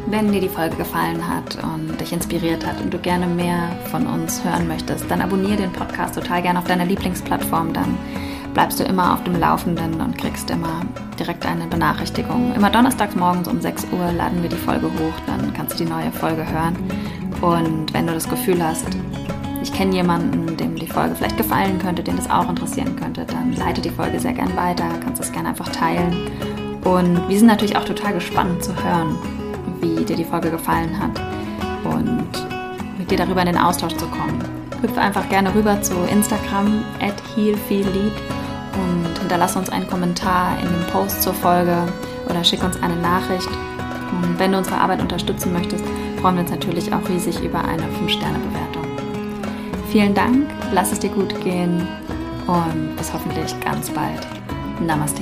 Wenn 0.07 0.31
dir 0.31 0.41
die 0.41 0.49
Folge 0.49 0.75
gefallen 0.75 1.25
hat 1.27 1.57
und 1.63 1.99
dich 2.01 2.11
inspiriert 2.11 2.65
hat 2.65 2.81
und 2.81 2.93
du 2.93 2.97
gerne 2.97 3.27
mehr 3.27 3.69
von 3.91 4.07
uns 4.07 4.43
hören 4.43 4.67
möchtest, 4.67 5.09
dann 5.09 5.21
abonniere 5.21 5.57
den 5.57 5.71
Podcast 5.71 6.15
total 6.15 6.41
gerne 6.41 6.59
auf 6.59 6.65
deiner 6.65 6.85
Lieblingsplattform. 6.85 7.71
Dann 7.71 7.97
bleibst 8.53 8.79
du 8.79 8.83
immer 8.83 9.13
auf 9.13 9.23
dem 9.23 9.39
Laufenden 9.39 10.01
und 10.01 10.17
kriegst 10.17 10.49
immer 10.49 10.81
direkt 11.17 11.45
eine 11.45 11.67
Benachrichtigung. 11.67 12.53
Immer 12.55 12.69
donnerstags 12.69 13.15
morgens 13.15 13.47
um 13.47 13.61
6 13.61 13.87
Uhr 13.91 14.11
laden 14.11 14.41
wir 14.41 14.49
die 14.49 14.55
Folge 14.55 14.87
hoch, 14.87 15.13
dann 15.27 15.53
kannst 15.53 15.79
du 15.79 15.85
die 15.85 15.89
neue 15.89 16.11
Folge 16.11 16.45
hören. 16.51 16.75
Und 17.41 17.93
wenn 17.93 18.07
du 18.07 18.13
das 18.13 18.27
Gefühl 18.27 18.61
hast, 18.63 18.87
ich 19.63 19.71
kenne 19.71 19.95
jemanden, 19.95 20.57
dem 20.57 20.75
die 20.75 20.87
Folge 20.87 21.15
vielleicht 21.15 21.37
gefallen 21.37 21.79
könnte, 21.79 22.03
den 22.03 22.17
das 22.17 22.29
auch 22.29 22.49
interessieren 22.49 22.95
könnte, 22.95 23.25
dann 23.25 23.53
leite 23.53 23.81
die 23.81 23.89
Folge 23.89 24.19
sehr 24.19 24.33
gern 24.33 24.55
weiter, 24.55 24.85
kannst 25.03 25.21
es 25.21 25.31
gerne 25.31 25.49
einfach 25.49 25.69
teilen. 25.69 26.27
Und 26.83 27.29
wir 27.29 27.37
sind 27.37 27.47
natürlich 27.47 27.77
auch 27.77 27.85
total 27.85 28.13
gespannt 28.13 28.63
zu 28.63 28.71
hören, 28.83 29.15
wie 29.81 30.05
dir 30.05 30.15
die 30.15 30.23
Folge 30.23 30.51
gefallen 30.51 30.97
hat 30.99 31.19
und 31.83 32.29
mit 32.97 33.11
dir 33.11 33.17
darüber 33.17 33.41
in 33.41 33.47
den 33.47 33.57
Austausch 33.57 33.95
zu 33.95 34.05
kommen. 34.07 34.39
Hüpfe 34.81 34.99
einfach 34.99 35.27
gerne 35.29 35.53
rüber 35.53 35.81
zu 35.81 35.93
Instagram 36.11 36.83
at 37.01 37.15
healfeellead 37.35 38.13
und 38.73 39.19
hinterlass 39.19 39.55
uns 39.55 39.69
einen 39.69 39.87
Kommentar 39.87 40.57
in 40.61 40.67
dem 40.67 40.87
Post 40.91 41.21
zur 41.21 41.33
Folge 41.33 41.77
oder 42.29 42.43
schick 42.43 42.63
uns 42.63 42.81
eine 42.81 42.95
Nachricht. 42.95 43.49
Und 44.11 44.39
wenn 44.39 44.51
du 44.51 44.57
unsere 44.57 44.77
Arbeit 44.77 45.01
unterstützen 45.01 45.53
möchtest, 45.53 45.83
freuen 46.21 46.35
wir 46.35 46.41
uns 46.41 46.51
natürlich 46.51 46.93
auch 46.93 47.07
riesig 47.09 47.41
über 47.43 47.63
eine 47.63 47.83
5-Sterne-Bewertung. 47.83 48.85
Vielen 49.91 50.13
Dank, 50.13 50.47
lass 50.71 50.91
es 50.91 50.99
dir 50.99 51.09
gut 51.09 51.39
gehen 51.43 51.87
und 52.47 52.95
bis 52.97 53.13
hoffentlich 53.13 53.53
ganz 53.61 53.89
bald. 53.89 54.27
Namaste. 54.79 55.21